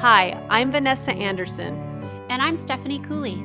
Hi, 0.00 0.42
I'm 0.48 0.72
Vanessa 0.72 1.12
Anderson. 1.12 1.74
And 2.30 2.40
I'm 2.40 2.56
Stephanie 2.56 3.00
Cooley. 3.00 3.44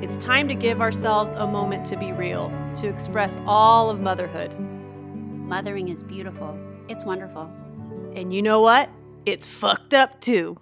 It's 0.00 0.16
time 0.16 0.48
to 0.48 0.54
give 0.54 0.80
ourselves 0.80 1.30
a 1.32 1.46
moment 1.46 1.84
to 1.88 1.96
be 1.98 2.10
real, 2.12 2.48
to 2.76 2.88
express 2.88 3.38
all 3.46 3.90
of 3.90 4.00
motherhood. 4.00 4.58
Mothering 4.58 5.90
is 5.90 6.02
beautiful, 6.02 6.58
it's 6.88 7.04
wonderful. 7.04 7.52
And 8.14 8.32
you 8.32 8.40
know 8.40 8.62
what? 8.62 8.88
It's 9.26 9.46
fucked 9.46 9.92
up 9.92 10.22
too. 10.22 10.58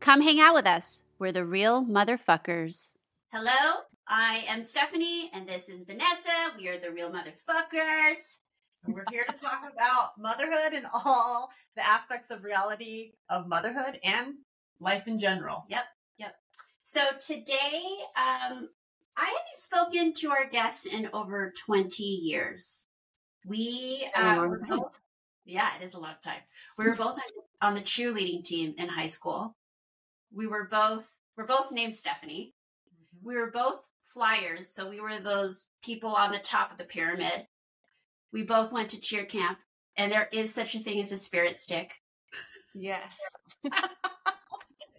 Come 0.00 0.22
hang 0.22 0.40
out 0.40 0.54
with 0.54 0.66
us. 0.66 1.02
We're 1.18 1.30
the 1.30 1.44
real 1.44 1.84
motherfuckers. 1.84 2.92
Hello, 3.34 3.82
I 4.08 4.44
am 4.48 4.62
Stephanie, 4.62 5.30
and 5.34 5.46
this 5.46 5.68
is 5.68 5.82
Vanessa. 5.82 6.54
We 6.56 6.68
are 6.68 6.78
the 6.78 6.90
real 6.90 7.10
motherfuckers. 7.10 8.38
We're 8.86 9.04
here 9.10 9.26
to 9.28 9.36
talk 9.36 9.60
about 9.70 10.12
motherhood 10.18 10.72
and 10.72 10.86
all 11.04 11.50
the 11.76 11.86
aspects 11.86 12.30
of 12.30 12.44
reality 12.44 13.12
of 13.28 13.46
motherhood 13.46 14.00
and 14.02 14.36
life 14.80 15.06
in 15.06 15.18
general. 15.18 15.64
Yep, 15.68 15.84
yep. 16.18 16.34
So 16.82 17.00
today, 17.24 17.82
um, 18.16 18.68
I 19.16 19.26
haven't 19.26 19.54
spoken 19.54 20.12
to 20.14 20.30
our 20.30 20.46
guests 20.46 20.86
in 20.86 21.08
over 21.12 21.52
20 21.66 22.02
years. 22.02 22.86
We, 23.46 24.08
uh, 24.14 24.46
were 24.48 24.60
both, 24.68 25.00
yeah, 25.44 25.68
it 25.80 25.84
is 25.84 25.94
a 25.94 26.00
long 26.00 26.14
time. 26.24 26.40
We 26.76 26.86
were 26.86 26.96
both 26.96 27.18
on 27.60 27.74
the 27.74 27.80
cheerleading 27.80 28.44
team 28.44 28.74
in 28.78 28.88
high 28.88 29.06
school. 29.06 29.56
We 30.32 30.46
were 30.46 30.68
both, 30.70 31.12
we're 31.36 31.46
both 31.46 31.72
named 31.72 31.94
Stephanie. 31.94 32.54
Mm-hmm. 32.88 33.28
We 33.28 33.36
were 33.36 33.50
both 33.50 33.82
flyers. 34.04 34.68
So 34.68 34.88
we 34.88 35.00
were 35.00 35.18
those 35.18 35.68
people 35.82 36.10
on 36.10 36.32
the 36.32 36.38
top 36.38 36.72
of 36.72 36.78
the 36.78 36.84
pyramid. 36.84 37.46
We 38.32 38.42
both 38.42 38.72
went 38.72 38.90
to 38.90 39.00
cheer 39.00 39.24
camp, 39.24 39.58
and 39.96 40.12
there 40.12 40.28
is 40.32 40.54
such 40.54 40.74
a 40.74 40.78
thing 40.78 41.00
as 41.00 41.12
a 41.12 41.16
spirit 41.16 41.58
stick. 41.58 41.94
Yes. 42.74 43.18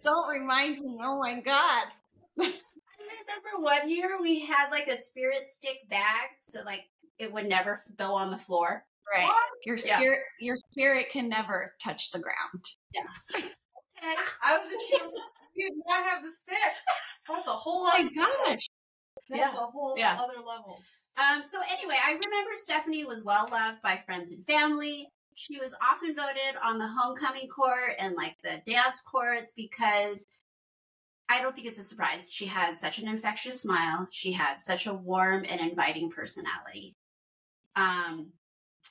Don't 0.02 0.28
remind 0.28 0.80
me. 0.80 0.98
Oh 1.00 1.18
my 1.18 1.40
God. 1.40 1.86
I 2.40 2.52
remember 3.26 3.62
one 3.62 3.90
year 3.90 4.20
we 4.20 4.40
had 4.40 4.70
like 4.70 4.88
a 4.88 4.96
spirit 4.96 5.48
stick 5.48 5.78
bag, 5.88 6.30
so 6.40 6.62
like 6.64 6.84
it 7.18 7.32
would 7.32 7.46
never 7.46 7.80
go 7.96 8.14
on 8.14 8.30
the 8.30 8.38
floor. 8.38 8.84
Right. 9.12 9.26
What? 9.26 9.50
Your 9.64 9.76
spirit, 9.76 10.18
yeah. 10.40 10.46
your 10.46 10.56
spirit 10.56 11.10
can 11.10 11.28
never 11.28 11.74
touch 11.82 12.10
the 12.10 12.18
ground. 12.18 12.64
Yeah. 12.94 13.42
I 14.42 14.56
was 14.56 14.66
a 14.66 14.98
child. 14.98 15.12
You 15.54 15.68
did 15.68 15.82
not 15.86 16.06
have 16.06 16.22
the 16.22 16.30
stick. 16.30 16.72
That's 17.28 17.46
a 17.46 17.50
whole 17.50 17.86
other. 17.86 17.98
Oh 17.98 18.02
my 18.04 18.48
gosh. 18.48 18.66
That's 19.28 19.38
yeah. 19.38 19.52
a 19.52 19.66
whole 19.66 19.94
yeah. 19.98 20.14
other 20.14 20.38
level. 20.38 20.78
Um, 21.18 21.42
so 21.42 21.60
anyway, 21.70 21.96
I 22.02 22.12
remember 22.12 22.52
Stephanie 22.54 23.04
was 23.04 23.22
well 23.22 23.50
loved 23.52 23.82
by 23.82 24.00
friends 24.06 24.32
and 24.32 24.46
family. 24.46 25.08
She 25.34 25.58
was 25.58 25.74
often 25.82 26.14
voted 26.14 26.60
on 26.62 26.78
the 26.78 26.88
homecoming 26.88 27.48
court 27.48 27.94
and 27.98 28.14
like 28.14 28.36
the 28.42 28.62
dance 28.70 29.00
courts 29.00 29.52
because 29.56 30.26
I 31.28 31.40
don't 31.40 31.54
think 31.54 31.66
it's 31.66 31.78
a 31.78 31.84
surprise. 31.84 32.28
She 32.30 32.46
had 32.46 32.76
such 32.76 32.98
an 32.98 33.08
infectious 33.08 33.60
smile. 33.60 34.08
She 34.10 34.32
had 34.32 34.60
such 34.60 34.86
a 34.86 34.94
warm 34.94 35.44
and 35.48 35.60
inviting 35.60 36.10
personality. 36.10 36.94
Um, 37.74 38.32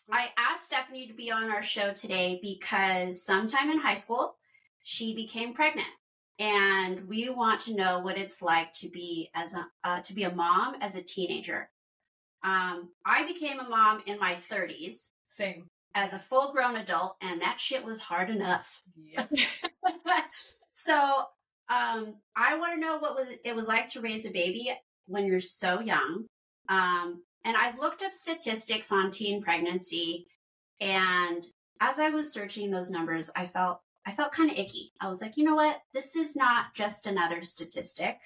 I 0.09 0.31
asked 0.37 0.67
Stephanie 0.67 1.07
to 1.07 1.13
be 1.13 1.31
on 1.31 1.51
our 1.51 1.61
show 1.61 1.93
today 1.93 2.39
because 2.41 3.23
sometime 3.23 3.69
in 3.69 3.79
high 3.79 3.95
school, 3.95 4.37
she 4.81 5.15
became 5.15 5.53
pregnant 5.53 5.87
and 6.39 7.07
we 7.07 7.29
want 7.29 7.59
to 7.61 7.75
know 7.75 7.99
what 7.99 8.17
it's 8.17 8.41
like 8.41 8.73
to 8.73 8.89
be 8.89 9.29
as 9.35 9.53
a 9.53 9.67
uh, 9.83 10.01
to 10.01 10.13
be 10.13 10.23
a 10.23 10.33
mom 10.33 10.75
as 10.81 10.95
a 10.95 11.01
teenager. 11.01 11.69
Um, 12.43 12.89
I 13.05 13.25
became 13.27 13.59
a 13.59 13.69
mom 13.69 14.01
in 14.07 14.17
my 14.17 14.33
30s. 14.33 15.11
Same. 15.27 15.69
As 15.93 16.13
a 16.13 16.19
full 16.19 16.53
grown 16.53 16.77
adult, 16.77 17.17
and 17.21 17.41
that 17.41 17.59
shit 17.59 17.83
was 17.83 17.99
hard 17.99 18.29
enough. 18.29 18.81
Yep. 18.95 19.29
so 20.71 21.25
um, 21.69 22.15
I 22.35 22.57
want 22.57 22.75
to 22.75 22.79
know 22.79 22.97
what 22.97 23.15
was 23.15 23.29
it 23.43 23.55
was 23.55 23.67
like 23.67 23.89
to 23.91 24.01
raise 24.01 24.25
a 24.25 24.31
baby 24.31 24.69
when 25.07 25.25
you're 25.25 25.41
so 25.41 25.79
young. 25.81 26.25
Um, 26.69 27.23
and 27.43 27.57
I 27.57 27.75
looked 27.77 28.03
up 28.03 28.13
statistics 28.13 28.91
on 28.91 29.11
teen 29.11 29.41
pregnancy, 29.41 30.27
and 30.79 31.43
as 31.81 31.99
I 31.99 32.09
was 32.09 32.31
searching 32.31 32.71
those 32.71 32.91
numbers, 32.91 33.29
I 33.35 33.45
felt 33.45 33.81
I 34.05 34.11
felt 34.11 34.31
kind 34.31 34.51
of 34.51 34.57
icky. 34.57 34.93
I 34.99 35.09
was 35.09 35.21
like, 35.21 35.37
you 35.37 35.43
know 35.43 35.55
what? 35.55 35.79
This 35.93 36.15
is 36.15 36.35
not 36.35 36.73
just 36.73 37.05
another 37.05 37.43
statistic. 37.43 38.21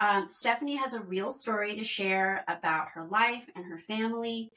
Um, 0.00 0.28
Stephanie 0.28 0.76
has 0.76 0.94
a 0.94 1.02
real 1.02 1.32
story 1.32 1.76
to 1.76 1.84
share 1.84 2.44
about 2.48 2.88
her 2.94 3.06
life 3.06 3.48
and 3.54 3.64
her 3.66 3.78
family 3.78 4.50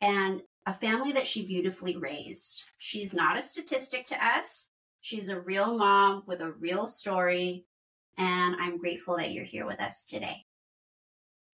and 0.00 0.42
a 0.66 0.74
family 0.74 1.12
that 1.12 1.26
she 1.26 1.46
beautifully 1.46 1.96
raised. 1.96 2.64
She's 2.78 3.14
not 3.14 3.38
a 3.38 3.42
statistic 3.42 4.06
to 4.06 4.24
us. 4.24 4.68
She's 5.00 5.28
a 5.28 5.40
real 5.40 5.76
mom 5.76 6.24
with 6.26 6.40
a 6.40 6.52
real 6.52 6.86
story. 6.86 7.66
And 8.18 8.56
I'm 8.60 8.78
grateful 8.78 9.16
that 9.16 9.32
you're 9.32 9.44
here 9.44 9.66
with 9.66 9.80
us 9.80 10.04
today. 10.04 10.44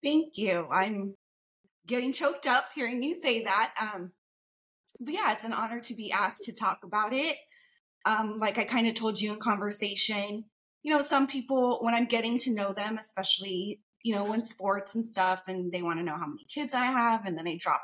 Thank 0.02 0.36
you. 0.36 0.66
I'm 0.70 1.14
getting 1.86 2.12
choked 2.12 2.46
up 2.46 2.64
hearing 2.74 3.02
you 3.02 3.14
say 3.14 3.44
that. 3.44 3.74
Um, 3.80 4.12
but 5.00 5.14
yeah, 5.14 5.32
it's 5.32 5.44
an 5.44 5.52
honor 5.52 5.80
to 5.80 5.94
be 5.94 6.10
asked 6.10 6.42
to 6.42 6.52
talk 6.52 6.80
about 6.82 7.12
it 7.12 7.36
um, 8.06 8.38
like 8.38 8.56
I 8.56 8.64
kind 8.64 8.86
of 8.86 8.94
told 8.94 9.20
you 9.20 9.32
in 9.32 9.40
conversation, 9.40 10.44
you 10.82 10.94
know, 10.94 11.02
some 11.02 11.26
people, 11.26 11.80
when 11.82 11.92
I'm 11.92 12.06
getting 12.06 12.38
to 12.38 12.54
know 12.54 12.72
them, 12.72 12.96
especially, 12.96 13.80
you 14.04 14.14
know, 14.14 14.32
in 14.32 14.44
sports 14.44 14.94
and 14.94 15.04
stuff, 15.04 15.42
and 15.48 15.72
they 15.72 15.82
want 15.82 15.98
to 15.98 16.04
know 16.04 16.14
how 16.14 16.28
many 16.28 16.46
kids 16.48 16.72
I 16.72 16.84
have, 16.86 17.26
and 17.26 17.36
then 17.36 17.44
they 17.44 17.56
drop 17.56 17.82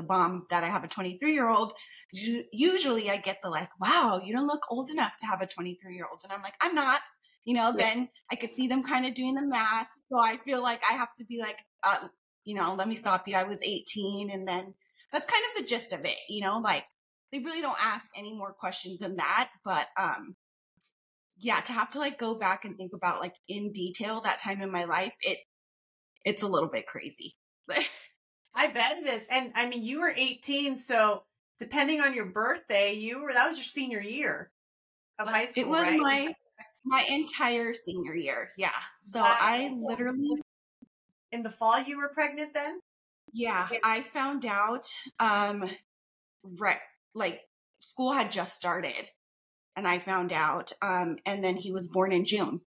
the 0.00 0.06
bomb 0.06 0.46
that 0.48 0.64
I 0.64 0.68
have 0.68 0.82
a 0.82 0.88
23 0.88 1.34
year 1.34 1.48
old, 1.48 1.74
usually 2.12 3.10
I 3.10 3.18
get 3.18 3.38
the 3.42 3.50
like, 3.50 3.68
wow, 3.78 4.20
you 4.24 4.34
don't 4.34 4.46
look 4.46 4.64
old 4.70 4.88
enough 4.90 5.12
to 5.20 5.26
have 5.26 5.42
a 5.42 5.46
23 5.46 5.94
year 5.94 6.06
old. 6.10 6.20
And 6.24 6.32
I'm 6.32 6.42
like, 6.42 6.54
I'm 6.60 6.74
not. 6.74 7.00
You 7.44 7.54
know, 7.54 7.72
then 7.76 8.08
I 8.30 8.36
could 8.36 8.54
see 8.54 8.68
them 8.68 8.82
kind 8.82 9.06
of 9.06 9.14
doing 9.14 9.34
the 9.34 9.46
math. 9.46 9.88
So 10.06 10.18
I 10.18 10.36
feel 10.38 10.62
like 10.62 10.80
I 10.88 10.94
have 10.94 11.14
to 11.18 11.24
be 11.24 11.40
like, 11.40 11.58
uh, 11.82 12.08
you 12.44 12.54
know, 12.54 12.74
let 12.74 12.86
me 12.86 12.94
stop 12.94 13.26
you. 13.26 13.34
I 13.34 13.44
was 13.44 13.60
18. 13.62 14.30
And 14.30 14.46
then 14.46 14.74
that's 15.12 15.26
kind 15.26 15.42
of 15.50 15.62
the 15.62 15.68
gist 15.68 15.92
of 15.92 16.04
it, 16.04 16.16
you 16.28 16.42
know, 16.42 16.58
like 16.58 16.84
they 17.32 17.38
really 17.38 17.60
don't 17.60 17.82
ask 17.82 18.06
any 18.16 18.34
more 18.34 18.52
questions 18.52 19.00
than 19.00 19.16
that. 19.16 19.50
But 19.64 19.88
um, 19.98 20.36
yeah, 21.38 21.60
to 21.60 21.72
have 21.72 21.90
to 21.90 21.98
like 21.98 22.18
go 22.18 22.34
back 22.34 22.64
and 22.64 22.76
think 22.76 22.92
about 22.94 23.20
like 23.20 23.34
in 23.48 23.72
detail 23.72 24.20
that 24.22 24.40
time 24.40 24.60
in 24.60 24.70
my 24.70 24.84
life, 24.84 25.12
it 25.22 25.38
it's 26.24 26.42
a 26.42 26.48
little 26.48 26.68
bit 26.68 26.86
crazy. 26.86 27.36
I 28.60 28.72
bet 28.72 28.98
it 28.98 29.06
is. 29.06 29.26
And 29.30 29.52
I 29.54 29.68
mean, 29.68 29.82
you 29.82 30.00
were 30.00 30.12
18, 30.14 30.76
so 30.76 31.22
depending 31.58 32.00
on 32.00 32.14
your 32.14 32.26
birthday, 32.26 32.94
you 32.94 33.22
were 33.22 33.32
that 33.32 33.48
was 33.48 33.58
your 33.58 33.64
senior 33.64 34.00
year 34.00 34.50
of 35.18 35.28
high 35.28 35.46
school. 35.46 35.64
It 35.64 35.68
was 35.68 35.82
right? 35.82 36.00
my 36.00 36.34
my 36.84 37.04
entire 37.08 37.74
senior 37.74 38.14
year. 38.14 38.50
Yeah. 38.56 38.70
So 39.00 39.20
wow. 39.20 39.36
I 39.38 39.74
literally 39.78 40.40
in 41.32 41.42
the 41.42 41.50
fall 41.50 41.80
you 41.80 41.98
were 41.98 42.08
pregnant 42.08 42.54
then? 42.54 42.80
Yeah, 43.32 43.68
I 43.84 44.02
found 44.02 44.44
out 44.44 44.86
um 45.18 45.68
right 46.58 46.78
like 47.14 47.40
school 47.80 48.12
had 48.12 48.30
just 48.30 48.56
started 48.56 49.08
and 49.76 49.86
I 49.86 49.98
found 49.98 50.32
out. 50.32 50.72
Um, 50.82 51.16
and 51.24 51.42
then 51.42 51.56
he 51.56 51.72
was 51.72 51.88
born 51.88 52.12
in 52.12 52.24
June. 52.24 52.60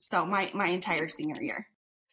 So 0.00 0.24
my, 0.26 0.50
my 0.54 0.68
entire 0.68 1.08
senior 1.08 1.40
year. 1.42 1.68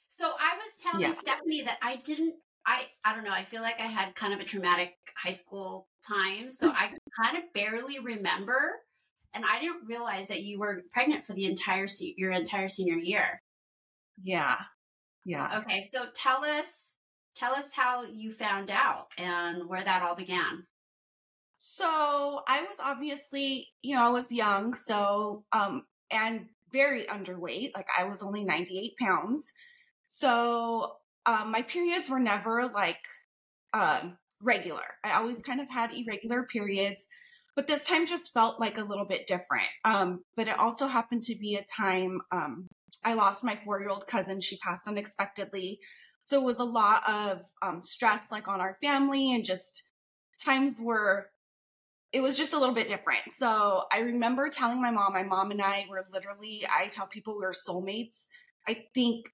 So 0.08 0.26
I 0.26 0.58
was 0.58 0.78
telling 0.82 1.08
yeah. 1.08 1.14
Stephanie 1.14 1.62
that 1.64 1.78
I 1.82 1.98
didn't, 1.98 2.36
I, 2.66 2.88
I 3.04 3.16
don't 3.16 3.24
know. 3.24 3.32
I 3.32 3.44
feel 3.44 3.62
like 3.62 3.80
I 3.80 3.86
had 3.86 4.16
kind 4.16 4.34
of 4.34 4.40
a 4.40 4.44
traumatic 4.44 4.96
high 5.16 5.32
school 5.32 5.88
time. 6.08 6.50
So 6.50 6.68
I 6.70 6.92
kind 7.24 7.38
of 7.38 7.44
barely 7.54 8.00
remember. 8.00 8.74
And 9.34 9.46
I 9.46 9.60
didn't 9.60 9.88
realize 9.88 10.28
that 10.28 10.44
you 10.44 10.60
were 10.60 10.84
pregnant 10.92 11.26
for 11.26 11.34
the 11.34 11.46
entire, 11.46 11.88
your 12.18 12.32
entire 12.32 12.68
senior 12.68 12.98
year. 12.98 13.42
Yeah. 14.22 14.58
Yeah. 15.26 15.60
Okay. 15.60 15.82
So 15.82 16.06
tell 16.14 16.44
us, 16.44 16.98
tell 17.36 17.54
us 17.54 17.74
how 17.74 18.04
you 18.04 18.32
found 18.32 18.70
out 18.70 19.08
and 19.18 19.68
where 19.68 19.84
that 19.84 20.04
all 20.04 20.16
began. 20.16 20.66
So 21.56 22.42
I 22.48 22.64
was 22.64 22.80
obviously, 22.84 23.68
you 23.84 23.96
know, 23.96 24.04
I 24.04 24.10
was 24.10 24.32
young, 24.32 24.74
so 24.74 25.44
um, 25.52 25.86
and 26.10 26.48
very 26.74 27.04
underweight. 27.04 27.76
Like 27.76 27.86
I 27.96 28.06
was 28.06 28.24
only 28.24 28.44
98 28.44 28.94
pounds. 28.98 29.54
So 30.08 30.96
um, 31.26 31.52
my 31.52 31.62
periods 31.62 32.10
were 32.10 32.20
never 32.20 32.70
like 32.74 33.02
um, 33.74 34.18
regular. 34.42 34.84
I 35.04 35.14
always 35.14 35.42
kind 35.42 35.62
of 35.62 35.70
had 35.70 35.92
irregular 35.94 36.44
periods, 36.44 37.06
but 37.56 37.68
this 37.68 37.86
time 37.86 38.06
just 38.06 38.34
felt 38.34 38.60
like 38.60 38.78
a 38.78 38.84
little 38.84 39.06
bit 39.06 39.28
different. 39.28 39.68
Um, 39.86 40.24
but 40.36 40.48
it 40.48 40.58
also 40.60 40.88
happened 40.88 41.24
to 41.24 41.36
be 41.36 41.56
a 41.56 41.64
time 41.64 42.22
um, 42.32 42.68
I 43.04 43.14
lost 43.14 43.44
my 43.44 43.58
four 43.64 43.80
year 43.80 43.90
old 43.90 44.08
cousin. 44.08 44.42
She 44.42 44.58
passed 44.58 44.88
unexpectedly. 44.88 45.80
So 46.24 46.40
it 46.40 46.46
was 46.46 46.60
a 46.60 46.64
lot 46.64 47.02
of 47.10 47.42
um, 47.62 47.82
stress, 47.82 48.32
like 48.32 48.48
on 48.48 48.62
our 48.62 48.78
family, 48.82 49.34
and 49.34 49.44
just 49.44 49.84
times 50.44 50.78
were 50.80 51.28
it 52.12 52.22
was 52.22 52.38
just 52.38 52.54
a 52.54 52.60
little 52.60 52.76
bit 52.76 52.90
different. 52.90 53.22
So 53.32 53.84
I 53.92 54.02
remember 54.02 54.50
telling 54.50 54.82
my 54.82 54.92
mom, 54.92 55.14
my 55.14 55.24
mom 55.24 55.52
and 55.52 55.62
I 55.62 55.86
were 55.90 56.06
literally, 56.12 56.66
I 56.70 56.88
tell 56.88 57.08
people 57.08 57.36
we 57.36 57.46
were 57.46 57.54
soulmates. 57.54 58.28
I 58.68 58.86
think 58.94 59.30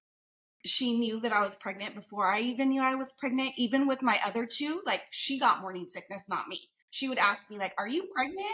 she 0.64 0.98
knew 0.98 1.20
that 1.20 1.32
I 1.32 1.40
was 1.40 1.56
pregnant 1.56 1.94
before 1.94 2.26
I 2.26 2.40
even 2.40 2.70
knew 2.70 2.82
I 2.82 2.94
was 2.94 3.12
pregnant. 3.18 3.52
Even 3.56 3.86
with 3.86 4.02
my 4.02 4.18
other 4.24 4.46
two, 4.46 4.82
like 4.84 5.02
she 5.10 5.38
got 5.38 5.60
morning 5.60 5.86
sickness, 5.86 6.24
not 6.28 6.48
me. 6.48 6.60
She 6.90 7.08
would 7.08 7.18
ask 7.18 7.48
me, 7.50 7.58
like, 7.58 7.74
are 7.78 7.88
you 7.88 8.08
pregnant? 8.14 8.46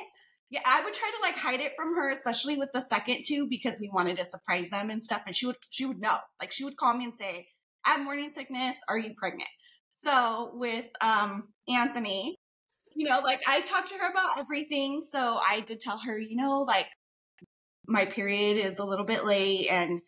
Yeah, 0.50 0.60
I 0.66 0.84
would 0.84 0.94
try 0.94 1.10
to 1.10 1.22
like 1.22 1.36
hide 1.36 1.60
it 1.60 1.72
from 1.76 1.94
her, 1.96 2.10
especially 2.10 2.56
with 2.56 2.70
the 2.72 2.80
second 2.82 3.24
two, 3.26 3.48
because 3.48 3.80
we 3.80 3.90
wanted 3.92 4.18
to 4.18 4.24
surprise 4.24 4.68
them 4.70 4.90
and 4.90 5.02
stuff. 5.02 5.22
And 5.26 5.34
she 5.34 5.46
would 5.46 5.56
she 5.70 5.86
would 5.86 6.00
know. 6.00 6.18
Like 6.40 6.52
she 6.52 6.64
would 6.64 6.76
call 6.76 6.94
me 6.94 7.04
and 7.04 7.14
say, 7.14 7.48
I 7.84 7.92
have 7.92 8.04
morning 8.04 8.30
sickness, 8.30 8.76
are 8.88 8.98
you 8.98 9.14
pregnant? 9.16 9.48
So 9.94 10.50
with 10.54 10.86
um 11.00 11.48
Anthony, 11.68 12.36
you 12.94 13.08
know, 13.08 13.20
like 13.20 13.42
I 13.48 13.62
talked 13.62 13.88
to 13.88 13.98
her 13.98 14.10
about 14.10 14.38
everything. 14.38 15.02
So 15.10 15.38
I 15.38 15.60
did 15.60 15.80
tell 15.80 15.98
her, 15.98 16.18
you 16.18 16.36
know, 16.36 16.60
like 16.62 16.86
my 17.86 18.04
period 18.04 18.64
is 18.64 18.78
a 18.78 18.84
little 18.84 19.06
bit 19.06 19.24
late 19.24 19.68
and 19.68 20.00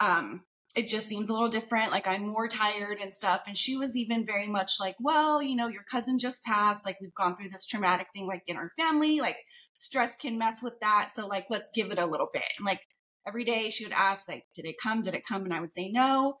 um 0.00 0.42
it 0.76 0.86
just 0.86 1.08
seems 1.08 1.28
a 1.28 1.32
little 1.32 1.48
different. 1.48 1.90
Like 1.90 2.06
I'm 2.06 2.26
more 2.26 2.48
tired 2.48 2.98
and 3.00 3.12
stuff. 3.12 3.42
And 3.46 3.56
she 3.56 3.76
was 3.76 3.96
even 3.96 4.26
very 4.26 4.46
much 4.46 4.78
like, 4.78 4.96
well, 5.00 5.42
you 5.42 5.56
know, 5.56 5.68
your 5.68 5.84
cousin 5.90 6.18
just 6.18 6.44
passed. 6.44 6.84
Like 6.84 7.00
we've 7.00 7.14
gone 7.14 7.36
through 7.36 7.48
this 7.48 7.66
traumatic 7.66 8.08
thing, 8.14 8.26
like 8.26 8.42
in 8.46 8.56
our 8.56 8.70
family. 8.78 9.20
Like 9.20 9.38
stress 9.78 10.16
can 10.16 10.38
mess 10.38 10.62
with 10.62 10.78
that. 10.80 11.10
So 11.14 11.26
like, 11.26 11.46
let's 11.50 11.70
give 11.74 11.90
it 11.90 11.98
a 11.98 12.06
little 12.06 12.28
bit. 12.32 12.42
And 12.58 12.66
like 12.66 12.80
every 13.26 13.44
day 13.44 13.70
she 13.70 13.84
would 13.84 13.92
ask, 13.92 14.28
like, 14.28 14.44
did 14.54 14.66
it 14.66 14.76
come? 14.82 15.02
Did 15.02 15.14
it 15.14 15.26
come? 15.26 15.44
And 15.44 15.54
I 15.54 15.60
would 15.60 15.72
say 15.72 15.88
no. 15.88 16.36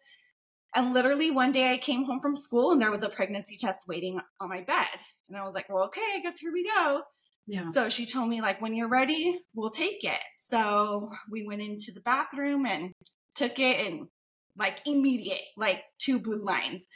And 0.74 0.92
literally 0.92 1.30
one 1.30 1.52
day 1.52 1.72
I 1.72 1.78
came 1.78 2.04
home 2.04 2.20
from 2.20 2.36
school 2.36 2.72
and 2.72 2.80
there 2.80 2.90
was 2.90 3.02
a 3.02 3.08
pregnancy 3.08 3.56
test 3.56 3.84
waiting 3.88 4.20
on 4.40 4.48
my 4.50 4.60
bed. 4.60 4.86
And 5.28 5.36
I 5.36 5.44
was 5.44 5.54
like, 5.54 5.68
well, 5.68 5.84
okay, 5.84 6.00
I 6.14 6.20
guess 6.20 6.38
here 6.38 6.52
we 6.52 6.64
go. 6.64 7.02
Yeah. 7.46 7.66
So 7.68 7.88
she 7.88 8.04
told 8.04 8.28
me, 8.28 8.42
like, 8.42 8.60
when 8.60 8.74
you're 8.74 8.88
ready, 8.88 9.40
we'll 9.54 9.70
take 9.70 10.04
it. 10.04 10.20
So 10.36 11.10
we 11.30 11.46
went 11.46 11.62
into 11.62 11.92
the 11.92 12.02
bathroom 12.02 12.66
and 12.66 12.92
took 13.34 13.58
it 13.58 13.86
and 13.86 14.08
like 14.58 14.80
immediate, 14.86 15.42
like 15.56 15.84
two 15.98 16.18
blue 16.18 16.44
lines. 16.44 16.86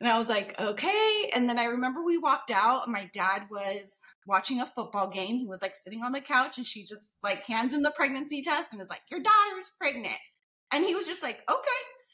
And 0.00 0.08
I 0.08 0.18
was 0.18 0.28
like, 0.28 0.58
okay. 0.60 1.30
And 1.34 1.48
then 1.48 1.58
I 1.58 1.64
remember 1.64 2.02
we 2.02 2.18
walked 2.18 2.50
out 2.50 2.84
and 2.84 2.92
my 2.92 3.08
dad 3.12 3.46
was 3.50 4.00
watching 4.26 4.60
a 4.60 4.66
football 4.66 5.08
game. 5.08 5.36
He 5.36 5.46
was 5.46 5.62
like 5.62 5.76
sitting 5.76 6.02
on 6.02 6.12
the 6.12 6.20
couch 6.20 6.58
and 6.58 6.66
she 6.66 6.84
just 6.84 7.14
like 7.22 7.42
hands 7.44 7.74
him 7.74 7.82
the 7.82 7.92
pregnancy 7.92 8.42
test 8.42 8.72
and 8.72 8.82
is 8.82 8.88
like, 8.88 9.02
your 9.10 9.20
daughter's 9.20 9.70
pregnant. 9.78 10.16
And 10.72 10.84
he 10.84 10.94
was 10.94 11.06
just 11.06 11.22
like, 11.22 11.40
okay. 11.48 11.68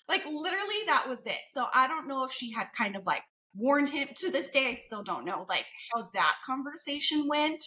Like 0.08 0.24
literally 0.26 0.84
that 0.86 1.06
was 1.08 1.20
it. 1.24 1.38
So 1.52 1.66
I 1.72 1.86
don't 1.88 2.08
know 2.08 2.24
if 2.24 2.32
she 2.32 2.52
had 2.52 2.68
kind 2.76 2.96
of 2.96 3.06
like 3.06 3.22
warned 3.54 3.88
him 3.88 4.08
to 4.16 4.30
this 4.30 4.50
day. 4.50 4.66
I 4.66 4.80
still 4.86 5.02
don't 5.02 5.24
know 5.24 5.46
like 5.48 5.66
how 5.94 6.10
that 6.14 6.34
conversation 6.44 7.26
went. 7.28 7.62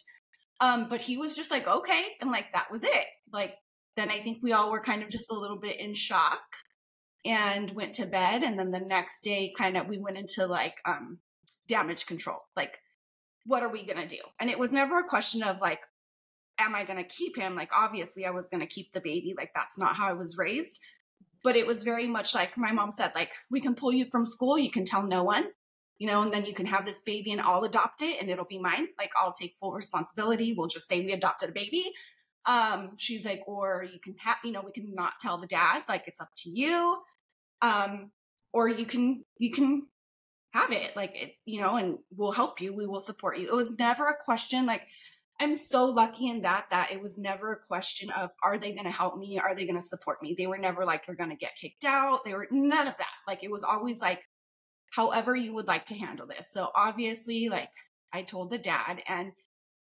Um, 0.62 0.88
but 0.90 1.02
he 1.02 1.18
was 1.18 1.36
just 1.36 1.52
like, 1.52 1.68
okay. 1.68 2.06
And 2.22 2.32
like 2.32 2.52
that 2.54 2.72
was 2.72 2.84
it. 2.84 3.06
Like 3.32 3.56
then 3.96 4.10
I 4.10 4.22
think 4.22 4.40
we 4.42 4.54
all 4.54 4.72
were 4.72 4.82
kind 4.82 5.04
of 5.04 5.10
just 5.10 5.32
a 5.32 5.40
little 5.40 5.58
bit 5.58 5.80
in 5.80 5.94
shock 5.94 6.42
and 7.26 7.72
went 7.72 7.94
to 7.96 8.06
bed. 8.06 8.44
And 8.44 8.58
then 8.60 8.72
the 8.72 8.80
next 8.80 9.24
day, 9.24 9.54
kind 9.58 9.78
of, 9.78 9.88
we 9.88 9.98
went 9.98 10.18
into 10.18 10.46
like 10.46 10.76
um, 10.86 11.20
damage 11.68 12.06
control. 12.06 12.40
Like, 12.56 12.78
what 13.46 13.64
are 13.64 13.70
we 13.70 13.86
going 13.86 14.02
to 14.02 14.16
do? 14.16 14.22
And 14.40 14.50
it 14.50 14.60
was 14.60 14.72
never 14.72 15.00
a 15.00 15.08
question 15.08 15.44
of 15.44 15.60
like, 15.60 15.82
am 16.60 16.76
I 16.76 16.84
going 16.84 16.98
to 16.98 17.04
keep 17.04 17.38
him? 17.38 17.56
Like, 17.56 17.72
obviously, 17.76 18.26
I 18.26 18.32
was 18.32 18.48
going 18.48 18.62
to 18.62 18.68
keep 18.68 18.94
the 18.94 19.02
baby. 19.02 19.34
Like, 19.38 19.52
that's 19.54 19.80
not 19.80 19.96
how 19.96 20.08
I 20.08 20.14
was 20.14 20.38
raised. 20.38 20.80
But 21.44 21.56
it 21.56 21.68
was 21.68 21.84
very 21.84 22.08
much 22.08 22.34
like 22.34 22.58
my 22.58 22.72
mom 22.72 22.92
said, 22.92 23.12
like, 23.16 23.34
we 23.50 23.60
can 23.60 23.76
pull 23.76 23.92
you 23.92 24.06
from 24.06 24.26
school. 24.26 24.58
You 24.58 24.72
can 24.72 24.86
tell 24.86 25.04
no 25.04 25.24
one, 25.24 25.48
you 25.98 26.08
know, 26.08 26.22
and 26.22 26.32
then 26.32 26.46
you 26.46 26.54
can 26.54 26.66
have 26.66 26.86
this 26.86 27.02
baby 27.06 27.34
and 27.34 27.42
I'll 27.42 27.66
adopt 27.66 28.02
it 28.02 28.22
and 28.22 28.30
it'll 28.30 28.46
be 28.46 28.60
mine. 28.60 28.88
Like, 28.98 29.12
I'll 29.20 29.34
take 29.34 29.56
full 29.60 29.74
responsibility. 29.74 30.54
We'll 30.58 30.68
just 30.68 30.88
say 30.88 31.04
we 31.04 31.12
adopted 31.12 31.50
a 31.50 31.54
baby. 31.54 31.92
Um, 32.46 32.92
she's 32.98 33.26
like, 33.26 33.42
or 33.46 33.86
you 33.92 34.00
can 34.00 34.16
have, 34.20 34.38
you 34.44 34.54
know, 34.54 34.62
we 34.66 34.72
can 34.72 34.94
not 34.96 35.14
tell 35.20 35.38
the 35.38 35.48
dad. 35.48 35.84
Like, 35.90 36.04
it's 36.08 36.22
up 36.22 36.30
to 36.38 36.50
you 36.50 36.98
um, 37.64 38.12
or 38.52 38.70
you 38.70 38.86
can 38.86 39.24
you 39.40 39.50
can 39.52 39.88
have 40.54 40.72
it 40.72 40.96
like 40.96 41.20
it, 41.20 41.34
you 41.46 41.60
know, 41.60 41.78
and 41.78 41.98
we'll 42.16 42.32
help 42.32 42.62
you. 42.62 42.76
We 42.76 42.86
will 42.86 43.00
support 43.00 43.40
you. 43.40 43.48
It 43.48 43.56
was 43.56 43.76
never 43.80 44.08
a 44.08 44.24
question 44.24 44.68
like. 44.68 44.84
I'm 45.40 45.56
so 45.56 45.86
lucky 45.86 46.30
in 46.30 46.44
that 46.44 46.68
that 46.70 46.92
it 46.92 47.02
was 47.02 47.18
never 47.18 47.54
a 47.54 47.68
question 47.68 48.12
of 48.12 48.30
are 48.44 48.60
they 48.60 48.72
going 48.72 48.86
to 48.86 48.92
help 48.92 49.18
me? 49.18 49.40
Are 49.40 49.56
they 49.56 49.66
going 49.66 49.80
to 49.80 49.84
support 49.84 50.22
me? 50.22 50.36
They 50.38 50.46
were 50.46 50.60
never 50.60 50.86
like 50.86 51.08
you're 51.08 51.18
going 51.18 51.32
to 51.32 51.36
get 51.36 51.58
kicked 51.60 51.84
out. 51.84 52.24
They 52.24 52.34
were 52.34 52.48
none 52.52 52.88
of 52.88 52.96
that. 52.98 53.16
Like 53.28 53.44
it 53.44 53.50
was 53.50 53.64
always 53.64 54.00
like 54.00 54.22
however 54.92 55.36
you 55.36 55.56
would 55.56 55.66
like 55.66 55.88
to 55.88 55.98
handle 55.98 56.28
this. 56.28 56.52
So 56.52 56.70
obviously 56.76 57.50
like 57.50 57.72
I 58.14 58.22
told 58.22 58.52
the 58.52 58.60
dad 58.60 59.02
and 59.08 59.32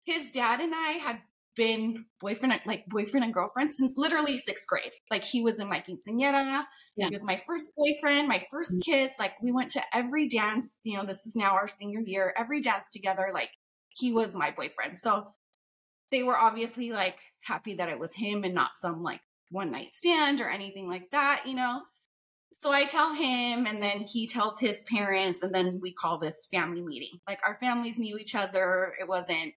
his 0.04 0.28
dad 0.28 0.60
and 0.60 0.72
I 0.72 0.92
had 0.92 1.18
been 1.56 2.06
boyfriend 2.20 2.60
like 2.66 2.86
boyfriend 2.86 3.24
and 3.24 3.34
girlfriend 3.34 3.72
since 3.72 3.94
literally 3.96 4.38
sixth 4.38 4.66
grade. 4.66 4.92
Like 5.10 5.24
he 5.24 5.42
was 5.42 5.58
in 5.58 5.68
my 5.68 5.80
quinceañera. 5.80 6.64
Yeah. 6.96 7.08
He 7.08 7.10
was 7.10 7.24
my 7.24 7.42
first 7.46 7.70
boyfriend, 7.76 8.28
my 8.28 8.46
1st 8.52 8.72
mm-hmm. 8.72 8.90
kiss. 8.90 9.18
Like 9.18 9.34
we 9.42 9.52
went 9.52 9.70
to 9.72 9.82
every 9.94 10.28
dance. 10.28 10.78
You 10.84 10.96
know, 10.96 11.04
this 11.04 11.26
is 11.26 11.36
now 11.36 11.52
our 11.52 11.68
senior 11.68 12.00
year. 12.00 12.34
Every 12.36 12.60
dance 12.60 12.88
together. 12.90 13.30
Like 13.34 13.50
he 13.90 14.12
was 14.12 14.34
my 14.34 14.50
boyfriend. 14.50 14.98
So 14.98 15.28
they 16.10 16.22
were 16.22 16.36
obviously 16.36 16.92
like 16.92 17.18
happy 17.42 17.74
that 17.74 17.88
it 17.88 17.98
was 17.98 18.14
him 18.14 18.44
and 18.44 18.54
not 18.54 18.74
some 18.74 19.02
like 19.02 19.20
one 19.50 19.70
night 19.70 19.94
stand 19.94 20.40
or 20.40 20.48
anything 20.48 20.88
like 20.88 21.10
that. 21.10 21.42
You 21.46 21.54
know. 21.54 21.82
So 22.56 22.70
I 22.70 22.84
tell 22.84 23.12
him, 23.12 23.66
and 23.66 23.82
then 23.82 24.02
he 24.02 24.28
tells 24.28 24.60
his 24.60 24.84
parents, 24.84 25.42
and 25.42 25.54
then 25.54 25.80
we 25.82 25.92
call 25.92 26.18
this 26.18 26.48
family 26.52 26.82
meeting. 26.82 27.18
Like 27.26 27.40
our 27.44 27.56
families 27.56 27.98
knew 27.98 28.18
each 28.18 28.34
other. 28.34 28.92
It 29.00 29.08
wasn't 29.08 29.54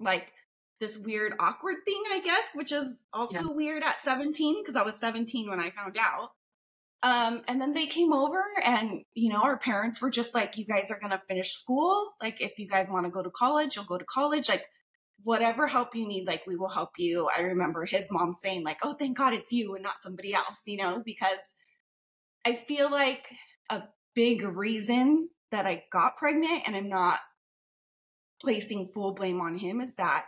like 0.00 0.32
this 0.80 0.98
weird 0.98 1.34
awkward 1.40 1.76
thing, 1.84 2.02
I 2.10 2.20
guess, 2.20 2.50
which 2.54 2.72
is 2.72 3.00
also 3.12 3.40
yeah. 3.40 3.46
weird 3.46 3.82
at 3.82 4.00
17 4.00 4.62
because 4.62 4.76
I 4.76 4.82
was 4.82 4.96
17 4.96 5.48
when 5.48 5.60
I 5.60 5.70
found 5.70 5.98
out. 5.98 6.30
Um, 7.02 7.42
and 7.46 7.60
then 7.60 7.72
they 7.72 7.86
came 7.86 8.12
over 8.12 8.42
and, 8.64 9.02
you 9.14 9.30
know, 9.30 9.42
our 9.42 9.58
parents 9.58 10.00
were 10.00 10.10
just 10.10 10.34
like, 10.34 10.56
you 10.56 10.64
guys 10.64 10.90
are 10.90 10.98
going 10.98 11.12
to 11.12 11.22
finish 11.28 11.52
school. 11.52 12.12
Like, 12.20 12.40
if 12.40 12.58
you 12.58 12.66
guys 12.66 12.90
want 12.90 13.04
to 13.06 13.10
go 13.10 13.22
to 13.22 13.30
college, 13.30 13.76
you'll 13.76 13.84
go 13.84 13.98
to 13.98 14.04
college. 14.04 14.48
Like, 14.48 14.64
whatever 15.22 15.66
help 15.66 15.94
you 15.94 16.06
need, 16.06 16.26
like, 16.26 16.46
we 16.46 16.56
will 16.56 16.68
help 16.68 16.90
you. 16.98 17.28
I 17.36 17.42
remember 17.42 17.84
his 17.84 18.08
mom 18.10 18.32
saying, 18.32 18.64
like, 18.64 18.78
oh, 18.82 18.94
thank 18.94 19.16
God 19.16 19.34
it's 19.34 19.52
you 19.52 19.74
and 19.74 19.82
not 19.82 20.00
somebody 20.00 20.34
else, 20.34 20.62
you 20.66 20.78
know, 20.78 21.02
because 21.04 21.38
I 22.44 22.54
feel 22.54 22.90
like 22.90 23.28
a 23.70 23.82
big 24.14 24.42
reason 24.42 25.28
that 25.52 25.66
I 25.66 25.84
got 25.92 26.16
pregnant 26.16 26.62
and 26.66 26.74
I'm 26.74 26.88
not 26.88 27.18
placing 28.40 28.90
full 28.94 29.14
blame 29.14 29.40
on 29.40 29.56
him 29.56 29.80
is 29.80 29.94
that 29.94 30.24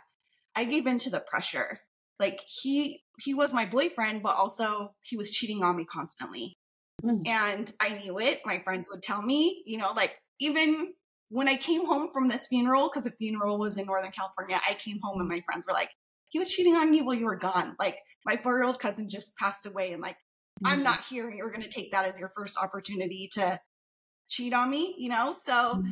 I 0.58 0.64
gave 0.64 0.88
in 0.88 0.99
to 1.00 1.10
the 1.10 1.20
pressure. 1.20 1.78
Like 2.19 2.40
he 2.46 3.05
he 3.20 3.32
was 3.32 3.55
my 3.55 3.64
boyfriend, 3.64 4.25
but 4.25 4.34
also 4.34 4.94
he 5.02 5.16
was 5.16 5.31
cheating 5.31 5.62
on 5.62 5.76
me 5.76 5.84
constantly. 5.84 6.58
Mm. 7.05 7.26
And 7.28 7.72
I 7.78 7.90
knew 7.99 8.19
it. 8.19 8.40
My 8.44 8.60
friends 8.64 8.88
would 8.90 9.02
tell 9.02 9.22
me, 9.22 9.62
you 9.66 9.78
know, 9.78 9.93
like 9.94 10.19
even 10.40 10.94
when 11.31 11.46
I 11.46 11.56
came 11.56 11.87
home 11.87 12.08
from 12.12 12.26
this 12.26 12.49
funeral, 12.49 12.90
because 12.93 13.05
the 13.05 13.16
funeral 13.16 13.56
was 13.58 13.76
in 13.76 13.87
Northern 13.87 14.10
California, 14.10 14.60
I 14.69 14.75
came 14.75 14.99
home 15.00 15.20
and 15.20 15.28
my 15.28 15.40
friends 15.43 15.64
were 15.64 15.75
like, 15.75 15.90
he 16.31 16.40
was 16.40 16.52
cheating 16.52 16.75
on 16.75 16.93
you 16.93 17.04
while 17.04 17.14
you 17.14 17.26
were 17.26 17.37
gone. 17.37 17.76
Like 17.78 17.99
my 18.26 18.37
four 18.37 18.58
year 18.58 18.66
old 18.66 18.80
cousin 18.80 19.09
just 19.09 19.37
passed 19.37 19.64
away 19.64 19.92
and 19.92 20.02
like, 20.02 20.16
mm. 20.64 20.71
I'm 20.71 20.82
not 20.82 21.04
here 21.04 21.28
and 21.28 21.38
you're 21.38 21.52
going 21.52 21.62
to 21.62 21.68
take 21.68 21.92
that 21.92 22.09
as 22.09 22.18
your 22.18 22.32
first 22.37 22.59
opportunity 22.61 23.30
to 23.35 23.61
cheat 24.28 24.52
on 24.52 24.71
me, 24.71 24.97
you 24.99 25.09
know? 25.09 25.37
So, 25.40 25.52
mm. 25.52 25.90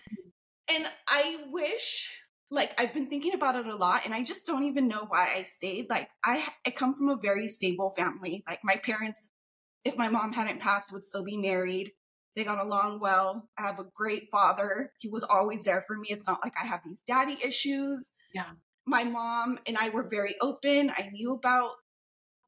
and 0.69 0.87
I 1.07 1.39
wish 1.51 2.11
like 2.51 2.73
I've 2.79 2.95
been 2.95 3.09
thinking 3.09 3.35
about 3.35 3.57
it 3.57 3.67
a 3.67 3.77
lot 3.77 4.03
and 4.05 4.15
I 4.15 4.23
just 4.23 4.47
don't 4.47 4.65
even 4.65 4.89
know 4.89 5.05
why 5.09 5.35
I 5.37 5.43
stayed. 5.43 5.89
Like 5.91 6.09
I 6.25 6.47
I 6.67 6.71
come 6.71 6.95
from 6.95 7.09
a 7.09 7.17
very 7.17 7.49
stable 7.49 7.93
family. 7.97 8.45
Like 8.49 8.61
my 8.63 8.77
parents 8.77 9.31
if 9.85 9.97
my 9.97 10.09
mom 10.09 10.33
hadn't 10.33 10.61
passed 10.61 10.93
would 10.93 11.05
still 11.05 11.25
be 11.25 11.37
married. 11.37 11.93
They 12.35 12.45
got 12.45 12.65
along 12.65 13.01
well. 13.01 13.49
I 13.59 13.63
have 13.63 13.79
a 13.79 13.87
great 13.95 14.29
father. 14.31 14.93
He 14.99 15.09
was 15.09 15.25
always 15.25 15.65
there 15.65 15.85
for 15.87 15.97
me. 15.97 16.09
It's 16.11 16.27
not 16.27 16.41
like 16.45 16.53
I 16.61 16.67
have 16.67 16.81
these 16.85 17.03
daddy 17.07 17.39
issues. 17.43 18.11
Yeah. 18.35 18.51
My 18.85 19.05
mom 19.05 19.59
and 19.67 19.77
I 19.79 19.89
were 19.89 20.09
very 20.09 20.37
open. 20.41 20.91
I 20.91 21.09
knew 21.13 21.33
about 21.33 21.71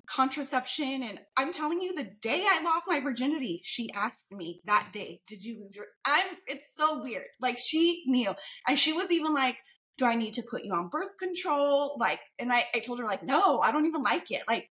contraception 0.08 1.02
and 1.02 1.20
I'm 1.36 1.52
telling 1.52 1.80
you 1.80 1.94
the 1.94 2.10
day 2.22 2.44
I 2.46 2.62
lost 2.62 2.86
my 2.88 3.00
virginity, 3.00 3.60
she 3.62 3.90
asked 3.92 4.26
me 4.30 4.62
that 4.64 4.88
day, 4.92 5.20
"Did 5.26 5.44
you 5.44 5.60
lose 5.60 5.76
your 5.76 5.86
I'm 6.04 6.26
it's 6.46 6.74
so 6.74 7.02
weird. 7.02 7.26
Like 7.40 7.58
she 7.58 8.04
knew. 8.06 8.34
And 8.66 8.78
she 8.78 8.92
was 8.92 9.10
even 9.10 9.34
like 9.34 9.58
do 9.98 10.06
I 10.06 10.14
need 10.14 10.34
to 10.34 10.42
put 10.42 10.64
you 10.64 10.72
on 10.72 10.88
birth 10.88 11.18
control? 11.18 11.96
Like, 11.98 12.20
and 12.38 12.52
I, 12.52 12.64
I 12.74 12.78
told 12.78 13.00
her 13.00 13.04
like, 13.04 13.22
no, 13.22 13.60
I 13.60 13.72
don't 13.72 13.86
even 13.86 14.02
like 14.02 14.30
it. 14.30 14.42
Like, 14.48 14.70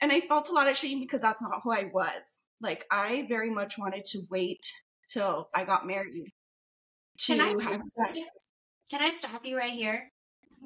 and 0.00 0.10
I 0.10 0.20
felt 0.20 0.48
a 0.48 0.52
lot 0.52 0.68
of 0.68 0.76
shame 0.76 0.98
because 0.98 1.22
that's 1.22 1.42
not 1.42 1.60
who 1.62 1.70
I 1.70 1.90
was. 1.92 2.42
Like, 2.60 2.84
I 2.90 3.26
very 3.28 3.50
much 3.50 3.78
wanted 3.78 4.04
to 4.06 4.22
wait 4.30 4.66
till 5.06 5.48
I 5.54 5.64
got 5.64 5.86
married 5.86 6.32
to 7.18 7.36
can 7.36 7.40
I, 7.40 7.70
have 7.70 7.82
sex. 7.82 8.18
Can 8.90 9.02
I 9.02 9.10
stop 9.10 9.46
you 9.46 9.56
right 9.56 9.70
here? 9.70 10.10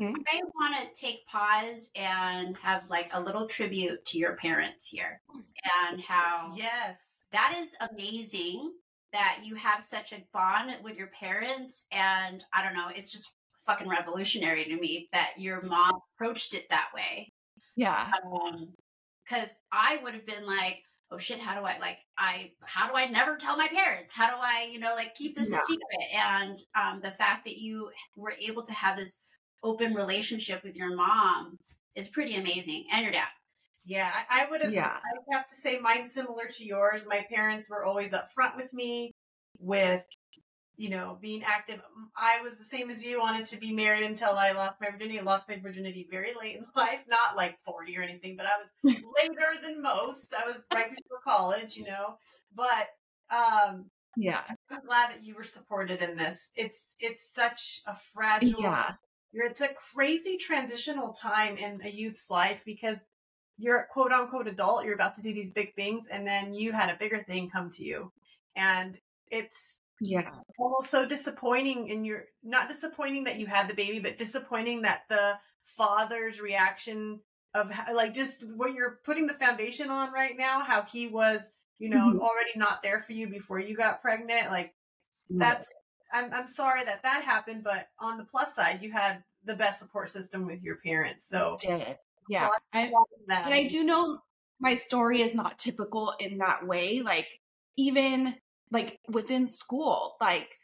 Mm-hmm. 0.01 0.15
I 0.29 0.41
want 0.55 0.95
to 0.95 1.01
take 1.01 1.27
pause 1.27 1.91
and 1.97 2.57
have 2.59 2.83
like 2.91 3.11
a 3.13 3.21
little 3.21 3.47
tribute 3.47 4.05
to 4.07 4.19
your 4.19 4.37
parents 4.37 4.89
here 4.89 5.23
and 5.89 6.03
how 6.03 6.53
yes 6.55 7.25
that 7.33 7.57
is 7.59 7.75
amazing 7.91 8.73
that 9.15 9.41
you 9.43 9.55
have 9.55 9.81
such 9.81 10.13
a 10.13 10.23
bond 10.35 10.77
with 10.85 10.99
your 10.99 11.07
parents 11.07 11.85
and 11.91 12.45
I 12.53 12.63
don't 12.63 12.75
know 12.75 12.89
it's 12.95 13.11
just 13.11 13.33
fucking 13.67 13.89
revolutionary 13.89 14.65
to 14.65 14.77
me 14.77 15.09
that 15.13 15.33
your 15.39 15.61
mom 15.69 16.01
approached 16.15 16.55
it 16.55 16.69
that 16.71 16.89
way. 16.95 17.33
Yeah. 17.77 18.11
Um, 18.25 18.75
cause 19.29 19.55
I 19.73 19.99
would 20.03 20.15
have 20.15 20.27
been 20.27 20.47
like, 20.47 20.83
oh 21.11 21.19
shit, 21.19 21.39
how 21.39 21.59
do 21.59 21.65
I 21.65 21.79
like, 21.79 21.99
I, 22.19 22.53
how 22.65 22.89
do 22.89 22.95
I 22.95 23.07
never 23.07 23.37
tell 23.37 23.57
my 23.57 23.69
parents? 23.69 24.15
How 24.15 24.29
do 24.29 24.37
I, 24.41 24.69
you 24.71 24.79
know, 24.79 24.95
like 24.95 25.15
keep 25.15 25.37
this 25.37 25.51
yeah. 25.51 25.59
a 25.59 25.61
secret? 25.61 25.87
And, 26.17 26.57
um, 26.75 27.01
the 27.01 27.11
fact 27.11 27.45
that 27.45 27.59
you 27.59 27.91
were 28.17 28.35
able 28.47 28.63
to 28.63 28.73
have 28.73 28.97
this 28.97 29.21
open 29.63 29.95
relationship 29.95 30.63
with 30.65 30.75
your 30.77 30.95
mom 30.95 31.59
is 31.95 32.09
pretty 32.09 32.37
amazing 32.37 32.85
and 32.93 33.03
your 33.03 33.13
dad. 33.13 33.29
Yeah, 33.85 34.11
I, 34.13 34.43
I 34.43 34.51
would 34.51 34.63
have. 34.63 34.73
Yeah. 34.73 34.97
I 34.97 35.17
would 35.17 35.37
have 35.37 35.47
to 35.47 35.55
say 35.55 35.79
mine's 35.79 36.13
similar 36.13 36.47
to 36.57 36.65
yours. 36.65 37.07
My 37.09 37.25
parents 37.33 37.71
were 37.71 37.85
always 37.85 38.13
upfront 38.13 38.57
with 38.57 38.73
me, 38.73 39.13
with 39.61 40.03
you 40.77 40.89
know 40.91 41.19
being 41.21 41.43
active. 41.45 41.81
I 42.17 42.41
was 42.43 42.59
the 42.59 42.65
same 42.65 42.91
as 42.91 43.03
you. 43.03 43.21
Wanted 43.21 43.47
to 43.47 43.57
be 43.59 43.73
married 43.73 44.05
until 44.05 44.31
I 44.31 44.53
lost 44.53 44.81
my 44.81 44.91
virginity. 44.91 45.19
I 45.19 45.23
lost 45.23 45.49
my 45.49 45.59
virginity 45.59 46.07
very 46.11 46.33
late 46.41 46.57
in 46.57 46.67
life, 46.77 47.05
not 47.09 47.37
like 47.37 47.59
forty 47.65 47.97
or 47.99 48.03
anything, 48.03 48.37
but 48.37 48.47
I 48.47 48.59
was 48.59 48.71
later 48.85 49.63
than 49.63 49.83
most. 49.83 50.33
I 50.35 50.47
was 50.47 50.63
right 50.75 50.91
before 50.91 51.19
college, 51.25 51.77
you 51.77 51.85
know. 51.85 52.17
But 52.55 52.89
um, 53.31 53.91
Yeah. 54.17 54.43
I'm 54.71 54.85
glad 54.87 55.11
that 55.11 55.25
you 55.25 55.35
were 55.35 55.45
supported 55.45 56.03
in 56.03 56.17
this. 56.17 56.51
It's 56.55 56.95
it's 57.01 57.29
such 57.35 57.83
a 57.87 57.95
fragile. 57.95 58.61
Yeah. 58.61 58.93
You're, 59.33 59.47
it's 59.47 59.61
a 59.61 59.69
crazy 59.95 60.37
transitional 60.39 61.13
time 61.13 61.57
in 61.59 61.81
a 61.85 61.91
youth's 61.91 62.31
life 62.31 62.63
because 62.65 62.99
you're 63.59 63.79
a 63.81 63.87
quote 63.87 64.13
unquote 64.13 64.47
adult. 64.49 64.85
You're 64.85 64.95
about 64.95 65.15
to 65.15 65.23
do 65.23 65.35
these 65.35 65.51
big 65.51 65.75
things, 65.75 66.07
and 66.07 66.27
then 66.27 66.55
you 66.55 66.73
had 66.73 66.89
a 66.91 66.97
bigger 66.99 67.23
thing 67.23 67.51
come 67.51 67.69
to 67.71 67.85
you, 67.85 68.13
and 68.55 68.99
it's 69.31 69.81
Yeah. 70.01 70.31
almost 70.59 70.91
so 70.91 71.07
disappointing. 71.07 71.91
And 71.91 72.07
you're 72.07 72.27
not 72.43 72.69
disappointing 72.69 73.25
that 73.25 73.39
you 73.39 73.47
had 73.47 73.69
the 73.69 73.75
baby, 73.75 73.99
but 74.01 74.19
disappointing 74.19 74.83
that 74.83 75.03
the 75.09 75.39
father's 75.63 76.41
reaction 76.41 77.21
of 77.55 77.71
like 77.93 78.15
just 78.15 78.47
what 78.55 78.75
you're 78.75 79.01
putting 79.05 79.27
the 79.27 79.35
foundation 79.35 79.91
on 79.91 80.13
right 80.13 80.37
now, 80.37 80.61
how 80.61 80.83
he 80.83 81.09
was, 81.09 81.51
you 81.79 81.89
know, 81.89 82.13
Mhm. 82.13 82.21
already 82.21 82.53
not 82.57 82.83
there 82.83 83.01
for 83.01 83.13
you 83.13 83.29
before 83.29 83.59
you 83.59 83.77
got 83.77 84.03
pregnant, 84.03 84.51
like 84.51 84.75
that's 85.31 85.73
I'm 86.13 86.33
I'm 86.33 86.47
sorry 86.47 86.85
that 86.85 87.03
that 87.03 87.25
happened, 87.25 87.65
but 87.65 87.89
on 87.99 88.19
the 88.19 88.25
plus 88.25 88.55
side, 88.55 88.83
you 88.83 88.93
had 88.93 89.25
the 89.45 89.57
best 89.57 89.79
support 89.81 90.09
system 90.09 90.47
with 90.47 90.63
your 90.63 90.77
parents. 90.77 91.25
So 91.29 91.59
did. 91.61 91.99
Yeah. 92.29 92.51
I, 92.73 92.93
and 93.23 93.55
I 93.55 93.65
do 93.69 93.85
know 93.85 94.21
my 94.61 94.75
story 94.75 95.23
is 95.23 95.35
not 95.35 95.59
typical 95.59 96.15
in 96.21 96.39
that 96.39 96.67
way. 96.67 97.01
Like 97.03 97.29
even 97.77 98.35
like 98.71 98.99
within 99.09 99.47
school, 99.47 100.17
like 100.21 100.55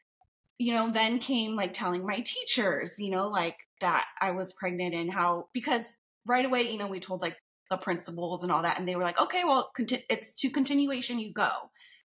you 0.58 0.72
know, 0.72 0.90
then 0.90 1.18
came 1.18 1.56
like 1.56 1.72
telling 1.72 2.06
my 2.06 2.20
teachers, 2.20 2.94
you 2.98 3.10
know, 3.10 3.28
like 3.28 3.56
that 3.80 4.04
I 4.20 4.30
was 4.30 4.52
pregnant 4.52 4.94
and 4.94 5.12
how 5.12 5.48
because 5.52 5.84
right 6.24 6.44
away, 6.44 6.70
you 6.70 6.78
know, 6.78 6.86
we 6.86 7.00
told 7.00 7.20
like 7.20 7.36
the 7.68 7.76
principals 7.76 8.42
and 8.42 8.52
all 8.52 8.62
that, 8.62 8.78
and 8.78 8.86
they 8.86 8.94
were 8.94 9.02
like, 9.02 9.20
okay, 9.20 9.42
well, 9.44 9.70
conti- 9.74 10.04
it's 10.08 10.32
to 10.34 10.50
continuation, 10.50 11.18
you 11.18 11.32
go. 11.32 11.50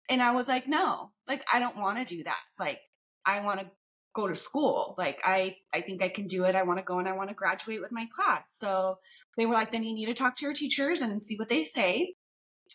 And 0.08 0.22
I 0.22 0.32
was 0.32 0.46
like, 0.46 0.68
no, 0.68 1.10
like 1.26 1.44
I 1.52 1.58
don't 1.58 1.76
want 1.76 1.98
to 1.98 2.16
do 2.16 2.22
that. 2.24 2.40
Like 2.58 2.78
I 3.24 3.40
want 3.40 3.60
to 3.60 3.70
go 4.14 4.28
to 4.28 4.34
school. 4.34 4.94
Like 4.98 5.18
I, 5.24 5.56
I 5.72 5.80
think 5.80 6.02
I 6.02 6.08
can 6.08 6.26
do 6.26 6.44
it. 6.44 6.54
I 6.54 6.62
want 6.62 6.78
to 6.78 6.84
go 6.84 6.98
and 6.98 7.08
I 7.08 7.12
want 7.12 7.30
to 7.30 7.34
graduate 7.34 7.80
with 7.80 7.92
my 7.92 8.06
class. 8.14 8.54
So 8.56 8.98
they 9.36 9.46
were 9.46 9.54
like, 9.54 9.72
then 9.72 9.82
you 9.82 9.94
need 9.94 10.06
to 10.06 10.14
talk 10.14 10.36
to 10.36 10.44
your 10.44 10.54
teachers 10.54 11.00
and 11.00 11.24
see 11.24 11.36
what 11.36 11.48
they 11.48 11.64
say. 11.64 12.14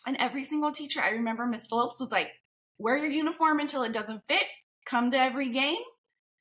And 0.05 0.17
every 0.17 0.43
single 0.43 0.71
teacher, 0.71 1.01
I 1.01 1.11
remember 1.11 1.45
Miss 1.45 1.67
Phillips 1.67 1.99
was 1.99 2.11
like, 2.11 2.31
wear 2.79 2.97
your 2.97 3.11
uniform 3.11 3.59
until 3.59 3.83
it 3.83 3.93
doesn't 3.93 4.23
fit, 4.27 4.45
come 4.85 5.11
to 5.11 5.17
every 5.17 5.49
game, 5.49 5.81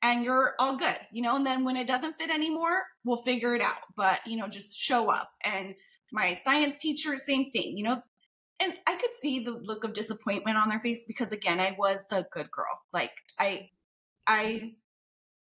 and 0.01 0.23
you're 0.23 0.55
all 0.59 0.77
good, 0.77 0.97
you 1.11 1.21
know. 1.21 1.35
And 1.35 1.45
then 1.45 1.63
when 1.63 1.75
it 1.75 1.87
doesn't 1.87 2.17
fit 2.17 2.31
anymore, 2.31 2.83
we'll 3.03 3.17
figure 3.17 3.53
it 3.55 3.61
out. 3.61 3.81
But, 3.95 4.21
you 4.25 4.37
know, 4.37 4.47
just 4.47 4.75
show 4.75 5.09
up. 5.11 5.29
And 5.43 5.75
my 6.11 6.33
science 6.33 6.77
teacher, 6.79 7.17
same 7.17 7.51
thing, 7.51 7.77
you 7.77 7.83
know. 7.83 8.01
And 8.61 8.73
I 8.87 8.95
could 8.95 9.13
see 9.21 9.39
the 9.43 9.51
look 9.51 9.83
of 9.83 9.93
disappointment 9.93 10.57
on 10.57 10.69
their 10.69 10.79
face 10.79 11.03
because 11.07 11.31
again, 11.31 11.59
I 11.59 11.75
was 11.77 12.05
the 12.09 12.27
good 12.33 12.51
girl. 12.51 12.81
Like 12.91 13.11
I 13.39 13.69
I 14.27 14.73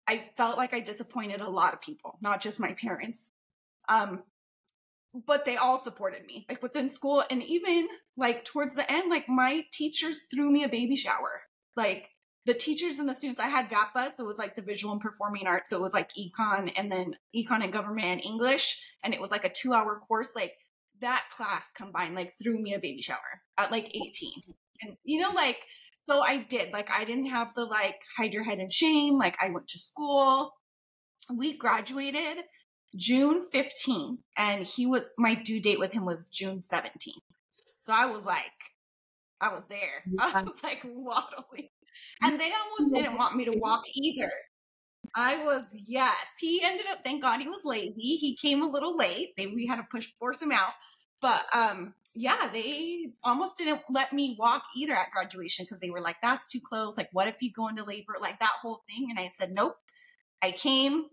I 0.06 0.30
felt 0.36 0.58
like 0.58 0.74
I 0.74 0.80
disappointed 0.80 1.40
a 1.40 1.48
lot 1.48 1.72
of 1.72 1.80
people, 1.80 2.18
not 2.20 2.42
just 2.42 2.60
my 2.60 2.74
parents. 2.74 3.30
Um 3.88 4.22
but 5.26 5.44
they 5.44 5.56
all 5.56 5.80
supported 5.80 6.26
me 6.26 6.46
like 6.48 6.62
within 6.62 6.88
school 6.90 7.22
and 7.30 7.42
even 7.42 7.88
like 8.16 8.44
towards 8.44 8.74
the 8.74 8.90
end 8.90 9.10
like 9.10 9.28
my 9.28 9.64
teachers 9.72 10.22
threw 10.32 10.50
me 10.50 10.64
a 10.64 10.68
baby 10.68 10.96
shower. 10.96 11.42
Like 11.76 12.08
the 12.46 12.54
teachers 12.54 12.98
and 12.98 13.08
the 13.08 13.14
students 13.14 13.40
i 13.40 13.48
had 13.48 13.68
VAPA, 13.68 14.12
so 14.12 14.24
it 14.24 14.28
was 14.28 14.38
like 14.38 14.56
the 14.56 14.62
visual 14.62 14.92
and 14.92 15.00
performing 15.00 15.46
arts 15.46 15.70
so 15.70 15.76
it 15.76 15.82
was 15.82 15.92
like 15.92 16.10
econ 16.18 16.72
and 16.76 16.90
then 16.90 17.16
econ 17.34 17.62
and 17.62 17.72
government 17.72 18.06
and 18.06 18.24
english 18.24 18.80
and 19.02 19.12
it 19.12 19.20
was 19.20 19.30
like 19.30 19.44
a 19.44 19.52
two 19.52 19.72
hour 19.72 20.00
course 20.06 20.34
like 20.34 20.54
that 21.00 21.24
class 21.36 21.70
combined 21.74 22.14
like 22.14 22.34
threw 22.40 22.58
me 22.58 22.72
a 22.72 22.78
baby 22.78 23.02
shower 23.02 23.42
at 23.58 23.70
like 23.70 23.94
18 23.94 24.30
and 24.82 24.96
you 25.04 25.18
know 25.20 25.32
like 25.32 25.58
so 26.08 26.20
i 26.20 26.38
did 26.38 26.72
like 26.72 26.88
i 26.90 27.04
didn't 27.04 27.26
have 27.26 27.52
the 27.54 27.64
like 27.64 28.00
hide 28.16 28.32
your 28.32 28.44
head 28.44 28.60
in 28.60 28.70
shame 28.70 29.18
like 29.18 29.36
i 29.42 29.50
went 29.50 29.68
to 29.68 29.78
school. 29.78 30.54
We 31.34 31.56
graduated 31.56 32.44
June 32.94 33.46
15th, 33.52 34.18
and 34.36 34.66
he 34.66 34.86
was 34.86 35.10
my 35.18 35.34
due 35.34 35.60
date 35.60 35.78
with 35.78 35.92
him 35.92 36.04
was 36.04 36.28
June 36.28 36.60
17th. 36.60 37.12
So 37.80 37.92
I 37.92 38.06
was 38.06 38.24
like, 38.24 38.44
I 39.40 39.48
was 39.48 39.64
there. 39.68 40.02
I 40.18 40.42
was 40.42 40.62
like 40.62 40.82
waddling. 40.84 41.68
And 42.22 42.38
they 42.38 42.50
almost 42.52 42.94
didn't 42.94 43.16
want 43.16 43.36
me 43.36 43.44
to 43.46 43.52
walk 43.52 43.84
either. 43.94 44.30
I 45.14 45.42
was, 45.44 45.64
yes. 45.72 46.14
He 46.40 46.62
ended 46.62 46.86
up, 46.90 46.98
thank 47.04 47.22
God 47.22 47.40
he 47.40 47.48
was 47.48 47.64
lazy. 47.64 48.16
He 48.16 48.36
came 48.36 48.62
a 48.62 48.68
little 48.68 48.96
late. 48.96 49.30
We 49.38 49.66
had 49.66 49.76
to 49.76 49.86
push 49.90 50.08
force 50.18 50.42
him 50.42 50.52
out. 50.52 50.72
But 51.22 51.46
um, 51.54 51.94
yeah, 52.14 52.50
they 52.52 53.06
almost 53.24 53.56
didn't 53.56 53.80
let 53.88 54.12
me 54.12 54.36
walk 54.38 54.64
either 54.76 54.94
at 54.94 55.10
graduation 55.12 55.64
because 55.64 55.80
they 55.80 55.90
were 55.90 56.00
like, 56.00 56.16
that's 56.22 56.50
too 56.50 56.60
close. 56.60 56.96
Like, 56.96 57.08
what 57.12 57.28
if 57.28 57.36
you 57.40 57.50
go 57.52 57.68
into 57.68 57.84
labor? 57.84 58.16
Like 58.20 58.38
that 58.40 58.52
whole 58.60 58.82
thing. 58.88 59.08
And 59.10 59.18
I 59.18 59.30
said, 59.36 59.52
nope. 59.52 59.76
I 60.42 60.50
came, 60.50 61.06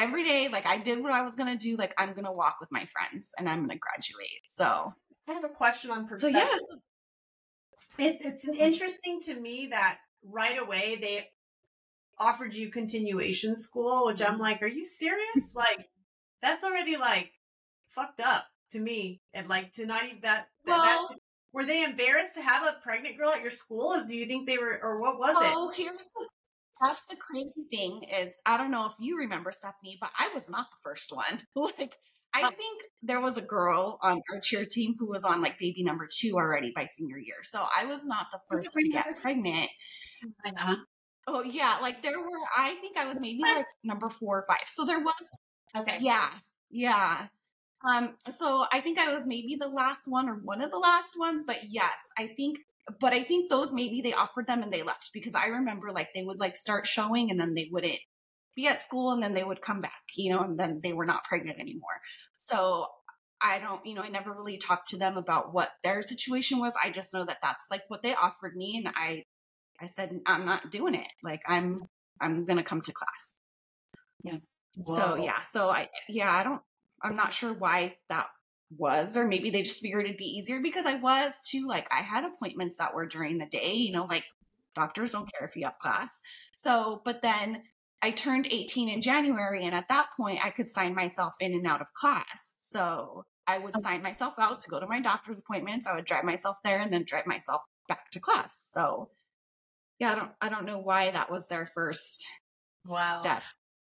every 0.00 0.24
day 0.24 0.48
like 0.48 0.66
i 0.66 0.78
did 0.78 1.02
what 1.02 1.12
i 1.12 1.22
was 1.22 1.34
gonna 1.34 1.56
do 1.56 1.76
like 1.76 1.94
i'm 1.98 2.12
gonna 2.12 2.32
walk 2.32 2.56
with 2.60 2.70
my 2.72 2.86
friends 2.86 3.30
and 3.38 3.48
i'm 3.48 3.60
gonna 3.60 3.78
graduate 3.78 4.42
so 4.48 4.92
I 5.28 5.34
have 5.34 5.44
a 5.44 5.48
question 5.48 5.90
on 5.90 6.08
perspective. 6.08 6.40
so 6.40 6.76
yeah 7.98 8.06
It's 8.06 8.24
it's 8.24 8.44
mm-hmm. 8.44 8.60
interesting 8.60 9.20
to 9.26 9.34
me 9.34 9.68
that 9.70 9.98
right 10.24 10.60
away 10.60 10.98
they 11.00 11.28
offered 12.18 12.54
you 12.54 12.70
continuation 12.70 13.56
school, 13.56 14.06
which 14.06 14.20
I'm 14.20 14.34
mm-hmm. 14.34 14.42
like, 14.42 14.62
are 14.62 14.66
you 14.66 14.84
serious? 14.84 15.52
like 15.54 15.88
that's 16.42 16.64
already 16.64 16.96
like 16.96 17.32
fucked 17.88 18.20
up 18.20 18.44
to 18.72 18.80
me, 18.80 19.20
and 19.34 19.48
like 19.48 19.72
to 19.72 19.86
not 19.86 20.04
even 20.04 20.20
that. 20.22 20.46
Well- 20.66 21.08
that 21.08 21.16
were 21.52 21.64
they 21.64 21.82
embarrassed 21.82 22.34
to 22.34 22.42
have 22.42 22.64
a 22.64 22.76
pregnant 22.80 23.18
girl 23.18 23.30
at 23.30 23.40
your 23.40 23.50
school? 23.50 23.92
As 23.92 24.08
do 24.08 24.16
you 24.16 24.26
think 24.26 24.46
they 24.46 24.56
were, 24.56 24.78
or 24.80 25.00
what 25.00 25.18
was 25.18 25.30
it? 25.30 25.52
oh 25.56 25.72
here's 25.74 26.08
the 26.16 26.28
that's 26.80 27.04
the 27.06 27.16
crazy 27.16 27.64
thing 27.70 28.02
is 28.16 28.38
i 28.46 28.56
don't 28.56 28.70
know 28.70 28.86
if 28.86 28.92
you 28.98 29.16
remember 29.18 29.52
stephanie 29.52 29.98
but 30.00 30.10
i 30.18 30.28
was 30.34 30.48
not 30.48 30.66
the 30.70 30.78
first 30.90 31.10
one 31.14 31.42
like 31.78 31.94
i 32.34 32.42
Oh. 32.44 32.50
think 32.56 32.82
there 33.02 33.20
was 33.20 33.36
a 33.36 33.42
girl 33.42 33.98
on 34.02 34.20
our 34.32 34.40
cheer 34.40 34.64
team 34.64 34.94
who 34.98 35.08
was 35.08 35.24
on 35.24 35.42
like 35.42 35.58
baby 35.58 35.82
number 35.82 36.08
two 36.10 36.32
already 36.34 36.72
by 36.74 36.84
senior 36.84 37.18
year 37.18 37.36
so 37.42 37.64
i 37.76 37.84
was 37.86 38.04
not 38.04 38.26
the 38.32 38.38
first 38.50 38.68
to 38.72 38.88
get 38.88 39.16
pregnant 39.20 39.68
Uh-huh. 40.46 40.76
oh 41.26 41.42
yeah 41.42 41.78
like 41.82 42.02
there 42.02 42.18
were 42.20 42.38
i 42.56 42.74
think 42.76 42.96
i 42.96 43.06
was 43.06 43.18
maybe 43.20 43.40
like 43.42 43.66
number 43.84 44.06
four 44.18 44.38
or 44.40 44.44
five 44.48 44.66
so 44.66 44.84
there 44.84 45.00
was 45.00 45.14
Okay. 45.76 45.98
Yeah, 46.00 46.30
yeah. 46.68 47.28
Um, 47.88 48.16
so 48.28 48.64
I 48.72 48.80
think 48.80 48.98
I 48.98 49.08
was 49.14 49.24
maybe 49.24 49.56
the 49.58 49.68
last 49.68 50.02
one 50.08 50.28
or 50.28 50.34
one 50.42 50.60
of 50.62 50.72
the 50.72 50.78
last 50.78 51.14
ones, 51.16 51.44
but 51.46 51.58
yes, 51.70 51.94
I 52.18 52.26
think, 52.36 52.58
but 53.00 53.12
I 53.12 53.22
think 53.22 53.50
those 53.50 53.72
maybe 53.72 54.00
they 54.00 54.12
offered 54.12 54.46
them 54.46 54.62
and 54.62 54.72
they 54.72 54.82
left 54.82 55.10
because 55.12 55.34
I 55.34 55.46
remember 55.46 55.92
like 55.92 56.08
they 56.14 56.22
would 56.22 56.40
like 56.40 56.56
start 56.56 56.86
showing 56.86 57.30
and 57.30 57.38
then 57.38 57.54
they 57.54 57.68
wouldn't 57.70 57.98
be 58.56 58.66
at 58.66 58.82
school 58.82 59.12
and 59.12 59.22
then 59.22 59.34
they 59.34 59.44
would 59.44 59.62
come 59.62 59.80
back, 59.80 60.02
you 60.16 60.32
know, 60.32 60.40
and 60.40 60.58
then 60.58 60.80
they 60.82 60.92
were 60.92 61.06
not 61.06 61.24
pregnant 61.24 61.60
anymore. 61.60 62.00
So 62.36 62.86
I 63.40 63.58
don't, 63.58 63.84
you 63.86 63.94
know, 63.94 64.02
I 64.02 64.08
never 64.08 64.32
really 64.32 64.58
talked 64.58 64.90
to 64.90 64.98
them 64.98 65.16
about 65.16 65.54
what 65.54 65.70
their 65.82 66.02
situation 66.02 66.58
was. 66.58 66.74
I 66.82 66.90
just 66.90 67.14
know 67.14 67.24
that 67.24 67.38
that's 67.42 67.66
like 67.70 67.82
what 67.88 68.02
they 68.02 68.14
offered 68.14 68.54
me, 68.54 68.82
and 68.84 68.92
I, 68.94 69.24
I 69.80 69.86
said 69.86 70.20
I'm 70.26 70.44
not 70.44 70.70
doing 70.70 70.94
it. 70.94 71.08
Like 71.22 71.40
I'm, 71.46 71.84
I'm 72.20 72.44
gonna 72.44 72.62
come 72.62 72.82
to 72.82 72.92
class. 72.92 73.40
Yeah. 74.22 74.38
So 74.72 75.16
yeah, 75.16 75.42
so 75.42 75.70
I 75.70 75.88
yeah, 76.08 76.30
I 76.30 76.44
don't 76.44 76.60
I'm 77.02 77.16
not 77.16 77.32
sure 77.32 77.52
why 77.52 77.96
that 78.08 78.26
was 78.76 79.16
or 79.16 79.26
maybe 79.26 79.50
they 79.50 79.62
just 79.62 79.82
figured 79.82 80.04
it'd 80.04 80.16
be 80.16 80.24
easier 80.24 80.60
because 80.60 80.86
I 80.86 80.94
was 80.94 81.40
too 81.42 81.66
like 81.66 81.88
I 81.90 82.02
had 82.02 82.24
appointments 82.24 82.76
that 82.76 82.94
were 82.94 83.06
during 83.06 83.38
the 83.38 83.46
day, 83.46 83.72
you 83.74 83.92
know, 83.92 84.04
like 84.04 84.24
doctors 84.74 85.12
don't 85.12 85.30
care 85.32 85.46
if 85.46 85.56
you 85.56 85.64
have 85.64 85.78
class. 85.80 86.20
So, 86.56 87.02
but 87.04 87.22
then 87.22 87.64
I 88.02 88.10
turned 88.12 88.46
18 88.50 88.88
in 88.88 89.02
January 89.02 89.64
and 89.64 89.74
at 89.74 89.88
that 89.88 90.08
point 90.16 90.44
I 90.44 90.50
could 90.50 90.68
sign 90.68 90.94
myself 90.94 91.34
in 91.40 91.52
and 91.52 91.66
out 91.66 91.80
of 91.80 91.92
class. 91.94 92.54
So, 92.60 93.24
I 93.46 93.58
would 93.58 93.76
sign 93.76 94.02
myself 94.02 94.34
out 94.38 94.60
to 94.60 94.68
go 94.70 94.78
to 94.78 94.86
my 94.86 95.00
doctor's 95.00 95.38
appointments. 95.38 95.86
I 95.86 95.94
would 95.96 96.04
drive 96.04 96.24
myself 96.24 96.56
there 96.62 96.80
and 96.80 96.92
then 96.92 97.04
drive 97.04 97.26
myself 97.26 97.62
back 97.88 98.10
to 98.12 98.20
class. 98.20 98.68
So, 98.70 99.10
yeah, 99.98 100.12
I 100.12 100.14
don't 100.14 100.32
I 100.40 100.48
don't 100.48 100.66
know 100.66 100.78
why 100.78 101.10
that 101.10 101.30
was 101.30 101.48
their 101.48 101.66
first 101.66 102.26
Wow. 102.84 103.12
step. 103.20 103.42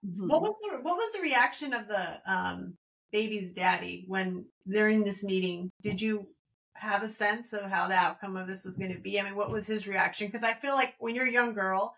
Mhm. 0.05 0.27
What 0.29 0.41
was 0.41 0.55
the 0.61 0.77
what 0.81 0.97
was 0.97 1.13
the 1.13 1.21
reaction 1.21 1.73
of 1.73 1.87
the 1.87 2.31
um, 2.31 2.77
baby's 3.11 3.51
daddy 3.51 4.05
when 4.07 4.45
during 4.67 5.03
this 5.03 5.23
meeting? 5.23 5.71
Did 5.81 6.01
you 6.01 6.27
have 6.73 7.03
a 7.03 7.09
sense 7.09 7.53
of 7.53 7.69
how 7.69 7.87
the 7.87 7.95
outcome 7.95 8.37
of 8.37 8.47
this 8.47 8.63
was 8.63 8.77
going 8.77 8.93
to 8.93 8.99
be? 8.99 9.19
I 9.19 9.23
mean, 9.23 9.35
what 9.35 9.51
was 9.51 9.67
his 9.67 9.87
reaction? 9.87 10.27
Because 10.27 10.43
I 10.43 10.53
feel 10.53 10.73
like 10.73 10.95
when 10.99 11.15
you're 11.15 11.27
a 11.27 11.31
young 11.31 11.53
girl, 11.53 11.95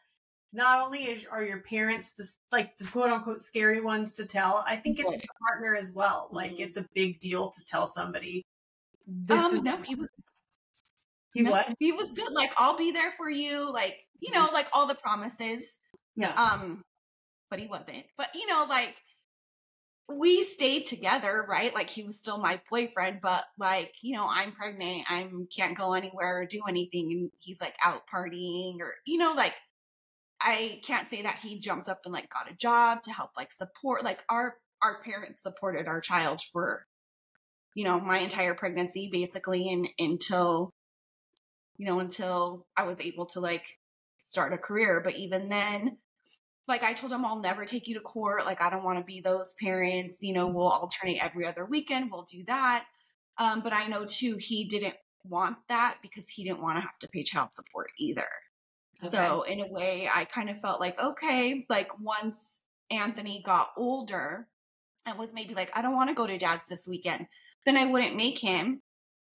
not 0.51 0.85
only 0.85 1.05
is, 1.05 1.25
are 1.25 1.43
your 1.43 1.61
parents 1.61 2.11
the 2.17 2.27
like 2.51 2.77
the 2.77 2.87
quote 2.87 3.09
unquote 3.09 3.41
scary 3.41 3.81
ones 3.81 4.13
to 4.13 4.25
tell, 4.25 4.63
I 4.67 4.75
think 4.75 4.99
it's 4.99 5.11
the 5.11 5.27
partner 5.47 5.75
as 5.75 5.91
well. 5.91 6.29
Like 6.31 6.51
Mhm. 6.51 6.59
it's 6.59 6.77
a 6.77 6.85
big 6.93 7.19
deal 7.19 7.49
to 7.51 7.65
tell 7.65 7.87
somebody. 7.87 8.45
This 9.07 9.41
um, 9.43 9.55
is 9.55 9.61
no, 9.61 9.77
he 9.77 9.95
was 9.95 10.09
you 11.33 11.43
no, 11.43 11.51
what? 11.51 11.75
He 11.79 11.91
was 11.91 12.11
good. 12.11 12.31
Like, 12.31 12.51
I'll 12.57 12.77
be 12.77 12.91
there 12.91 13.11
for 13.17 13.29
you. 13.29 13.71
Like, 13.71 13.95
you 14.19 14.31
know, 14.31 14.47
like 14.53 14.67
all 14.71 14.85
the 14.85 14.95
promises. 14.95 15.77
Yeah. 16.15 16.33
Um, 16.33 16.83
but 17.49 17.59
he 17.59 17.67
wasn't. 17.67 18.05
But 18.17 18.29
you 18.35 18.47
know, 18.47 18.65
like 18.69 18.95
we 20.09 20.43
stayed 20.43 20.85
together, 20.85 21.45
right? 21.47 21.73
Like 21.73 21.89
he 21.89 22.03
was 22.03 22.17
still 22.17 22.37
my 22.37 22.61
boyfriend, 22.69 23.19
but 23.21 23.43
like, 23.57 23.93
you 24.01 24.15
know, 24.15 24.27
I'm 24.29 24.51
pregnant, 24.51 25.09
I'm 25.09 25.47
can't 25.55 25.77
go 25.77 25.93
anywhere 25.93 26.41
or 26.41 26.45
do 26.45 26.61
anything, 26.67 27.11
and 27.11 27.31
he's 27.39 27.61
like 27.61 27.75
out 27.83 28.03
partying 28.13 28.79
or 28.79 28.95
you 29.05 29.17
know, 29.17 29.33
like 29.33 29.53
I 30.43 30.81
can't 30.83 31.07
say 31.07 31.21
that 31.21 31.39
he 31.41 31.59
jumped 31.59 31.87
up 31.87 32.01
and 32.03 32.13
like 32.13 32.29
got 32.29 32.51
a 32.51 32.55
job 32.55 33.01
to 33.03 33.11
help 33.11 33.31
like 33.37 33.51
support 33.51 34.03
like 34.03 34.23
our 34.29 34.57
our 34.81 35.01
parents 35.01 35.41
supported 35.41 35.87
our 35.87 36.01
child 36.01 36.41
for 36.51 36.85
you 37.75 37.85
know 37.85 37.99
my 37.99 38.19
entire 38.19 38.53
pregnancy 38.53 39.09
basically 39.11 39.71
and 39.71 39.87
until 39.97 40.73
you 41.77 41.85
know 41.85 41.99
until 41.99 42.67
I 42.75 42.83
was 42.83 42.99
able 42.99 43.25
to 43.27 43.39
like 43.39 43.63
start 44.19 44.53
a 44.53 44.57
career 44.57 45.01
but 45.01 45.15
even 45.15 45.47
then 45.47 45.97
like 46.67 46.83
I 46.83 46.93
told 46.93 47.11
him 47.11 47.25
I'll 47.25 47.39
never 47.39 47.65
take 47.65 47.87
you 47.87 47.95
to 47.95 48.01
court. 48.01 48.45
Like 48.45 48.61
I 48.61 48.69
don't 48.69 48.83
want 48.83 48.99
to 48.99 49.05
be 49.05 49.21
those 49.21 49.53
parents 49.61 50.17
you 50.21 50.33
know 50.33 50.47
we'll 50.47 50.67
alternate 50.67 51.23
every 51.23 51.45
other 51.45 51.65
weekend 51.65 52.11
we'll 52.11 52.27
do 52.29 52.43
that. 52.47 52.85
Um 53.37 53.61
but 53.61 53.73
I 53.73 53.87
know 53.87 54.05
too 54.05 54.37
he 54.37 54.65
didn't 54.65 54.95
want 55.25 55.57
that 55.69 55.97
because 56.01 56.29
he 56.29 56.43
didn't 56.43 56.61
want 56.61 56.77
to 56.77 56.81
have 56.81 56.97
to 56.99 57.07
pay 57.07 57.23
child 57.23 57.53
support 57.53 57.91
either. 57.97 58.27
So 58.97 59.43
in 59.43 59.59
a 59.59 59.67
way, 59.67 60.09
I 60.13 60.25
kind 60.25 60.49
of 60.49 60.59
felt 60.59 60.79
like, 60.79 61.01
okay, 61.01 61.65
like 61.69 61.89
once 61.99 62.61
Anthony 62.89 63.41
got 63.45 63.69
older 63.75 64.47
and 65.05 65.17
was 65.17 65.33
maybe 65.33 65.55
like, 65.55 65.71
I 65.75 65.81
don't 65.81 65.95
want 65.95 66.09
to 66.09 66.15
go 66.15 66.27
to 66.27 66.37
dad's 66.37 66.67
this 66.67 66.87
weekend, 66.87 67.27
then 67.65 67.77
I 67.77 67.85
wouldn't 67.85 68.15
make 68.15 68.39
him. 68.39 68.81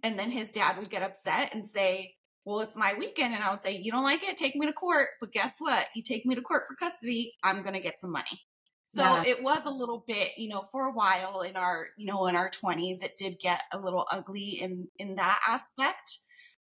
And 0.03 0.19
then 0.19 0.31
his 0.31 0.53
dad 0.53 0.79
would 0.79 0.91
get 0.91 1.03
upset 1.03 1.55
and 1.55 1.69
say, 1.69 2.15
well, 2.49 2.61
it's 2.61 2.77
my 2.77 2.95
weekend. 2.99 3.35
And 3.35 3.43
I 3.43 3.51
would 3.51 3.63
say, 3.63 3.77
you 3.77 3.93
don't 3.93 4.05
like 4.05 4.23
it? 4.25 4.37
Take 4.37 4.57
me 4.57 4.67
to 4.67 4.73
court. 4.73 5.11
But 5.21 5.33
guess 5.33 5.55
what? 5.59 5.87
You 5.95 6.03
take 6.03 6.27
me 6.27 6.35
to 6.35 6.43
court 6.43 6.65
for 6.67 6.75
custody, 6.77 7.35
I'm 7.43 7.63
going 7.63 7.75
to 7.75 7.81
get 7.81 8.01
some 8.01 8.13
money. 8.13 8.41
So 8.87 9.03
Yeah. 9.03 9.23
it 9.23 9.43
was 9.43 9.65
a 9.67 9.71
little 9.71 10.05
bit, 10.07 10.33
you 10.39 10.49
know, 10.49 10.63
for 10.73 10.87
a 10.87 10.93
while 10.93 11.43
in 11.43 11.57
our, 11.57 11.89
you 11.99 12.07
know, 12.07 12.27
in 12.27 12.37
our 12.37 12.51
20s, 12.51 13.03
it 13.03 13.17
did 13.19 13.39
get 13.41 13.63
a 13.73 13.79
little 13.79 14.07
ugly 14.11 14.61
in 14.61 14.89
in 14.99 15.17
that 15.17 15.41
aspect 15.47 16.19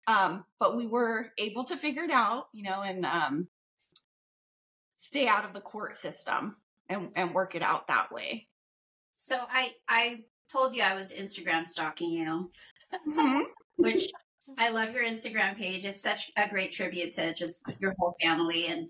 um 0.06 0.44
but 0.58 0.76
we 0.76 0.87
were 0.87 1.32
able 1.38 1.64
to 1.64 1.76
figure 1.76 2.02
it 2.04 2.10
out 2.10 2.46
you 2.52 2.62
know 2.62 2.82
and 2.82 3.04
um 3.04 3.49
stay 4.94 5.26
out 5.26 5.44
of 5.44 5.52
the 5.52 5.60
court 5.60 5.96
system 5.96 6.56
and 6.88 7.10
and 7.16 7.34
work 7.34 7.54
it 7.54 7.62
out 7.62 7.87
that 7.88 8.12
way 8.12 8.49
So 9.14 9.37
I 9.50 9.75
I 9.88 10.25
told 10.50 10.75
you 10.75 10.82
I 10.82 10.94
was 10.94 11.12
Instagram 11.12 11.66
stalking 11.66 12.10
you, 12.12 12.50
Mhm. 13.06 13.46
which 13.76 14.10
I 14.59 14.71
love 14.71 14.95
your 14.95 15.04
Instagram 15.04 15.57
page. 15.57 15.85
It's 15.85 16.02
such 16.02 16.30
a 16.37 16.49
great 16.49 16.73
tribute 16.73 17.12
to 17.14 17.35
just 17.35 17.64
your 17.80 17.95
whole 17.99 18.14
family 18.21 18.66
and 18.66 18.88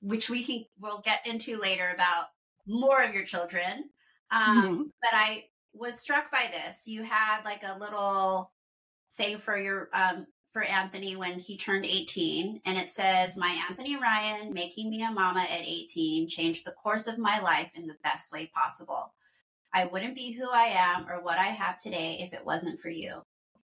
which 0.00 0.30
we 0.30 0.44
can 0.44 0.64
we'll 0.78 1.00
get 1.02 1.26
into 1.26 1.58
later 1.58 1.90
about 1.94 2.26
more 2.66 3.02
of 3.02 3.14
your 3.14 3.24
children. 3.24 3.90
Um 4.30 4.64
Mhm. 4.64 4.90
but 5.02 5.10
I 5.12 5.50
was 5.72 6.00
struck 6.00 6.30
by 6.30 6.48
this. 6.52 6.86
You 6.86 7.02
had 7.04 7.44
like 7.44 7.62
a 7.64 7.78
little 7.78 8.52
thing 9.16 9.38
for 9.38 9.56
your 9.58 9.90
um 9.94 10.26
for 10.52 10.62
Anthony 10.62 11.16
when 11.16 11.38
he 11.38 11.56
turned 11.56 11.84
18 11.86 12.62
and 12.64 12.78
it 12.78 12.88
says 12.88 13.36
my 13.36 13.50
Anthony 13.68 13.96
Ryan 13.96 14.52
making 14.54 14.90
me 14.90 15.02
a 15.04 15.10
mama 15.12 15.40
at 15.42 15.62
18 15.66 16.28
changed 16.28 16.64
the 16.66 16.72
course 16.72 17.06
of 17.06 17.18
my 17.18 17.38
life 17.40 17.70
in 17.74 17.86
the 17.86 17.96
best 18.02 18.32
way 18.32 18.46
possible. 18.48 19.14
I 19.72 19.86
wouldn't 19.86 20.16
be 20.16 20.32
who 20.32 20.48
I 20.50 20.64
am 20.66 21.08
or 21.10 21.22
what 21.22 21.38
I 21.38 21.48
have 21.48 21.80
today 21.82 22.18
if 22.20 22.32
it 22.34 22.44
wasn't 22.46 22.80
for 22.80 22.90
you. 22.90 23.24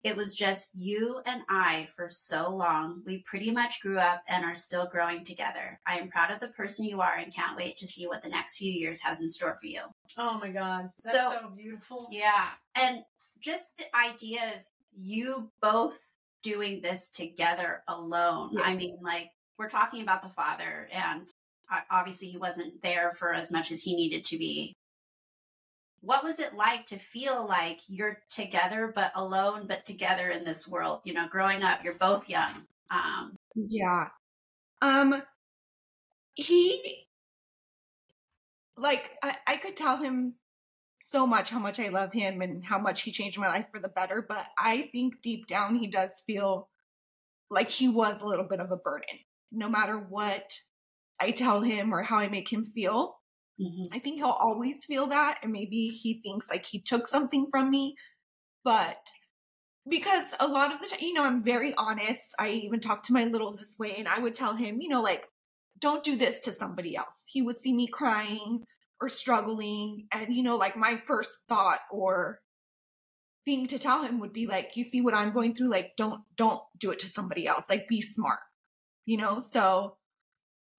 It 0.02 0.16
was 0.16 0.35
just 0.35 0.71
you 0.75 1.21
and 1.26 1.42
I 1.49 1.88
for 1.94 2.09
so 2.09 2.50
long. 2.50 3.02
We 3.06 3.19
pretty 3.25 3.52
much 3.52 3.80
grew 3.80 3.99
up 3.99 4.23
and 4.28 4.45
are 4.45 4.54
still 4.54 4.86
growing 4.86 5.25
together. 5.25 5.78
I 5.86 5.99
am 5.99 6.08
proud 6.08 6.32
of 6.32 6.41
the 6.41 6.49
person 6.49 6.84
you 6.84 7.00
are 7.00 7.15
and 7.17 7.32
can't 7.32 7.56
wait 7.56 7.76
to 7.76 7.86
see 7.86 8.06
what 8.08 8.23
the 8.23 8.28
next 8.28 8.56
few 8.56 8.71
years 8.71 9.00
has 9.02 9.21
in 9.21 9.28
store 9.28 9.56
for 9.60 9.67
you. 9.67 9.82
Oh 10.19 10.38
my 10.38 10.49
god, 10.50 10.91
that's 11.04 11.17
So- 11.17 11.38
so, 11.43 11.50
beautiful. 11.56 12.08
Yeah. 12.10 12.49
And 12.75 13.02
just 13.41 13.76
the 13.78 13.84
idea 13.97 14.41
of 14.43 14.60
you 14.95 15.50
both 15.60 15.99
doing 16.43 16.80
this 16.82 17.08
together 17.08 17.82
alone. 17.86 18.50
Yeah. 18.54 18.62
I 18.65 18.75
mean, 18.75 18.99
like, 19.00 19.30
we're 19.58 19.69
talking 19.69 20.02
about 20.02 20.23
the 20.23 20.28
father, 20.28 20.88
and 20.93 21.28
uh, 21.71 21.80
obviously 21.91 22.28
he 22.28 22.38
wasn't 22.38 22.82
there 22.82 23.12
for 23.12 23.32
as 23.32 23.52
much 23.52 23.71
as 23.71 23.82
he 23.82 23.95
needed 23.95 24.25
to 24.25 24.36
be. 24.38 24.75
What 26.02 26.25
was 26.25 26.38
it 26.38 26.52
like 26.52 26.84
to 26.86 26.99
feel 26.99 27.47
like 27.47 27.80
you're 27.88 28.19
together 28.28 28.93
but 28.95 29.12
alone 29.15 29.67
but 29.67 29.84
together 29.84 30.28
in 30.28 30.45
this 30.45 30.69
world? 30.69 31.00
You 31.04 31.15
know, 31.15 31.28
growing 31.28 31.62
up, 31.62 31.82
you're 31.84 31.95
both 31.95 32.28
young. 32.28 32.67
Um, 32.91 33.36
yeah 33.54 34.08
um 34.80 35.23
he 36.34 37.06
like 38.76 39.10
I, 39.23 39.36
I 39.47 39.56
could 39.56 39.76
tell 39.76 39.97
him 39.97 40.34
so 41.00 41.26
much 41.26 41.50
how 41.50 41.58
much 41.58 41.78
i 41.80 41.88
love 41.88 42.12
him 42.12 42.43
and 42.43 42.65
how 42.65 42.78
much 42.78 43.02
he 43.02 43.12
changed 43.12 43.38
my 43.38 43.49
life 43.49 43.67
for 43.73 43.80
the 43.80 43.88
better 43.88 44.25
but 44.26 44.47
i 44.58 44.88
think 44.93 45.21
deep 45.23 45.47
down 45.47 45.76
he 45.76 45.86
does 45.86 46.23
feel 46.26 46.69
like 47.50 47.71
he 47.71 47.88
was 47.88 48.21
a 48.23 48.26
little 48.26 48.47
bit 48.47 48.60
of 48.60 48.71
a 48.71 48.76
burden 48.76 49.19
no 49.50 49.69
matter 49.69 49.99
what 49.99 50.58
i 51.21 51.30
tell 51.30 51.60
him 51.60 51.93
or 51.93 52.02
how 52.02 52.19
i 52.19 52.28
make 52.28 52.50
him 52.50 52.65
feel 52.65 53.17
I 53.93 53.99
think 53.99 54.17
he'll 54.17 54.27
always 54.29 54.85
feel 54.85 55.07
that, 55.09 55.39
and 55.43 55.53
maybe 55.53 55.89
he 55.89 56.21
thinks 56.23 56.51
like 56.51 56.67
he 56.67 56.81
took 56.81 57.07
something 57.07 57.47
from 57.51 57.71
me, 57.71 57.97
but 58.65 58.99
because 59.89 60.35
a 60.39 60.47
lot 60.47 60.73
of 60.73 60.81
the 60.81 60.89
time, 60.89 61.01
you 61.01 61.13
know, 61.13 61.25
I'm 61.25 61.43
very 61.43 61.75
honest. 61.77 62.35
I 62.39 62.51
even 62.51 62.81
talk 62.81 63.03
to 63.05 63.13
my 63.13 63.25
littles 63.25 63.59
this 63.59 63.77
way, 63.79 63.97
and 63.97 64.07
I 64.09 64.19
would 64.19 64.35
tell 64.35 64.55
him, 64.55 64.81
you 64.81 64.89
know, 64.89 65.03
like, 65.03 65.27
don't 65.81 66.05
do 66.05 66.17
this 66.17 66.41
to 66.41 66.53
somebody 66.53 66.97
else. 66.97 67.27
He 67.33 67.43
would 67.43 67.59
see 67.59 67.73
me 67.73 67.89
crying 67.89 68.63
or 69.01 69.09
struggling, 69.09 70.07
and 70.13 70.33
you 70.33 70.43
know, 70.43 70.57
like 70.57 70.77
my 70.77 70.97
first 70.97 71.31
thought 71.49 71.81
or 71.91 72.39
thing 73.45 73.67
to 73.67 73.79
tell 73.79 74.03
him 74.05 74.21
would 74.21 74.33
be 74.33 74.47
like, 74.47 74.71
you 74.77 74.85
see 74.85 75.01
what 75.01 75.15
I'm 75.15 75.33
going 75.33 75.55
through, 75.55 75.71
like, 75.71 75.93
don't 75.97 76.21
don't 76.37 76.63
do 76.79 76.93
it 76.93 77.01
to 77.01 77.09
somebody 77.09 77.47
else. 77.47 77.65
Like, 77.69 77.89
be 77.89 78.01
smart, 78.01 78.39
you 79.05 79.17
know. 79.17 79.41
So, 79.41 79.97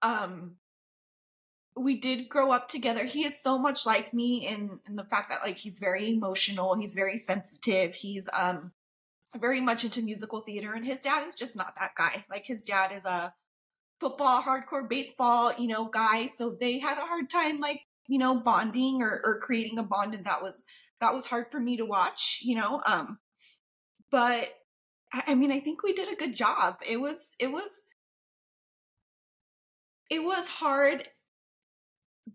um, 0.01 0.55
we 1.75 1.97
did 1.97 2.29
grow 2.29 2.51
up 2.51 2.67
together. 2.67 3.03
He 3.05 3.25
is 3.25 3.41
so 3.41 3.57
much 3.57 3.85
like 3.85 4.13
me 4.13 4.47
in, 4.47 4.79
in 4.87 4.95
the 4.95 5.05
fact 5.05 5.29
that 5.29 5.41
like 5.43 5.57
he's 5.57 5.79
very 5.79 6.13
emotional, 6.13 6.75
he's 6.75 6.93
very 6.93 7.17
sensitive, 7.17 7.95
he's 7.95 8.29
um 8.33 8.71
very 9.39 9.61
much 9.61 9.83
into 9.83 10.01
musical 10.01 10.41
theater, 10.41 10.73
and 10.73 10.85
his 10.85 11.01
dad 11.01 11.27
is 11.27 11.35
just 11.35 11.55
not 11.55 11.73
that 11.79 11.95
guy. 11.97 12.23
Like 12.29 12.45
his 12.45 12.63
dad 12.63 12.91
is 12.91 13.03
a 13.05 13.33
football, 13.99 14.41
hardcore 14.41 14.87
baseball, 14.87 15.53
you 15.57 15.67
know, 15.67 15.85
guy. 15.85 16.27
So 16.27 16.55
they 16.59 16.79
had 16.79 16.97
a 16.97 17.01
hard 17.01 17.29
time 17.29 17.59
like, 17.59 17.81
you 18.07 18.19
know, 18.19 18.35
bonding 18.35 19.01
or, 19.01 19.21
or 19.23 19.39
creating 19.39 19.79
a 19.79 19.83
bond, 19.83 20.13
and 20.13 20.25
that 20.25 20.41
was 20.41 20.65
that 20.99 21.13
was 21.13 21.25
hard 21.25 21.47
for 21.51 21.59
me 21.59 21.77
to 21.77 21.85
watch, 21.85 22.39
you 22.43 22.55
know. 22.55 22.81
Um 22.85 23.17
but 24.11 24.49
I 25.11 25.23
I 25.27 25.35
mean 25.35 25.51
I 25.51 25.59
think 25.59 25.83
we 25.83 25.93
did 25.93 26.11
a 26.11 26.17
good 26.17 26.35
job. 26.35 26.77
It 26.87 26.97
was 26.97 27.35
it 27.39 27.51
was 27.51 27.81
it 30.09 30.23
was 30.23 30.47
hard 30.47 31.07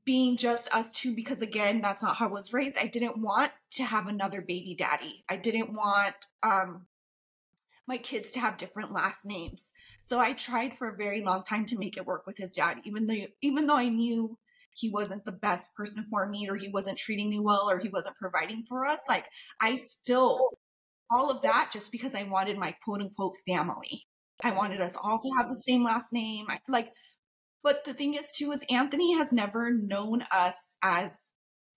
being 0.05 0.37
just 0.37 0.73
us 0.75 0.93
two 0.93 1.15
because 1.15 1.41
again 1.41 1.81
that's 1.81 2.03
not 2.03 2.17
how 2.17 2.27
i 2.27 2.31
was 2.31 2.53
raised. 2.53 2.79
I 2.79 2.87
didn't 2.87 3.19
want 3.19 3.53
to 3.73 3.85
have 3.85 4.07
another 4.07 4.41
baby 4.41 4.75
daddy. 4.79 5.25
I 5.29 5.37
didn't 5.37 5.73
want 5.73 6.15
um 6.43 6.87
my 7.87 7.97
kids 7.97 8.31
to 8.33 8.41
have 8.41 8.59
different 8.59 8.93
last 8.93 9.25
names. 9.25 9.73
So 10.03 10.19
i 10.19 10.33
tried 10.33 10.77
for 10.77 10.89
a 10.89 10.97
very 10.97 11.23
long 11.23 11.43
time 11.43 11.65
to 11.67 11.79
make 11.79 11.97
it 11.97 12.07
work 12.07 12.27
with 12.27 12.39
his 12.39 12.51
dad 12.53 12.81
even 12.85 13.07
though 13.07 13.27
even 13.43 13.67
though 13.67 13.77
i 13.77 13.89
knew 13.89 14.39
he 14.75 14.91
wasn't 14.91 15.25
the 15.25 15.33
best 15.33 15.75
person 15.75 16.07
for 16.11 16.29
me 16.29 16.49
or 16.49 16.57
he 16.57 16.69
wasn't 16.69 16.97
treating 16.99 17.29
me 17.29 17.41
well 17.41 17.69
or 17.69 17.79
he 17.79 17.89
wasn't 17.89 18.17
providing 18.17 18.65
for 18.69 18.87
us 18.87 19.01
like 19.09 19.25
i 19.61 19.75
still 19.75 20.51
all 21.11 21.31
of 21.31 21.43
that 21.43 21.71
just 21.73 21.91
because 21.93 22.15
i 22.15 22.23
wanted 22.23 22.59
my 22.59 22.75
quote 22.85 23.01
unquote 23.01 23.35
family. 23.47 24.07
I 24.43 24.53
wanted 24.53 24.81
us 24.81 24.97
all 24.97 25.19
to 25.19 25.31
have 25.39 25.49
the 25.49 25.59
same 25.59 25.83
last 25.83 26.13
name. 26.13 26.47
I, 26.49 26.61
like 26.69 26.93
but 27.63 27.85
the 27.85 27.95
thing 27.95 28.15
is, 28.15 28.33
too, 28.33 28.53
is 28.53 28.65
Anthony 28.71 29.15
has 29.15 29.33
never 29.33 29.71
known 29.71 30.25
us 30.31 30.77
as 30.83 31.21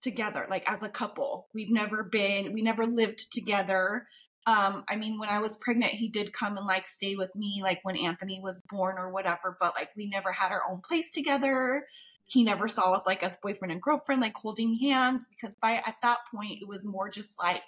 together, 0.02 0.48
like 0.50 0.70
as 0.70 0.82
a 0.84 0.90
couple. 0.90 1.48
We've 1.54 1.72
never 1.72 2.04
been, 2.04 2.54
we 2.54 2.62
never 2.62 2.86
lived 2.86 3.32
together. 3.32 4.08
Um, 4.48 4.84
I 4.90 4.96
mean, 4.96 5.20
when 5.20 5.30
I 5.30 5.40
was 5.40 5.58
pregnant, 5.58 5.94
he 5.94 6.10
did 6.10 6.34
come 6.34 6.58
and 6.58 6.66
like 6.66 6.88
stay 6.88 7.16
with 7.16 7.36
me, 7.36 7.62
like 7.62 7.80
when 7.84 7.96
Anthony 7.96 8.40
was 8.42 8.62
born 8.70 8.98
or 8.98 9.12
whatever, 9.12 9.56
but 9.60 9.76
like 9.76 9.90
we 9.96 10.08
never 10.08 10.32
had 10.32 10.52
our 10.52 10.64
own 10.70 10.82
place 10.82 11.12
together. 11.12 11.86
He 12.26 12.44
never 12.44 12.68
saw 12.68 12.94
us 12.94 13.04
like 13.06 13.22
as 13.24 13.38
boyfriend 13.44 13.72
and 13.72 13.82
girlfriend, 13.82 14.22
like 14.22 14.36
holding 14.36 14.74
hands, 14.80 15.28
because 15.30 15.56
by 15.62 15.74
at 15.86 15.98
that 16.02 16.20
point, 16.34 16.62
it 16.62 16.68
was 16.68 16.86
more 16.86 17.10
just 17.10 17.38
like, 17.38 17.62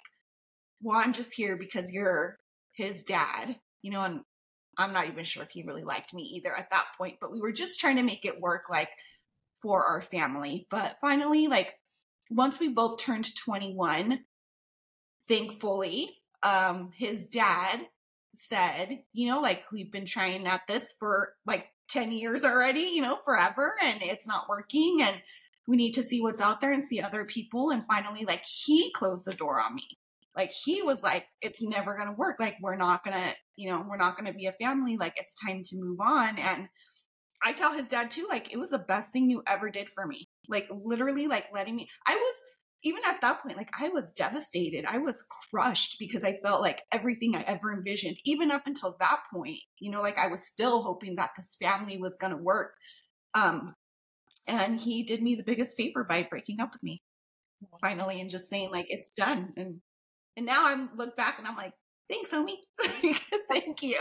well, 0.82 0.98
I'm 0.98 1.12
just 1.12 1.34
here 1.34 1.56
because 1.56 1.92
you're 1.92 2.38
his 2.72 3.04
dad, 3.04 3.56
you 3.82 3.92
know, 3.92 4.02
and 4.02 4.22
I'm 4.78 4.92
not 4.92 5.08
even 5.08 5.24
sure 5.24 5.42
if 5.42 5.50
he 5.50 5.62
really 5.62 5.84
liked 5.84 6.14
me 6.14 6.22
either 6.36 6.56
at 6.56 6.70
that 6.70 6.86
point, 6.98 7.16
but 7.20 7.32
we 7.32 7.40
were 7.40 7.52
just 7.52 7.80
trying 7.80 7.96
to 7.96 8.02
make 8.02 8.24
it 8.24 8.40
work 8.40 8.64
like 8.70 8.90
for 9.62 9.84
our 9.84 10.02
family. 10.02 10.66
But 10.70 10.96
finally, 11.00 11.46
like 11.46 11.74
once 12.30 12.60
we 12.60 12.68
both 12.68 12.98
turned 12.98 13.34
21, 13.36 14.20
thankfully, 15.28 16.10
um, 16.42 16.90
his 16.94 17.26
dad 17.26 17.80
said, 18.34 19.00
you 19.12 19.28
know, 19.28 19.40
like 19.40 19.64
we've 19.72 19.92
been 19.92 20.06
trying 20.06 20.46
at 20.46 20.66
this 20.66 20.94
for 20.98 21.34
like 21.46 21.66
10 21.88 22.12
years 22.12 22.44
already, 22.44 22.90
you 22.92 23.02
know, 23.02 23.18
forever, 23.24 23.74
and 23.82 24.02
it's 24.02 24.26
not 24.26 24.48
working. 24.48 25.00
And 25.02 25.22
we 25.66 25.76
need 25.76 25.92
to 25.92 26.02
see 26.02 26.20
what's 26.20 26.40
out 26.40 26.60
there 26.60 26.72
and 26.72 26.84
see 26.84 27.00
other 27.00 27.24
people. 27.24 27.70
And 27.70 27.84
finally, 27.86 28.24
like 28.24 28.42
he 28.44 28.92
closed 28.92 29.24
the 29.24 29.32
door 29.32 29.60
on 29.60 29.74
me. 29.74 29.86
Like 30.36 30.52
he 30.52 30.82
was 30.82 31.02
like, 31.02 31.26
it's 31.40 31.62
never 31.62 31.96
going 31.96 32.08
to 32.08 32.14
work. 32.14 32.36
Like 32.40 32.56
we're 32.60 32.76
not 32.76 33.04
going 33.04 33.16
to, 33.16 33.34
you 33.56 33.68
know, 33.68 33.84
we're 33.88 33.96
not 33.96 34.16
going 34.16 34.30
to 34.30 34.36
be 34.36 34.46
a 34.46 34.52
family. 34.52 34.96
Like 34.96 35.14
it's 35.16 35.34
time 35.34 35.62
to 35.64 35.76
move 35.76 35.98
on. 36.00 36.38
And 36.38 36.68
I 37.42 37.52
tell 37.52 37.72
his 37.72 37.88
dad 37.88 38.10
too, 38.10 38.26
like 38.28 38.52
it 38.52 38.58
was 38.58 38.70
the 38.70 38.78
best 38.78 39.10
thing 39.12 39.30
you 39.30 39.42
ever 39.46 39.70
did 39.70 39.88
for 39.90 40.06
me. 40.06 40.28
Like 40.48 40.68
literally, 40.70 41.26
like 41.26 41.46
letting 41.52 41.76
me, 41.76 41.88
I 42.06 42.14
was, 42.14 42.34
even 42.86 43.02
at 43.06 43.20
that 43.22 43.42
point, 43.42 43.56
like 43.56 43.70
I 43.80 43.88
was 43.88 44.12
devastated. 44.12 44.84
I 44.86 44.98
was 44.98 45.24
crushed 45.50 45.96
because 45.98 46.22
I 46.22 46.38
felt 46.44 46.60
like 46.60 46.82
everything 46.92 47.34
I 47.34 47.42
ever 47.42 47.72
envisioned, 47.72 48.18
even 48.24 48.50
up 48.50 48.66
until 48.66 48.96
that 49.00 49.20
point, 49.32 49.60
you 49.78 49.90
know, 49.90 50.02
like 50.02 50.18
I 50.18 50.26
was 50.26 50.46
still 50.46 50.82
hoping 50.82 51.16
that 51.16 51.30
this 51.36 51.56
family 51.60 51.96
was 51.96 52.16
going 52.20 52.32
to 52.32 52.42
work. 52.42 52.72
Um, 53.34 53.74
and 54.46 54.78
he 54.78 55.02
did 55.02 55.22
me 55.22 55.34
the 55.34 55.42
biggest 55.42 55.76
favor 55.76 56.04
by 56.04 56.26
breaking 56.28 56.60
up 56.60 56.72
with 56.74 56.82
me 56.82 57.02
finally 57.80 58.20
and 58.20 58.30
just 58.30 58.46
saying 58.46 58.70
like 58.70 58.86
it's 58.88 59.10
done. 59.12 59.52
And 59.56 59.80
and 60.36 60.46
now 60.46 60.66
I'm 60.66 60.90
look 60.96 61.16
back 61.16 61.38
and 61.38 61.46
I'm 61.46 61.56
like, 61.56 61.72
thanks, 62.08 62.30
homie. 62.30 62.56
Thank 63.50 63.82
you. 63.82 63.98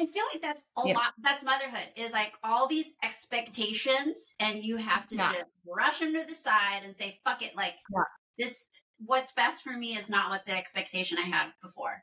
I 0.00 0.06
feel 0.06 0.24
like 0.32 0.42
that's 0.42 0.62
a 0.76 0.88
yeah. 0.88 0.94
lot. 0.94 1.12
That's 1.22 1.44
motherhood 1.44 1.88
is 1.96 2.12
like 2.12 2.32
all 2.42 2.66
these 2.66 2.92
expectations, 3.02 4.34
and 4.40 4.62
you 4.62 4.76
have 4.76 5.06
to 5.06 5.16
yeah. 5.16 5.32
just 5.32 5.44
brush 5.64 6.00
them 6.00 6.14
to 6.14 6.24
the 6.26 6.34
side 6.34 6.80
and 6.84 6.96
say, 6.96 7.20
"Fuck 7.24 7.42
it!" 7.42 7.56
Like 7.56 7.74
yeah. 7.94 8.02
this, 8.38 8.66
what's 8.98 9.32
best 9.32 9.62
for 9.62 9.70
me 9.70 9.96
is 9.96 10.10
not 10.10 10.30
what 10.30 10.46
the 10.46 10.56
expectation 10.56 11.18
I 11.18 11.22
had 11.22 11.50
before. 11.62 12.02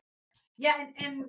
Yeah, 0.57 0.75
and, 0.79 0.93
and 0.99 1.25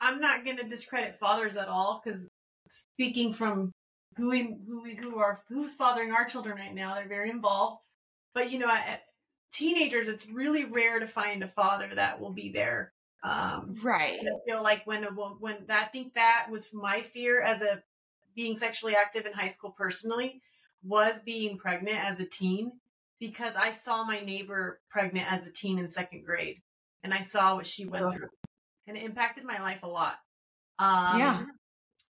I'm 0.00 0.20
not 0.20 0.44
going 0.44 0.56
to 0.56 0.68
discredit 0.68 1.18
fathers 1.18 1.56
at 1.56 1.68
all 1.68 2.00
because 2.02 2.30
speaking 2.68 3.32
from 3.34 3.72
who 4.16 4.30
we, 4.30 4.56
who 4.66 4.82
we, 4.82 4.94
who 4.94 5.18
are 5.18 5.42
who's 5.48 5.74
fathering 5.74 6.12
our 6.12 6.24
children 6.24 6.56
right 6.56 6.74
now, 6.74 6.94
they're 6.94 7.08
very 7.08 7.28
involved. 7.28 7.82
But 8.34 8.50
you 8.50 8.58
know, 8.58 8.70
at 8.70 9.02
teenagers, 9.52 10.08
it's 10.08 10.26
really 10.26 10.64
rare 10.64 10.98
to 10.98 11.06
find 11.06 11.42
a 11.42 11.48
father 11.48 11.90
that 11.94 12.20
will 12.20 12.32
be 12.32 12.50
there 12.50 12.94
um, 13.26 13.74
right. 13.82 14.20
I 14.20 14.48
feel 14.48 14.62
like 14.62 14.86
when 14.86 15.02
a 15.02 15.08
when 15.08 15.56
I 15.68 15.84
think 15.84 16.14
that 16.14 16.46
was 16.48 16.72
my 16.72 17.00
fear 17.00 17.42
as 17.42 17.60
a 17.60 17.82
being 18.36 18.56
sexually 18.56 18.94
active 18.94 19.26
in 19.26 19.32
high 19.32 19.48
school 19.48 19.74
personally 19.76 20.40
was 20.84 21.20
being 21.20 21.58
pregnant 21.58 22.04
as 22.04 22.20
a 22.20 22.24
teen 22.24 22.72
because 23.18 23.56
I 23.56 23.72
saw 23.72 24.04
my 24.04 24.20
neighbor 24.20 24.80
pregnant 24.90 25.32
as 25.32 25.44
a 25.44 25.50
teen 25.50 25.78
in 25.78 25.88
second 25.88 26.24
grade 26.24 26.62
and 27.02 27.12
I 27.12 27.22
saw 27.22 27.56
what 27.56 27.66
she 27.66 27.84
went 27.84 28.14
through 28.14 28.28
and 28.86 28.96
it 28.96 29.02
impacted 29.02 29.44
my 29.44 29.60
life 29.60 29.82
a 29.82 29.88
lot. 29.88 30.18
Um, 30.78 31.18
yeah. 31.18 31.44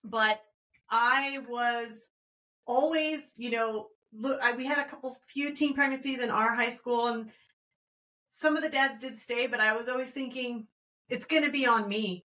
But 0.03 0.41
I 0.89 1.41
was 1.47 2.07
always, 2.65 3.33
you 3.37 3.51
know, 3.51 3.89
look, 4.13 4.39
I, 4.41 4.55
we 4.55 4.65
had 4.65 4.79
a 4.79 4.85
couple 4.85 5.15
few 5.27 5.53
teen 5.53 5.75
pregnancies 5.75 6.21
in 6.21 6.31
our 6.31 6.55
high 6.55 6.69
school 6.69 7.07
and 7.07 7.31
some 8.29 8.55
of 8.55 8.63
the 8.63 8.69
dads 8.69 8.97
did 8.97 9.15
stay, 9.15 9.45
but 9.45 9.59
I 9.59 9.75
was 9.75 9.87
always 9.87 10.09
thinking, 10.09 10.67
it's 11.09 11.25
going 11.25 11.43
to 11.43 11.51
be 11.51 11.65
on 11.65 11.87
me. 11.87 12.25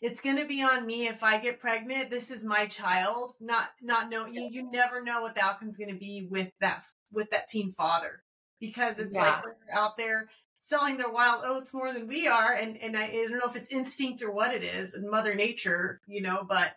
It's 0.00 0.20
going 0.20 0.36
to 0.36 0.44
be 0.44 0.62
on 0.62 0.86
me 0.86 1.08
if 1.08 1.22
I 1.22 1.38
get 1.38 1.60
pregnant. 1.60 2.10
This 2.10 2.30
is 2.30 2.44
my 2.44 2.66
child. 2.66 3.32
Not 3.40 3.70
not 3.82 4.10
know 4.10 4.26
you, 4.26 4.48
you 4.50 4.70
never 4.70 5.02
know 5.02 5.22
what 5.22 5.34
the 5.34 5.44
outcome's 5.44 5.76
going 5.76 5.92
to 5.92 5.98
be 5.98 6.28
with 6.30 6.50
that 6.60 6.82
with 7.10 7.30
that 7.30 7.48
teen 7.48 7.72
father 7.72 8.22
because 8.60 8.98
it's 8.98 9.14
yeah. 9.14 9.22
like 9.22 9.42
they're 9.42 9.76
out 9.78 9.96
there 9.96 10.28
selling 10.60 10.98
their 10.98 11.10
wild 11.10 11.42
oats 11.44 11.72
more 11.72 11.92
than 11.92 12.06
we 12.06 12.26
are 12.26 12.52
and 12.52 12.76
and 12.78 12.96
I, 12.96 13.04
I 13.04 13.26
don't 13.28 13.38
know 13.38 13.46
if 13.46 13.56
it's 13.56 13.68
instinct 13.68 14.22
or 14.22 14.30
what 14.30 14.54
it 14.54 14.62
is 14.62 14.94
and 14.94 15.10
mother 15.10 15.34
nature, 15.34 16.00
you 16.06 16.22
know, 16.22 16.44
but 16.48 16.72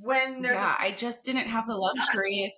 when 0.00 0.42
there's 0.42 0.58
yeah, 0.58 0.76
a, 0.80 0.86
I 0.86 0.92
just 0.92 1.24
didn't 1.24 1.48
have 1.48 1.66
the 1.68 1.76
luxury. 1.76 2.54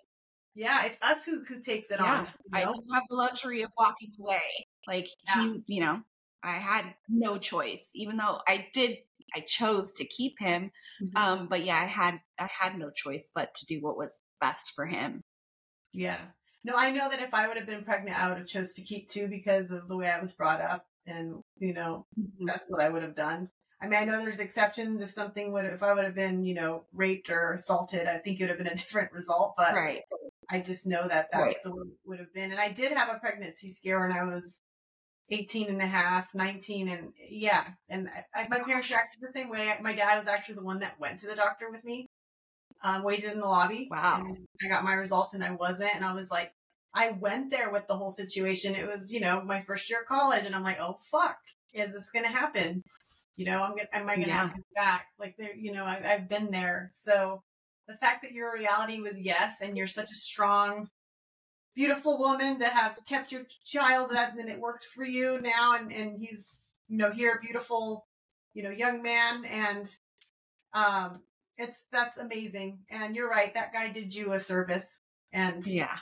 Yeah, 0.54 0.84
it's 0.86 0.98
us 1.02 1.24
who 1.24 1.44
who 1.44 1.60
takes 1.60 1.90
it 1.90 2.00
yeah, 2.00 2.20
on. 2.20 2.20
You 2.20 2.24
know? 2.24 2.58
I 2.58 2.60
don't 2.62 2.84
have 2.92 3.02
the 3.08 3.16
luxury 3.16 3.62
of 3.62 3.70
walking 3.76 4.12
away. 4.20 4.66
Like 4.86 5.08
yeah. 5.26 5.54
you 5.66 5.80
know, 5.80 6.02
I 6.42 6.52
had 6.52 6.94
no 7.08 7.38
choice, 7.38 7.90
even 7.94 8.16
though 8.16 8.40
I 8.46 8.68
did, 8.72 8.98
I 9.34 9.40
chose 9.40 9.92
to 9.94 10.04
keep 10.04 10.34
him. 10.38 10.70
Mm-hmm. 11.02 11.16
Um, 11.16 11.48
but 11.48 11.64
yeah, 11.64 11.76
I 11.76 11.86
had, 11.86 12.20
I 12.38 12.48
had 12.52 12.78
no 12.78 12.90
choice 12.90 13.30
but 13.34 13.54
to 13.56 13.66
do 13.66 13.80
what 13.80 13.96
was 13.96 14.20
best 14.40 14.72
for 14.74 14.86
him. 14.86 15.22
Yeah. 15.92 16.20
No, 16.64 16.74
I 16.76 16.90
know 16.90 17.08
that 17.08 17.22
if 17.22 17.34
I 17.34 17.48
would 17.48 17.56
have 17.56 17.66
been 17.66 17.84
pregnant, 17.84 18.18
I 18.18 18.28
would 18.28 18.38
have 18.38 18.46
chose 18.46 18.74
to 18.74 18.82
keep 18.82 19.08
too 19.08 19.28
because 19.28 19.70
of 19.70 19.88
the 19.88 19.96
way 19.96 20.08
I 20.08 20.20
was 20.20 20.32
brought 20.32 20.60
up, 20.60 20.86
and 21.06 21.42
you 21.58 21.72
know, 21.72 22.06
mm-hmm. 22.18 22.46
that's 22.46 22.66
what 22.68 22.82
I 22.82 22.88
would 22.88 23.02
have 23.02 23.14
done. 23.14 23.48
I 23.80 23.86
mean, 23.86 23.98
I 23.98 24.04
know 24.04 24.18
there's 24.18 24.40
exceptions. 24.40 25.00
If 25.00 25.10
something 25.10 25.52
would, 25.52 25.64
if 25.64 25.82
I 25.82 25.94
would 25.94 26.04
have 26.04 26.14
been, 26.14 26.44
you 26.44 26.54
know, 26.54 26.84
raped 26.92 27.30
or 27.30 27.52
assaulted, 27.52 28.08
I 28.08 28.18
think 28.18 28.38
it 28.38 28.42
would 28.42 28.50
have 28.50 28.58
been 28.58 28.66
a 28.66 28.74
different 28.74 29.12
result. 29.12 29.54
But 29.56 29.74
right. 29.74 30.02
I 30.50 30.60
just 30.60 30.86
know 30.86 31.06
that 31.06 31.28
that's 31.32 31.42
right. 31.42 31.56
the 31.62 31.70
way 31.70 31.82
it 31.82 31.98
would 32.08 32.18
have 32.18 32.34
been. 32.34 32.50
And 32.50 32.60
I 32.60 32.72
did 32.72 32.92
have 32.92 33.08
a 33.08 33.18
pregnancy 33.18 33.68
scare 33.68 34.00
when 34.00 34.12
I 34.12 34.24
was 34.24 34.60
18 35.30 35.68
and 35.68 35.82
a 35.82 35.86
half, 35.86 36.34
19, 36.34 36.88
and 36.88 37.12
yeah. 37.28 37.64
And 37.88 38.08
I, 38.34 38.42
I, 38.42 38.48
my 38.48 38.60
parents 38.60 38.90
reacted 38.90 39.20
the 39.20 39.32
same 39.38 39.50
way. 39.50 39.72
My 39.82 39.94
dad 39.94 40.16
was 40.16 40.26
actually 40.26 40.56
the 40.56 40.62
one 40.62 40.80
that 40.80 40.98
went 40.98 41.18
to 41.20 41.26
the 41.26 41.34
doctor 41.34 41.70
with 41.70 41.84
me, 41.84 42.06
um, 42.82 43.02
waited 43.02 43.32
in 43.32 43.40
the 43.40 43.46
lobby. 43.46 43.88
Wow. 43.90 44.24
I 44.64 44.68
got 44.68 44.84
my 44.84 44.94
results 44.94 45.34
and 45.34 45.44
I 45.44 45.52
wasn't. 45.52 45.94
And 45.94 46.04
I 46.04 46.14
was 46.14 46.30
like, 46.30 46.52
I 46.94 47.10
went 47.10 47.50
there 47.50 47.70
with 47.70 47.86
the 47.86 47.96
whole 47.96 48.10
situation. 48.10 48.74
It 48.74 48.86
was, 48.86 49.12
you 49.12 49.20
know, 49.20 49.42
my 49.44 49.60
first 49.60 49.90
year 49.90 50.00
of 50.00 50.06
college. 50.06 50.44
And 50.44 50.54
I'm 50.54 50.62
like, 50.62 50.80
oh, 50.80 50.96
fuck, 51.10 51.36
is 51.74 51.92
this 51.92 52.10
going 52.10 52.24
to 52.24 52.30
happen? 52.30 52.82
You 53.36 53.44
know, 53.44 53.62
I'm 53.62 53.70
gonna, 53.70 53.88
am 53.92 54.08
I 54.08 54.16
going 54.16 54.28
to 54.28 54.30
yeah. 54.30 54.40
have 54.40 54.50
to 54.50 54.54
come 54.54 54.64
back? 54.74 55.06
Like, 55.18 55.36
there, 55.38 55.54
you 55.54 55.72
know, 55.72 55.84
I, 55.84 56.02
I've 56.04 56.28
been 56.28 56.50
there. 56.50 56.90
So 56.94 57.42
the 57.86 57.94
fact 57.94 58.22
that 58.22 58.32
your 58.32 58.52
reality 58.52 59.00
was 59.00 59.20
yes, 59.20 59.60
and 59.60 59.76
you're 59.76 59.86
such 59.86 60.10
a 60.10 60.14
strong 60.14 60.88
beautiful 61.78 62.18
woman 62.18 62.58
to 62.58 62.66
have 62.66 62.98
kept 63.06 63.30
your 63.30 63.42
child 63.64 64.10
that 64.10 64.34
and 64.36 64.48
it 64.48 64.58
worked 64.58 64.84
for 64.84 65.04
you 65.04 65.40
now 65.40 65.76
and, 65.76 65.92
and 65.92 66.18
he's 66.18 66.58
you 66.88 66.98
know 66.98 67.12
here 67.12 67.38
a 67.38 67.40
beautiful 67.40 68.04
you 68.52 68.64
know 68.64 68.70
young 68.70 69.00
man 69.00 69.44
and 69.44 69.96
um 70.74 71.20
it's 71.56 71.84
that's 71.92 72.18
amazing. 72.18 72.78
And 72.90 73.14
you're 73.14 73.28
right 73.28 73.54
that 73.54 73.72
guy 73.72 73.92
did 73.92 74.12
you 74.12 74.32
a 74.32 74.40
service 74.40 75.00
and 75.32 75.64
yeah 75.68 75.96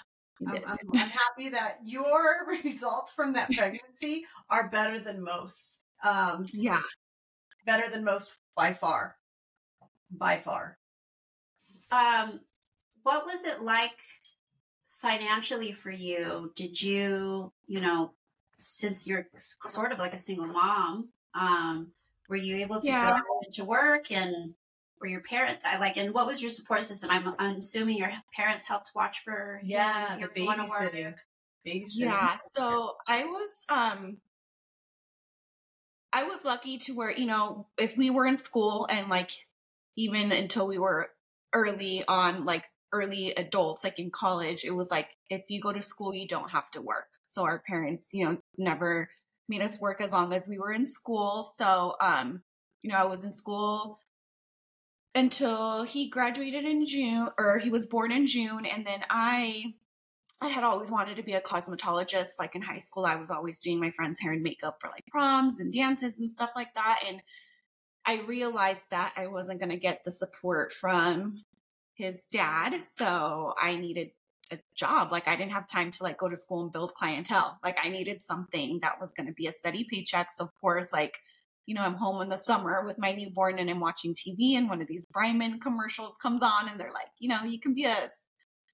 I'm, 0.46 0.56
I'm, 0.66 0.78
I'm, 0.94 1.08
happy 1.08 1.50
that 1.50 1.78
your 1.84 2.46
results 2.64 3.12
from 3.12 3.34
that 3.34 3.50
pregnancy 3.50 4.24
are 4.48 4.68
better 4.68 4.98
than 4.98 5.22
most 5.22 5.82
um 6.02 6.46
yeah. 6.54 6.80
better 7.66 7.90
than 7.90 8.02
most 8.02 8.34
by 8.56 8.72
far 8.72 9.16
by 10.10 10.38
far. 10.38 10.78
Um 11.92 12.40
what 13.02 13.26
was 13.26 13.44
it 13.44 13.60
like 13.60 14.00
financially 15.06 15.70
for 15.70 15.90
you, 15.90 16.50
did 16.56 16.82
you, 16.82 17.52
you 17.68 17.80
know, 17.80 18.12
since 18.58 19.06
you're 19.06 19.28
sort 19.36 19.92
of 19.92 19.98
like 19.98 20.12
a 20.12 20.18
single 20.18 20.48
mom, 20.48 21.10
um, 21.34 21.92
were 22.28 22.36
you 22.36 22.56
able 22.56 22.80
to 22.80 22.88
yeah. 22.88 23.20
go 23.20 23.40
into 23.46 23.64
work 23.64 24.10
and 24.10 24.54
were 25.00 25.06
your 25.06 25.20
parents 25.20 25.62
I 25.64 25.78
like 25.78 25.96
and 25.96 26.12
what 26.12 26.26
was 26.26 26.42
your 26.42 26.50
support 26.50 26.82
system? 26.82 27.10
I'm, 27.12 27.34
I'm 27.38 27.58
assuming 27.58 27.98
your 27.98 28.10
parents 28.34 28.66
helped 28.66 28.90
watch 28.96 29.22
for 29.22 29.60
yeah, 29.62 30.16
the 30.16 30.22
babysitting. 31.64 31.84
Yeah, 31.94 32.36
so 32.54 32.96
I 33.06 33.24
was 33.24 33.62
um 33.68 34.16
I 36.12 36.24
was 36.24 36.44
lucky 36.44 36.78
to 36.78 36.94
where, 36.94 37.12
you 37.12 37.26
know, 37.26 37.68
if 37.78 37.96
we 37.96 38.10
were 38.10 38.26
in 38.26 38.38
school 38.38 38.88
and 38.90 39.08
like 39.08 39.30
even 39.96 40.32
until 40.32 40.66
we 40.66 40.78
were 40.78 41.10
early 41.52 42.02
on 42.08 42.44
like 42.44 42.64
early 42.96 43.32
adults, 43.36 43.84
like 43.84 43.98
in 43.98 44.10
college, 44.10 44.64
it 44.64 44.70
was 44.70 44.90
like 44.90 45.08
if 45.30 45.42
you 45.48 45.60
go 45.60 45.72
to 45.72 45.82
school, 45.82 46.14
you 46.14 46.26
don't 46.26 46.50
have 46.50 46.70
to 46.72 46.80
work. 46.80 47.08
So 47.26 47.44
our 47.44 47.60
parents, 47.60 48.10
you 48.12 48.24
know, 48.24 48.38
never 48.56 49.10
made 49.48 49.62
us 49.62 49.80
work 49.80 50.00
as 50.00 50.12
long 50.12 50.32
as 50.32 50.48
we 50.48 50.58
were 50.58 50.72
in 50.72 50.86
school. 50.86 51.44
So, 51.44 51.94
um, 52.00 52.42
you 52.82 52.90
know, 52.90 52.98
I 52.98 53.04
was 53.04 53.24
in 53.24 53.32
school 53.32 54.00
until 55.14 55.84
he 55.84 56.08
graduated 56.08 56.64
in 56.64 56.84
June, 56.86 57.28
or 57.38 57.58
he 57.58 57.70
was 57.70 57.86
born 57.86 58.12
in 58.12 58.26
June, 58.26 58.66
and 58.66 58.86
then 58.86 59.00
I. 59.10 59.74
I 60.42 60.48
had 60.48 60.64
always 60.64 60.90
wanted 60.90 61.16
to 61.16 61.22
be 61.22 61.32
a 61.32 61.40
cosmetologist. 61.40 62.32
Like 62.38 62.54
in 62.54 62.60
high 62.60 62.76
school, 62.76 63.06
I 63.06 63.16
was 63.16 63.30
always 63.30 63.58
doing 63.58 63.80
my 63.80 63.90
friends' 63.90 64.20
hair 64.20 64.32
and 64.32 64.42
makeup 64.42 64.76
for 64.82 64.90
like 64.90 65.06
proms 65.06 65.60
and 65.60 65.72
dances 65.72 66.18
and 66.18 66.30
stuff 66.30 66.50
like 66.54 66.74
that. 66.74 67.00
And 67.08 67.22
I 68.04 68.20
realized 68.20 68.90
that 68.90 69.12
I 69.16 69.26
wasn't 69.28 69.60
going 69.60 69.70
to 69.70 69.78
get 69.78 70.04
the 70.04 70.12
support 70.12 70.74
from 70.74 71.44
his 71.96 72.26
dad. 72.30 72.82
So 72.96 73.54
I 73.60 73.76
needed 73.76 74.10
a 74.50 74.58
job. 74.76 75.10
Like 75.10 75.26
I 75.26 75.36
didn't 75.36 75.52
have 75.52 75.66
time 75.66 75.90
to 75.92 76.02
like 76.02 76.18
go 76.18 76.28
to 76.28 76.36
school 76.36 76.62
and 76.62 76.72
build 76.72 76.94
clientele. 76.94 77.58
Like 77.64 77.78
I 77.82 77.88
needed 77.88 78.22
something 78.22 78.78
that 78.82 79.00
was 79.00 79.12
going 79.16 79.26
to 79.26 79.32
be 79.32 79.46
a 79.46 79.52
steady 79.52 79.86
paycheck. 79.90 80.32
So 80.32 80.44
of 80.44 80.50
course, 80.60 80.92
like 80.92 81.18
you 81.66 81.74
know, 81.74 81.82
I'm 81.82 81.94
home 81.94 82.22
in 82.22 82.28
the 82.28 82.36
summer 82.36 82.84
with 82.86 82.96
my 82.96 83.10
newborn 83.10 83.58
and 83.58 83.68
I'm 83.68 83.80
watching 83.80 84.14
TV 84.14 84.56
and 84.56 84.68
one 84.68 84.80
of 84.80 84.86
these 84.86 85.04
Bryman 85.06 85.58
commercials 85.58 86.16
comes 86.16 86.40
on 86.42 86.68
and 86.68 86.78
they're 86.78 86.92
like, 86.92 87.08
you 87.18 87.28
know, 87.28 87.42
you 87.42 87.58
can 87.58 87.74
be 87.74 87.84
a 87.84 88.08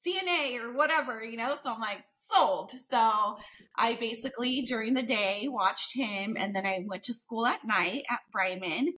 CNA 0.07 0.61
or 0.61 0.75
whatever, 0.75 1.25
you 1.25 1.39
know? 1.39 1.57
So 1.57 1.73
I'm 1.73 1.81
like, 1.81 2.05
sold. 2.13 2.73
So 2.91 3.39
I 3.77 3.97
basically 3.99 4.63
during 4.63 4.93
the 4.93 5.03
day 5.03 5.47
watched 5.49 5.95
him 5.95 6.37
and 6.39 6.55
then 6.55 6.67
I 6.67 6.85
went 6.87 7.05
to 7.05 7.15
school 7.15 7.47
at 7.47 7.65
night 7.65 8.03
at 8.11 8.21
Bryman. 8.31 8.93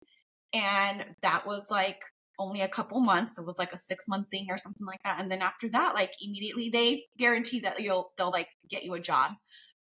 And 0.54 1.06
that 1.22 1.46
was 1.46 1.70
like 1.70 2.00
only 2.40 2.62
a 2.62 2.68
couple 2.68 3.00
months. 3.00 3.38
It 3.38 3.46
was 3.46 3.60
like 3.60 3.74
a 3.74 3.78
six 3.78 4.08
month 4.08 4.30
thing 4.30 4.48
or 4.50 4.58
something 4.58 4.86
like 4.86 5.04
that. 5.04 5.22
And 5.22 5.32
then 5.32 5.42
after 5.42 5.70
that, 5.70 5.96
like 5.96 6.12
immediately 6.22 6.70
they 6.70 7.06
guarantee 7.18 7.60
that 7.62 7.82
you'll, 7.82 8.12
they'll 8.18 8.32
like 8.32 8.50
get 8.70 8.84
you 8.84 8.94
a 8.94 9.00
job. 9.00 9.34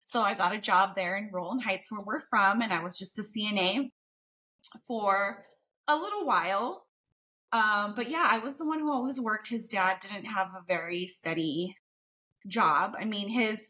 So 0.04 0.22
I 0.22 0.34
got 0.34 0.54
a 0.54 0.60
job 0.60 0.96
there 0.96 1.16
in 1.16 1.30
Rowland 1.32 1.64
Heights 1.64 1.92
where 1.92 2.02
we're 2.06 2.26
from. 2.30 2.62
And 2.62 2.74
I 2.74 2.84
was 2.84 2.98
just 2.98 3.20
a 3.20 3.24
CNA 3.24 3.92
for 4.88 5.46
a 5.88 5.96
little 5.96 6.26
while. 6.26 6.86
Um, 7.54 7.94
but 7.96 8.10
yeah, 8.10 8.28
I 8.30 8.40
was 8.40 8.58
the 8.58 8.66
one 8.66 8.80
who 8.80 8.92
always 8.92 9.20
worked. 9.20 9.50
His 9.50 9.68
dad 9.68 10.00
didn't 10.00 10.26
have 10.26 10.48
a 10.48 10.64
very 10.68 11.06
steady 11.06 11.78
job. 12.48 12.94
I 12.98 13.06
mean, 13.06 13.30
his 13.30 13.70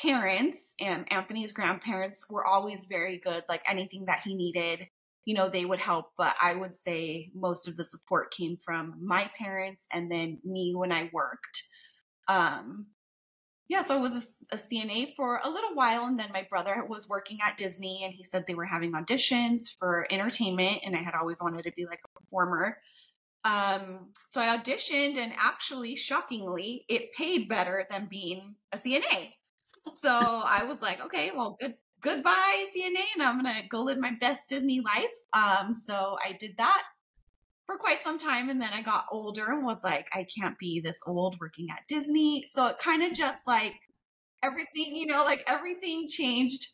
parents 0.00 0.74
and 0.80 1.10
Anthony's 1.12 1.52
grandparents 1.52 2.26
were 2.28 2.44
always 2.44 2.86
very 2.88 3.18
good. 3.18 3.44
Like 3.48 3.62
anything 3.66 4.06
that 4.06 4.20
he 4.20 4.34
needed, 4.34 4.88
you 5.24 5.34
know, 5.34 5.48
they 5.48 5.64
would 5.64 5.78
help. 5.78 6.06
But 6.16 6.34
I 6.40 6.54
would 6.54 6.76
say 6.76 7.30
most 7.34 7.68
of 7.68 7.76
the 7.76 7.84
support 7.84 8.32
came 8.32 8.56
from 8.64 8.94
my 9.00 9.30
parents 9.38 9.86
and 9.92 10.10
then 10.10 10.38
me 10.44 10.74
when 10.74 10.92
I 10.92 11.10
worked. 11.12 11.62
Um, 12.28 12.86
yeah, 13.68 13.82
so 13.82 13.96
I 13.96 13.98
was 13.98 14.34
a, 14.52 14.56
a, 14.56 14.58
CNA 14.58 15.14
for 15.16 15.40
a 15.42 15.48
little 15.48 15.74
while, 15.74 16.04
and 16.04 16.18
then 16.18 16.28
my 16.34 16.46
brother 16.50 16.84
was 16.86 17.08
working 17.08 17.38
at 17.42 17.56
Disney, 17.56 18.02
and 18.04 18.12
he 18.12 18.22
said 18.22 18.44
they 18.46 18.54
were 18.54 18.66
having 18.66 18.92
auditions 18.92 19.62
for 19.78 20.06
entertainment, 20.10 20.80
and 20.84 20.94
I 20.94 21.02
had 21.02 21.14
always 21.14 21.38
wanted 21.40 21.62
to 21.62 21.72
be 21.72 21.86
like 21.86 22.00
a 22.04 22.20
performer. 22.20 22.76
Um, 23.44 24.10
so 24.30 24.40
I 24.40 24.56
auditioned, 24.56 25.16
and 25.16 25.32
actually, 25.38 25.96
shockingly, 25.96 26.84
it 26.88 27.12
paid 27.16 27.48
better 27.48 27.86
than 27.90 28.06
being 28.10 28.54
a 28.72 28.76
CNA. 28.76 29.32
So 29.94 30.10
I 30.10 30.64
was 30.64 30.82
like, 30.82 31.02
okay, 31.06 31.30
well, 31.34 31.56
good, 31.60 31.74
goodbye 32.04 32.66
CNA, 32.76 33.04
and 33.14 33.22
I'm 33.22 33.36
gonna 33.36 33.62
go 33.68 33.82
live 33.82 33.98
my 33.98 34.12
best 34.20 34.48
Disney 34.48 34.80
life. 34.80 35.06
Um, 35.32 35.74
so 35.74 36.16
I 36.24 36.32
did 36.38 36.56
that 36.58 36.82
for 37.66 37.78
quite 37.78 38.02
some 38.02 38.18
time, 38.18 38.50
and 38.50 38.60
then 38.60 38.70
I 38.72 38.82
got 38.82 39.06
older 39.10 39.46
and 39.46 39.64
was 39.64 39.82
like, 39.82 40.06
I 40.12 40.26
can't 40.38 40.58
be 40.58 40.80
this 40.80 41.00
old 41.06 41.40
working 41.40 41.68
at 41.70 41.88
Disney. 41.88 42.44
So 42.46 42.66
it 42.66 42.78
kind 42.78 43.02
of 43.02 43.12
just 43.12 43.46
like 43.46 43.74
everything, 44.42 44.94
you 44.94 45.06
know, 45.06 45.24
like 45.24 45.42
everything 45.48 46.06
changed 46.08 46.68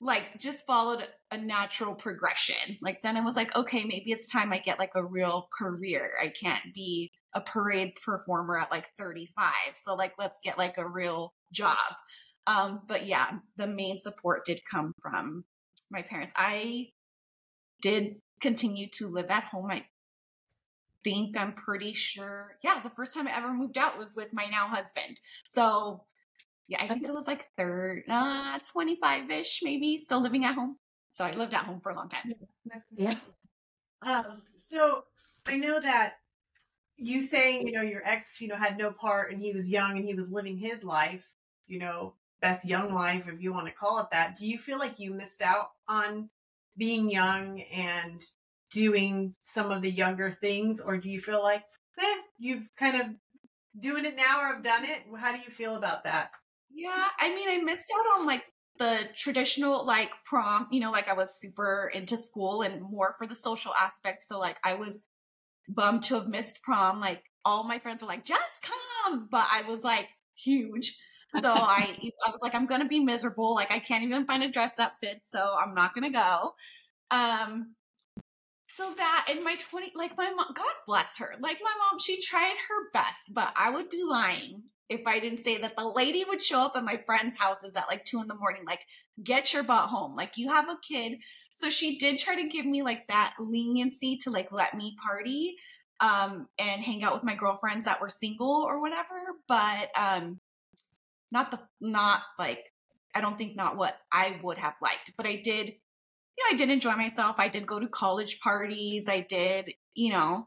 like 0.00 0.38
just 0.38 0.66
followed 0.66 1.06
a 1.30 1.36
natural 1.36 1.94
progression. 1.94 2.78
Like 2.80 3.02
then 3.02 3.16
I 3.16 3.20
was 3.20 3.36
like, 3.36 3.54
okay, 3.54 3.84
maybe 3.84 4.12
it's 4.12 4.28
time 4.28 4.52
I 4.52 4.58
get 4.58 4.78
like 4.78 4.92
a 4.94 5.04
real 5.04 5.48
career. 5.56 6.12
I 6.20 6.28
can't 6.28 6.74
be 6.74 7.12
a 7.34 7.40
parade 7.40 7.92
performer 8.02 8.58
at 8.58 8.70
like 8.70 8.86
35. 8.98 9.52
So 9.74 9.94
like 9.94 10.14
let's 10.18 10.40
get 10.42 10.58
like 10.58 10.78
a 10.78 10.88
real 10.88 11.34
job. 11.52 11.76
Um 12.46 12.82
but 12.86 13.06
yeah, 13.06 13.38
the 13.56 13.66
main 13.66 13.98
support 13.98 14.44
did 14.44 14.60
come 14.70 14.94
from 15.00 15.44
my 15.90 16.02
parents. 16.02 16.32
I 16.36 16.88
did 17.82 18.16
continue 18.40 18.88
to 18.90 19.08
live 19.08 19.26
at 19.30 19.44
home. 19.44 19.70
I 19.70 19.84
think 21.04 21.36
I'm 21.36 21.52
pretty 21.52 21.92
sure. 21.92 22.56
Yeah, 22.62 22.80
the 22.82 22.90
first 22.90 23.14
time 23.14 23.26
I 23.26 23.36
ever 23.36 23.52
moved 23.52 23.78
out 23.78 23.98
was 23.98 24.14
with 24.14 24.32
my 24.32 24.46
now 24.46 24.66
husband. 24.66 25.18
So 25.48 26.04
yeah, 26.68 26.78
I 26.82 26.88
think 26.88 27.02
it 27.02 27.12
was 27.12 27.26
like 27.26 27.48
third, 27.56 28.04
uh, 28.08 28.58
25 28.70 29.30
ish, 29.30 29.60
maybe 29.62 29.98
still 29.98 30.22
living 30.22 30.44
at 30.44 30.54
home. 30.54 30.76
So 31.12 31.24
I 31.24 31.32
lived 31.32 31.52
at 31.52 31.64
home 31.64 31.80
for 31.80 31.90
a 31.90 31.96
long 31.96 32.08
time. 32.08 32.32
Yeah. 32.96 33.14
Um, 34.02 34.42
so 34.54 35.04
I 35.46 35.56
know 35.56 35.80
that 35.80 36.14
you 36.96 37.20
saying, 37.20 37.66
you 37.66 37.72
know, 37.72 37.82
your 37.82 38.06
ex, 38.06 38.40
you 38.40 38.48
know, 38.48 38.56
had 38.56 38.78
no 38.78 38.92
part 38.92 39.32
and 39.32 39.42
he 39.42 39.52
was 39.52 39.68
young 39.68 39.96
and 39.96 40.04
he 40.04 40.14
was 40.14 40.30
living 40.30 40.56
his 40.56 40.84
life, 40.84 41.34
you 41.66 41.78
know, 41.78 42.14
best 42.40 42.66
young 42.66 42.94
life, 42.94 43.28
if 43.28 43.40
you 43.40 43.52
want 43.52 43.66
to 43.66 43.72
call 43.72 43.98
it 44.00 44.06
that. 44.12 44.36
Do 44.36 44.46
you 44.46 44.58
feel 44.58 44.78
like 44.78 44.98
you 44.98 45.12
missed 45.12 45.42
out 45.42 45.70
on 45.88 46.30
being 46.76 47.10
young 47.10 47.60
and 47.72 48.22
doing 48.72 49.34
some 49.44 49.70
of 49.70 49.82
the 49.82 49.90
younger 49.90 50.30
things? 50.30 50.80
Or 50.80 50.96
do 50.96 51.10
you 51.10 51.20
feel 51.20 51.42
like, 51.42 51.62
eh, 52.00 52.16
you've 52.38 52.68
kind 52.76 53.00
of 53.00 53.06
doing 53.78 54.04
it 54.04 54.16
now 54.16 54.40
or 54.40 54.46
have 54.46 54.62
done 54.62 54.84
it? 54.84 55.02
How 55.18 55.32
do 55.32 55.38
you 55.38 55.50
feel 55.50 55.76
about 55.76 56.04
that? 56.04 56.30
Yeah, 56.72 57.08
I 57.18 57.34
mean, 57.34 57.48
I 57.48 57.58
missed 57.58 57.90
out 57.96 58.20
on 58.20 58.26
like 58.26 58.44
the 58.78 59.00
traditional 59.16 59.84
like 59.84 60.10
prom, 60.24 60.66
you 60.70 60.80
know, 60.80 60.90
like 60.90 61.08
I 61.08 61.14
was 61.14 61.38
super 61.38 61.90
into 61.92 62.16
school 62.16 62.62
and 62.62 62.80
more 62.80 63.14
for 63.18 63.26
the 63.26 63.34
social 63.34 63.74
aspect. 63.74 64.22
So 64.22 64.38
like 64.38 64.58
I 64.64 64.74
was 64.74 65.00
bummed 65.68 66.02
to 66.04 66.14
have 66.14 66.28
missed 66.28 66.62
prom. 66.62 67.00
Like 67.00 67.22
all 67.44 67.64
my 67.64 67.78
friends 67.78 68.02
were 68.02 68.08
like, 68.08 68.24
just 68.24 68.62
come. 69.04 69.28
But 69.30 69.46
I 69.52 69.62
was 69.68 69.84
like 69.84 70.08
huge. 70.34 70.96
So 71.40 71.50
I 71.50 71.96
I 72.24 72.30
was 72.30 72.40
like, 72.42 72.54
I'm 72.54 72.66
gonna 72.66 72.88
be 72.88 73.00
miserable. 73.00 73.54
Like 73.54 73.70
I 73.70 73.78
can't 73.78 74.04
even 74.04 74.26
find 74.26 74.42
a 74.42 74.50
dress 74.50 74.76
that 74.76 74.94
fits, 75.00 75.30
so 75.30 75.54
I'm 75.58 75.74
not 75.74 75.94
gonna 75.94 76.10
go. 76.10 76.54
Um 77.10 77.74
so 78.76 78.94
that 78.96 79.26
in 79.30 79.42
my 79.42 79.56
20 79.56 79.92
like 79.96 80.16
my 80.16 80.30
mom 80.30 80.46
god 80.54 80.72
bless 80.86 81.18
her 81.18 81.34
like 81.40 81.58
my 81.60 81.72
mom 81.76 81.98
she 81.98 82.22
tried 82.22 82.54
her 82.68 82.90
best 82.94 83.34
but 83.34 83.52
i 83.56 83.68
would 83.68 83.90
be 83.90 84.04
lying 84.04 84.62
if 84.90 85.06
I 85.06 85.20
didn't 85.20 85.38
say 85.38 85.56
that 85.58 85.76
the 85.76 85.86
lady 85.86 86.24
would 86.24 86.42
show 86.42 86.58
up 86.58 86.76
at 86.76 86.84
my 86.84 86.96
friend's 87.06 87.38
houses 87.38 87.76
at 87.76 87.88
like 87.88 88.04
two 88.04 88.20
in 88.20 88.26
the 88.26 88.34
morning, 88.34 88.62
like, 88.66 88.80
get 89.22 89.52
your 89.52 89.62
butt 89.62 89.88
home. 89.88 90.16
Like, 90.16 90.36
you 90.36 90.48
have 90.48 90.68
a 90.68 90.76
kid. 90.86 91.18
So 91.52 91.70
she 91.70 91.96
did 91.96 92.18
try 92.18 92.34
to 92.34 92.48
give 92.48 92.66
me 92.66 92.82
like 92.82 93.06
that 93.06 93.34
leniency 93.38 94.18
to 94.22 94.30
like 94.30 94.50
let 94.50 94.76
me 94.76 94.96
party 95.02 95.56
um 96.00 96.48
and 96.58 96.80
hang 96.80 97.04
out 97.04 97.12
with 97.12 97.22
my 97.22 97.34
girlfriends 97.34 97.84
that 97.84 98.00
were 98.00 98.08
single 98.08 98.64
or 98.66 98.80
whatever. 98.80 99.20
But 99.46 99.90
um 99.98 100.40
not 101.32 101.50
the 101.50 101.60
not 101.80 102.22
like 102.38 102.72
I 103.14 103.20
don't 103.20 103.38
think 103.38 103.56
not 103.56 103.76
what 103.76 103.96
I 104.12 104.38
would 104.42 104.58
have 104.58 104.74
liked. 104.82 105.12
But 105.16 105.26
I 105.26 105.36
did, 105.36 105.68
you 105.68 106.44
know, 106.44 106.54
I 106.54 106.56
did 106.56 106.70
enjoy 106.70 106.92
myself. 106.92 107.36
I 107.38 107.48
did 107.48 107.66
go 107.66 107.80
to 107.80 107.88
college 107.88 108.40
parties. 108.40 109.08
I 109.08 109.20
did, 109.20 109.70
you 109.94 110.12
know, 110.12 110.46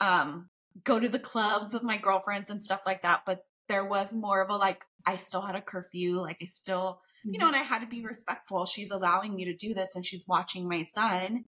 um 0.00 0.48
go 0.84 0.98
to 0.98 1.08
the 1.08 1.18
clubs 1.18 1.72
with 1.72 1.82
my 1.82 1.98
girlfriends 1.98 2.50
and 2.50 2.62
stuff 2.62 2.80
like 2.86 3.02
that. 3.02 3.22
But 3.26 3.44
there 3.68 3.84
was 3.84 4.12
more 4.12 4.42
of 4.42 4.50
a 4.50 4.56
like, 4.56 4.82
I 5.06 5.16
still 5.16 5.42
had 5.42 5.56
a 5.56 5.62
curfew. 5.62 6.20
Like 6.20 6.38
I 6.42 6.46
still, 6.46 7.00
you 7.24 7.38
know, 7.38 7.46
mm-hmm. 7.46 7.54
and 7.54 7.62
I 7.62 7.64
had 7.64 7.80
to 7.80 7.86
be 7.86 8.04
respectful. 8.04 8.66
She's 8.66 8.90
allowing 8.90 9.34
me 9.34 9.44
to 9.46 9.54
do 9.54 9.74
this 9.74 9.94
and 9.94 10.04
she's 10.04 10.24
watching 10.26 10.68
my 10.68 10.84
son. 10.84 11.44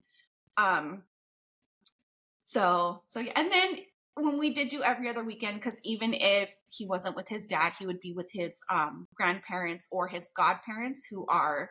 Um, 0.57 1.03
so, 2.45 3.03
so 3.09 3.21
yeah. 3.21 3.33
And 3.37 3.51
then 3.51 3.79
when 4.15 4.39
we 4.39 4.53
did 4.53 4.69
do 4.69 4.83
every 4.83 5.09
other 5.09 5.25
weekend, 5.25 5.57
because 5.57 5.79
even 5.83 6.15
if 6.15 6.51
he 6.77 6.87
wasn't 6.87 7.17
with 7.17 7.29
his 7.29 7.47
dad, 7.47 7.73
he 7.79 7.87
would 7.87 8.01
be 8.01 8.13
with 8.13 8.31
his 8.33 8.63
um, 8.71 9.07
grandparents 9.15 9.89
or 9.91 10.09
his 10.09 10.31
godparents, 10.37 11.07
who 11.09 11.27
are 11.29 11.71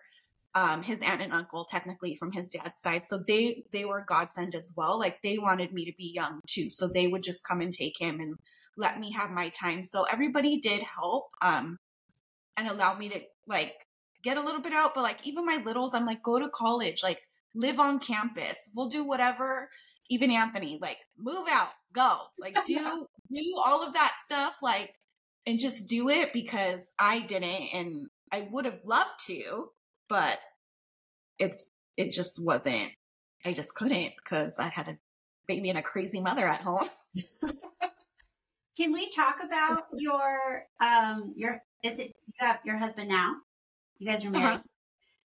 um, 0.56 0.84
his 0.84 1.00
aunt 1.02 1.22
and 1.22 1.34
uncle, 1.34 1.66
technically 1.66 2.16
from 2.16 2.32
his 2.32 2.48
dad's 2.48 2.82
side. 2.82 3.06
So 3.06 3.24
they 3.28 3.63
they 3.72 3.86
were 3.86 4.06
godsend 4.08 4.56
as 4.56 4.72
well. 4.76 5.00
Like 5.00 5.22
they 5.24 5.38
wanted 5.38 5.74
me 5.74 5.86
to 5.86 5.94
be 5.98 6.12
young 6.13 6.39
too, 6.48 6.70
so 6.70 6.88
they 6.88 7.08
would 7.08 7.24
just 7.24 7.44
come 7.44 7.62
and 7.62 7.74
take 7.74 8.00
him 8.00 8.20
and 8.20 8.36
let 8.78 9.00
me 9.00 9.12
have 9.13 9.32
my 9.32 9.50
time. 9.50 9.84
So 9.84 10.04
everybody 10.04 10.60
did 10.60 10.84
help 10.84 11.30
um 11.42 11.78
and 12.58 12.68
allow 12.68 12.98
me 12.98 13.10
to 13.10 13.20
like 13.48 13.74
get 14.24 14.38
a 14.38 14.42
little 14.42 14.62
bit 14.62 14.74
out, 14.74 14.96
but 14.96 15.04
like 15.04 15.26
even 15.28 15.46
my 15.46 15.62
littles, 15.66 15.94
I'm 15.94 16.06
like, 16.06 16.24
go 16.24 16.39
to 16.39 16.50
college, 16.50 17.04
like 17.04 17.20
live 17.56 17.80
on 17.80 18.00
campus. 18.00 18.70
We'll 18.76 18.89
do 18.89 19.04
whatever. 19.04 19.70
Even 20.10 20.32
Anthony, 20.32 20.80
like 20.82 20.98
move 21.18 21.48
out, 21.50 21.70
go. 21.94 22.18
Like 22.39 22.58
do 22.66 23.08
do 23.34 23.56
all 23.63 23.84
of 23.84 23.93
that 23.93 24.13
stuff, 24.24 24.56
like 24.62 24.96
and 25.46 25.60
just 25.60 25.88
do 25.88 26.10
it 26.10 26.34
because 26.34 26.91
I 26.98 27.19
didn't 27.19 27.69
and 27.74 28.08
I 28.32 28.48
would 28.52 28.65
have 28.65 28.80
loved 28.86 29.26
to, 29.28 29.69
but 30.10 30.39
it's 31.39 31.72
it 31.98 32.12
just 32.12 32.41
wasn't 32.41 32.91
I 33.46 33.54
just 33.54 33.76
couldn't 33.76 34.13
because 34.17 34.58
I 34.58 34.69
had 34.69 34.88
a 34.88 34.98
baby 35.48 35.69
and 35.69 35.78
a 35.78 35.84
crazy 35.84 36.22
mother 36.22 36.48
at 36.48 36.62
home. 36.62 36.88
Can 38.78 38.91
we 38.91 39.10
talk 39.10 39.43
about 39.43 39.84
your 39.93 40.65
um 40.80 41.34
your 41.36 41.62
it's 41.84 42.00
you 42.00 42.12
have 42.39 42.60
your 42.65 42.78
husband 42.78 43.10
now? 43.10 43.36
You 44.00 44.08
guys 44.08 44.26
are 44.26 44.30
uh-huh. 44.30 44.39
married, 44.39 44.62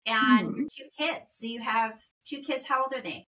uh-huh. 0.08 0.36
and 0.38 0.48
mm-hmm. 0.48 0.62
two 0.76 0.88
kids. 0.96 1.34
So 1.34 1.46
you 1.46 1.60
have 1.60 2.00
two 2.24 2.40
kids. 2.40 2.66
How 2.66 2.82
old 2.82 2.94
are 2.94 3.00
they? 3.00 3.28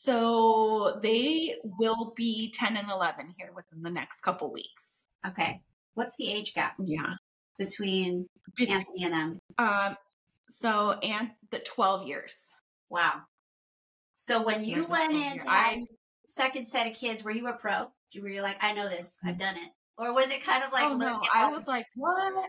So 0.00 0.96
they 1.02 1.56
will 1.64 2.12
be 2.16 2.52
ten 2.52 2.76
and 2.76 2.88
eleven 2.88 3.34
here 3.36 3.50
within 3.52 3.82
the 3.82 3.90
next 3.90 4.20
couple 4.20 4.52
weeks. 4.52 5.08
Okay, 5.26 5.60
what's 5.94 6.16
the 6.16 6.32
age 6.32 6.54
gap? 6.54 6.76
Yeah, 6.78 7.14
between 7.58 8.28
Anthony 8.60 9.02
and 9.02 9.12
them. 9.12 9.38
Um, 9.58 9.96
so 10.44 10.92
and 11.02 11.32
the 11.50 11.58
twelve 11.58 12.06
years. 12.06 12.52
Wow. 12.88 13.22
So 14.14 14.40
when 14.44 14.64
you 14.64 14.84
went 14.84 15.14
in 15.14 15.40
I, 15.48 15.82
second 16.28 16.68
set 16.68 16.86
of 16.86 16.94
kids, 16.94 17.24
were 17.24 17.32
you 17.32 17.48
a 17.48 17.52
pro? 17.54 17.90
Were 18.22 18.28
you 18.28 18.42
like, 18.42 18.62
I 18.62 18.74
know 18.74 18.88
this, 18.88 19.16
I've 19.24 19.34
mm. 19.34 19.40
done 19.40 19.56
it? 19.56 19.70
Or 19.98 20.14
was 20.14 20.30
it 20.30 20.44
kind 20.44 20.62
of 20.62 20.72
like, 20.72 20.84
oh 20.84 20.96
no, 20.96 21.20
I 21.34 21.48
was 21.48 21.66
like, 21.66 21.86
what? 21.96 22.48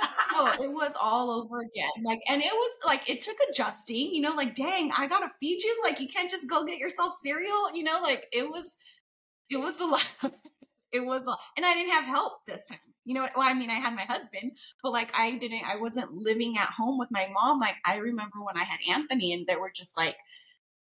Oh, 0.00 0.56
it 0.60 0.72
was 0.72 0.94
all 1.00 1.30
over 1.30 1.60
again. 1.60 2.04
Like, 2.04 2.20
and 2.28 2.42
it 2.42 2.52
was 2.52 2.76
like 2.84 3.08
it 3.08 3.22
took 3.22 3.36
adjusting. 3.48 4.14
You 4.14 4.20
know, 4.20 4.34
like, 4.34 4.54
dang, 4.54 4.90
I 4.96 5.06
gotta 5.06 5.30
feed 5.40 5.62
you. 5.62 5.80
Like, 5.84 6.00
you 6.00 6.08
can't 6.08 6.30
just 6.30 6.48
go 6.48 6.64
get 6.64 6.78
yourself 6.78 7.14
cereal. 7.22 7.74
You 7.74 7.84
know, 7.84 8.00
like 8.02 8.26
it 8.32 8.48
was, 8.48 8.74
it 9.50 9.56
was 9.58 9.80
a 9.80 9.84
lot. 9.86 10.32
it 10.92 11.04
was, 11.04 11.26
a, 11.26 11.34
and 11.56 11.66
I 11.66 11.74
didn't 11.74 11.92
have 11.92 12.04
help 12.04 12.44
this 12.46 12.68
time. 12.68 12.78
You 13.04 13.14
know, 13.14 13.28
well, 13.36 13.48
I 13.48 13.54
mean, 13.54 13.70
I 13.70 13.74
had 13.74 13.96
my 13.96 14.02
husband, 14.02 14.52
but 14.82 14.92
like, 14.92 15.10
I 15.14 15.32
didn't. 15.32 15.64
I 15.66 15.76
wasn't 15.76 16.12
living 16.12 16.56
at 16.56 16.68
home 16.68 16.98
with 16.98 17.08
my 17.10 17.28
mom. 17.32 17.58
Like, 17.58 17.76
I 17.84 17.96
remember 17.98 18.42
when 18.42 18.56
I 18.56 18.64
had 18.64 18.78
Anthony, 18.88 19.32
and 19.32 19.46
they 19.46 19.56
were 19.56 19.72
just 19.74 19.96
like. 19.96 20.16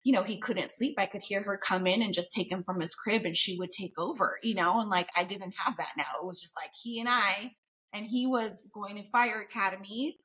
You 0.04 0.12
know, 0.12 0.22
he 0.22 0.38
couldn't 0.38 0.70
sleep. 0.70 0.94
I 0.98 1.06
could 1.06 1.20
hear 1.20 1.42
her 1.42 1.58
come 1.58 1.84
in 1.84 2.00
and 2.00 2.14
just 2.14 2.32
take 2.32 2.48
him 2.48 2.62
from 2.62 2.80
his 2.80 2.94
crib 2.94 3.24
and 3.24 3.36
she 3.36 3.58
would 3.58 3.72
take 3.72 3.98
over, 3.98 4.38
you 4.40 4.54
know, 4.54 4.78
and 4.78 4.88
like 4.88 5.08
I 5.16 5.24
didn't 5.24 5.54
have 5.56 5.76
that 5.78 5.94
now. 5.96 6.04
It 6.22 6.24
was 6.24 6.40
just 6.40 6.54
like 6.56 6.70
he 6.80 7.00
and 7.00 7.08
I 7.08 7.56
and 7.96 8.06
he 8.06 8.26
was 8.26 8.68
going 8.72 8.96
to 8.96 9.02
fire 9.02 9.40
academy. 9.40 10.18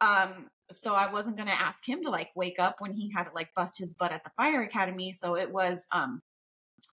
Um, 0.00 0.48
so 0.70 0.94
I 0.94 1.12
wasn't 1.12 1.36
going 1.36 1.48
to 1.48 1.60
ask 1.60 1.86
him 1.86 2.02
to 2.04 2.10
like 2.10 2.30
wake 2.34 2.58
up 2.58 2.80
when 2.80 2.92
he 2.92 3.12
had 3.14 3.24
to 3.24 3.34
like 3.34 3.48
bust 3.54 3.78
his 3.78 3.94
butt 3.94 4.12
at 4.12 4.24
the 4.24 4.30
fire 4.30 4.62
academy. 4.62 5.12
So 5.12 5.36
it 5.36 5.50
was, 5.50 5.86
um, 5.92 6.22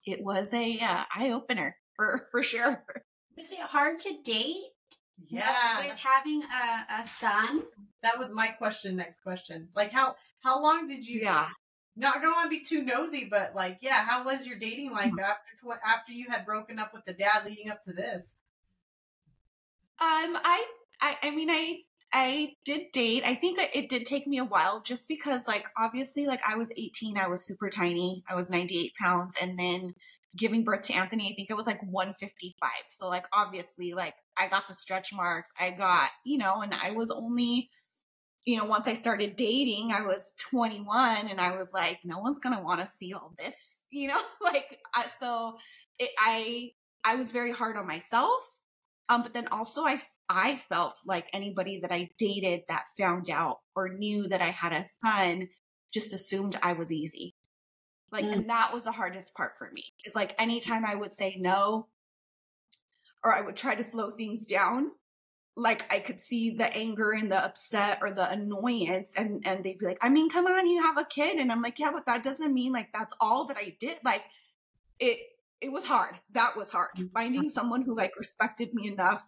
it 0.06 0.22
was 0.22 0.52
a 0.52 0.78
uh, 0.80 1.04
eye 1.14 1.30
opener 1.30 1.76
for 1.94 2.28
for 2.30 2.42
sure. 2.42 2.84
Was 3.36 3.52
it 3.52 3.60
hard 3.60 3.98
to 4.00 4.14
date? 4.22 4.56
Yeah. 5.26 5.78
With 5.78 5.98
having 5.98 6.42
a, 6.42 7.00
a 7.00 7.04
son? 7.04 7.62
That 8.02 8.18
was 8.18 8.30
my 8.30 8.48
question. 8.48 8.96
Next 8.96 9.22
question. 9.22 9.68
Like 9.74 9.92
how 9.92 10.16
how 10.40 10.62
long 10.62 10.86
did 10.86 11.06
you? 11.06 11.20
Yeah. 11.22 11.48
No, 11.96 12.12
I 12.14 12.20
don't 12.20 12.32
want 12.32 12.44
to 12.44 12.56
be 12.56 12.62
too 12.62 12.84
nosy, 12.84 13.26
but 13.28 13.56
like, 13.56 13.78
yeah, 13.80 14.04
how 14.04 14.24
was 14.24 14.46
your 14.46 14.56
dating 14.56 14.92
life 14.92 15.12
after 15.20 15.56
tw- 15.60 15.84
after 15.84 16.12
you 16.12 16.30
had 16.30 16.46
broken 16.46 16.78
up 16.78 16.94
with 16.94 17.04
the 17.04 17.12
dad, 17.12 17.44
leading 17.44 17.70
up 17.70 17.80
to 17.82 17.92
this? 17.92 18.36
Um, 20.00 20.38
I, 20.44 20.64
I, 21.00 21.16
I 21.24 21.30
mean, 21.30 21.50
I, 21.50 21.80
I 22.12 22.52
did 22.64 22.92
date. 22.92 23.24
I 23.26 23.34
think 23.34 23.58
it 23.74 23.88
did 23.88 24.06
take 24.06 24.26
me 24.26 24.38
a 24.38 24.44
while 24.44 24.80
just 24.80 25.08
because, 25.08 25.46
like, 25.46 25.66
obviously, 25.76 26.26
like, 26.26 26.40
I 26.48 26.56
was 26.56 26.72
18, 26.76 27.18
I 27.18 27.28
was 27.28 27.44
super 27.44 27.68
tiny, 27.68 28.22
I 28.28 28.34
was 28.34 28.48
98 28.48 28.92
pounds, 29.00 29.34
and 29.42 29.58
then 29.58 29.94
giving 30.36 30.64
birth 30.64 30.82
to 30.84 30.94
Anthony, 30.94 31.30
I 31.30 31.34
think 31.34 31.50
it 31.50 31.56
was 31.56 31.66
like 31.66 31.82
155. 31.82 32.70
So, 32.88 33.08
like, 33.08 33.26
obviously, 33.32 33.92
like, 33.92 34.14
I 34.36 34.48
got 34.48 34.68
the 34.68 34.74
stretch 34.74 35.12
marks, 35.12 35.50
I 35.58 35.72
got, 35.72 36.10
you 36.24 36.38
know, 36.38 36.62
and 36.62 36.72
I 36.72 36.92
was 36.92 37.10
only, 37.10 37.70
you 38.44 38.56
know, 38.56 38.64
once 38.64 38.88
I 38.88 38.94
started 38.94 39.36
dating, 39.36 39.92
I 39.92 40.06
was 40.06 40.34
21, 40.50 41.28
and 41.28 41.40
I 41.40 41.56
was 41.56 41.72
like, 41.74 41.98
no 42.04 42.20
one's 42.20 42.38
gonna 42.38 42.62
want 42.62 42.80
to 42.80 42.86
see 42.86 43.12
all 43.12 43.34
this, 43.38 43.80
you 43.90 44.08
know, 44.08 44.20
like, 44.42 44.78
I, 44.94 45.06
so 45.20 45.58
it, 45.98 46.10
I, 46.18 46.70
I 47.04 47.16
was 47.16 47.32
very 47.32 47.52
hard 47.52 47.76
on 47.76 47.86
myself 47.86 48.40
um, 49.08 49.22
but 49.22 49.34
then 49.34 49.48
also 49.48 49.82
I, 49.82 50.00
I 50.28 50.60
felt 50.68 50.98
like 51.06 51.28
anybody 51.32 51.80
that 51.80 51.92
I 51.92 52.10
dated 52.18 52.62
that 52.68 52.84
found 52.98 53.30
out 53.30 53.60
or 53.74 53.88
knew 53.88 54.28
that 54.28 54.42
I 54.42 54.50
had 54.50 54.72
a 54.72 54.86
son 55.04 55.48
just 55.92 56.12
assumed 56.12 56.58
I 56.62 56.74
was 56.74 56.92
easy. 56.92 57.34
Like, 58.12 58.24
mm. 58.24 58.32
and 58.32 58.50
that 58.50 58.72
was 58.72 58.84
the 58.84 58.92
hardest 58.92 59.34
part 59.34 59.52
for 59.58 59.70
me. 59.72 59.84
It's 60.04 60.16
like 60.16 60.34
anytime 60.38 60.84
I 60.84 60.94
would 60.94 61.14
say 61.14 61.36
no, 61.38 61.88
or 63.24 63.34
I 63.34 63.40
would 63.40 63.56
try 63.56 63.74
to 63.74 63.84
slow 63.84 64.10
things 64.10 64.46
down, 64.46 64.92
like 65.56 65.92
I 65.92 65.98
could 65.98 66.20
see 66.20 66.50
the 66.50 66.74
anger 66.76 67.12
and 67.12 67.32
the 67.32 67.44
upset 67.44 67.98
or 68.00 68.12
the 68.12 68.30
annoyance 68.30 69.12
and 69.16 69.42
and 69.44 69.64
they'd 69.64 69.78
be 69.78 69.86
like, 69.86 69.98
I 70.00 70.08
mean, 70.08 70.30
come 70.30 70.46
on, 70.46 70.68
you 70.68 70.82
have 70.82 70.98
a 70.98 71.04
kid. 71.04 71.38
And 71.38 71.50
I'm 71.50 71.62
like, 71.62 71.78
yeah, 71.78 71.90
but 71.92 72.06
that 72.06 72.22
doesn't 72.22 72.54
mean 72.54 72.72
like 72.72 72.92
that's 72.92 73.14
all 73.20 73.46
that 73.46 73.56
I 73.56 73.76
did. 73.80 73.98
Like 74.04 74.22
it 75.00 75.18
it 75.60 75.72
was 75.72 75.84
hard. 75.84 76.14
That 76.32 76.56
was 76.56 76.70
hard. 76.70 76.90
Mm-hmm. 76.96 77.08
Finding 77.14 77.48
someone 77.48 77.82
who 77.82 77.96
like 77.96 78.16
respected 78.16 78.74
me 78.74 78.88
enough 78.88 79.22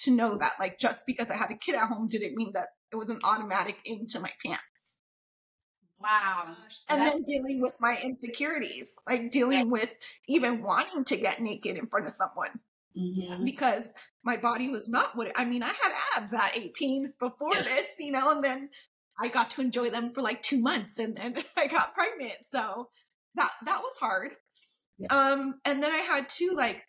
to 0.00 0.10
know 0.10 0.36
that 0.36 0.52
like 0.58 0.78
just 0.78 1.06
because 1.06 1.30
I 1.30 1.36
had 1.36 1.50
a 1.50 1.56
kid 1.56 1.74
at 1.74 1.88
home 1.88 2.08
didn't 2.08 2.34
mean 2.34 2.52
that 2.54 2.68
it 2.92 2.96
was 2.96 3.08
an 3.08 3.18
automatic 3.24 3.76
into 3.84 4.20
my 4.20 4.30
pants. 4.44 5.00
Wow. 6.00 6.54
And 6.90 7.00
then 7.00 7.22
dealing 7.22 7.60
with 7.62 7.74
my 7.80 7.98
insecurities, 8.02 8.94
like 9.08 9.30
dealing 9.30 9.70
with 9.70 9.94
even 10.28 10.62
wanting 10.62 11.04
to 11.06 11.16
get 11.16 11.40
naked 11.40 11.76
in 11.76 11.86
front 11.86 12.06
of 12.06 12.12
someone. 12.12 12.60
Mm-hmm. 12.96 13.44
Because 13.44 13.92
my 14.22 14.36
body 14.36 14.68
was 14.68 14.88
not 14.88 15.16
what 15.16 15.28
it, 15.28 15.32
I 15.36 15.44
mean, 15.44 15.62
I 15.62 15.68
had 15.68 15.92
abs 16.16 16.32
at 16.32 16.52
18 16.54 17.14
before 17.18 17.54
yeah. 17.54 17.62
this, 17.62 17.96
you 17.98 18.12
know, 18.12 18.30
and 18.30 18.44
then 18.44 18.68
I 19.18 19.28
got 19.28 19.50
to 19.50 19.62
enjoy 19.62 19.90
them 19.90 20.12
for 20.14 20.20
like 20.20 20.42
two 20.42 20.60
months 20.60 20.98
and 20.98 21.16
then 21.16 21.36
I 21.56 21.66
got 21.66 21.94
pregnant. 21.94 22.34
So 22.52 22.88
that 23.34 23.50
that 23.64 23.80
was 23.80 23.96
hard. 23.98 24.32
Yeah. 24.98 25.08
Um, 25.08 25.54
and 25.64 25.82
then 25.82 25.90
I 25.90 25.98
had 25.98 26.28
two 26.28 26.54
like 26.56 26.82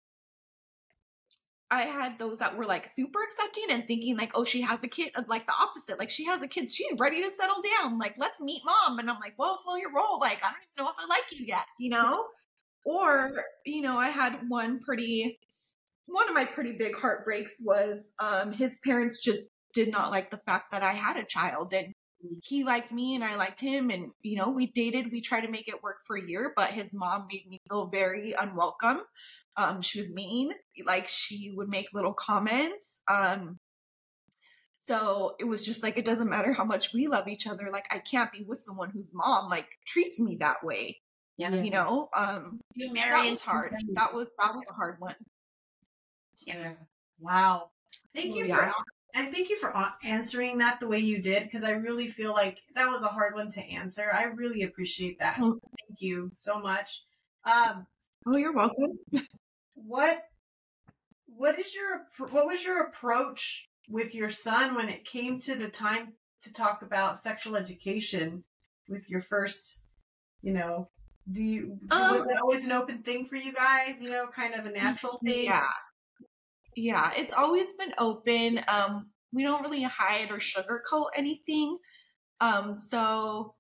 I 1.72 1.82
had 1.82 2.20
those 2.20 2.40
that 2.40 2.56
were 2.56 2.66
like 2.66 2.88
super 2.88 3.20
accepting 3.24 3.66
and 3.72 3.88
thinking 3.88 4.16
like, 4.18 4.32
oh, 4.36 4.46
she 4.46 4.62
has 4.62 4.84
a 4.84 4.88
kid, 4.88 5.12
like 5.28 5.48
the 5.48 5.54
opposite. 5.60 5.98
Like 5.98 6.12
she 6.12 6.26
has 6.26 6.44
a 6.44 6.48
kid, 6.48 6.70
she's 6.70 6.88
ready 7.00 7.24
to 7.24 7.30
settle 7.30 7.58
down. 7.82 7.98
Like, 7.98 8.16
let's 8.20 8.40
meet 8.40 8.62
mom. 8.64 9.00
And 9.00 9.10
I'm 9.10 9.20
like, 9.20 9.34
well, 9.40 9.58
slow 9.58 9.76
your 9.76 9.92
roll. 9.92 10.20
Like, 10.20 10.38
I 10.44 10.52
don't 10.52 10.62
even 10.62 10.86
know 10.86 10.90
if 10.90 10.96
I 11.00 11.08
like 11.08 11.24
you 11.32 11.44
yet, 11.48 11.66
you 11.80 11.90
know? 11.90 12.26
or, 12.86 13.32
you 13.66 13.82
know, 13.82 13.98
I 13.98 14.10
had 14.10 14.40
one 14.48 14.80
pretty 14.80 15.40
one 16.06 16.30
of 16.30 16.36
my 16.36 16.46
pretty 16.46 16.74
big 16.74 16.96
heartbreaks 16.96 17.58
was 17.62 18.12
um 18.20 18.54
his 18.54 18.80
parents 18.86 19.22
just 19.22 19.50
did 19.74 19.92
not 19.92 20.12
like 20.12 20.30
the 20.30 20.40
fact 20.46 20.72
that 20.72 20.84
I 20.84 20.94
had 20.94 21.18
a 21.18 21.26
child 21.26 21.74
and 21.74 21.94
he 22.44 22.64
liked 22.64 22.92
me 22.92 23.16
and 23.16 23.24
I 23.24 23.36
liked 23.36 23.60
him. 23.60 23.90
And, 23.90 24.12
you 24.22 24.38
know, 24.38 24.50
we 24.50 24.68
dated, 24.68 25.12
we 25.12 25.22
tried 25.22 25.42
to 25.42 25.52
make 25.52 25.68
it 25.68 25.84
work 25.84 25.98
for 26.06 26.18
a 26.18 26.28
year, 26.28 26.54
but 26.56 26.70
his 26.70 26.92
mom 26.94 27.28
made 27.32 27.48
me 27.48 27.62
feel 27.70 27.88
very 27.88 28.34
unwelcome. 28.40 29.02
Um, 29.58 29.82
she 29.82 30.00
was 30.00 30.12
mean, 30.12 30.52
like 30.86 31.08
she 31.08 31.54
would 31.56 31.70
make 31.70 31.88
little 31.94 32.14
comments. 32.14 33.02
Um, 33.10 33.60
so 34.76 35.36
it 35.40 35.46
was 35.46 35.66
just 35.66 35.82
like, 35.82 35.98
it 35.98 36.06
doesn't 36.06 36.30
matter 36.30 36.54
how 36.54 36.66
much 36.66 36.94
we 36.94 37.08
love 37.08 37.28
each 37.28 37.48
other. 37.48 37.70
Like 37.72 37.86
I 37.92 38.00
can't 38.00 38.32
be 38.32 38.44
with 38.48 38.60
someone 38.60 38.92
whose 38.92 39.12
mom 39.14 39.50
like 39.50 39.68
treats 39.86 40.20
me 40.20 40.38
that 40.40 40.64
way. 40.64 41.02
Yeah. 41.38 41.54
You 41.54 41.72
know, 41.72 42.10
um, 42.16 42.60
you 42.76 42.94
that 42.94 43.30
was 43.30 43.42
hard. 43.42 43.74
That 43.94 44.14
was, 44.14 44.28
that 44.40 44.56
was 44.56 44.66
a 44.70 44.74
hard 44.74 44.98
one. 45.00 45.16
Yeah. 46.46 46.74
Wow. 47.20 47.70
Thank 48.14 48.36
you 48.36 48.46
yeah. 48.46 48.56
for 48.56 48.74
and 49.16 49.34
thank 49.34 49.50
you 49.50 49.56
for 49.56 49.74
answering 50.04 50.58
that 50.58 50.80
the 50.80 50.88
way 50.88 51.00
you 51.00 51.22
did 51.22 51.44
because 51.44 51.64
I 51.64 51.72
really 51.72 52.08
feel 52.08 52.34
like 52.34 52.60
that 52.76 52.90
was 52.90 53.02
a 53.02 53.08
hard 53.08 53.34
one 53.34 53.50
to 53.50 53.62
answer. 53.62 54.12
I 54.14 54.26
really 54.26 54.64
appreciate 54.64 55.20
that. 55.20 55.38
Mm. 55.38 55.60
Thank 55.88 56.02
you 56.02 56.32
so 56.36 56.60
much. 56.60 57.02
Um, 57.46 57.88
oh, 58.28 58.38
you're 58.38 58.54
welcome. 58.54 59.00
What 59.74 60.24
what 61.28 61.60
is 61.60 61.74
your 61.76 62.08
what 62.30 62.46
was 62.46 62.64
your 62.64 62.84
approach 62.84 63.68
with 63.90 64.16
your 64.16 64.30
son 64.30 64.76
when 64.76 64.90
it 64.90 65.06
came 65.06 65.40
to 65.40 65.56
the 65.56 65.70
time 65.70 66.14
to 66.42 66.52
talk 66.52 66.82
about 66.82 67.18
sexual 67.18 67.56
education 67.56 68.44
with 68.88 69.10
your 69.10 69.22
first, 69.22 69.80
you 70.42 70.54
know, 70.54 70.90
do 71.32 71.44
you 71.44 71.80
um, 71.92 72.14
was 72.14 72.22
it 72.22 72.38
always 72.42 72.66
an 72.66 72.72
open 72.72 73.00
thing 73.00 73.26
for 73.26 73.36
you 73.36 73.54
guys, 73.54 74.02
you 74.02 74.10
know, 74.10 74.28
kind 74.28 74.54
of 74.54 74.66
a 74.66 74.72
natural 74.72 75.20
thing? 75.24 75.46
Yeah. 75.46 75.68
Yeah, 76.76 77.12
it's 77.16 77.34
always 77.34 77.74
been 77.74 77.94
open. 77.98 78.62
Um, 78.68 79.10
we 79.32 79.44
don't 79.44 79.62
really 79.62 79.84
hide 79.84 80.30
or 80.32 80.38
sugarcoat 80.38 81.08
anything. 81.16 81.78
Um, 82.42 82.76
so, 82.76 83.56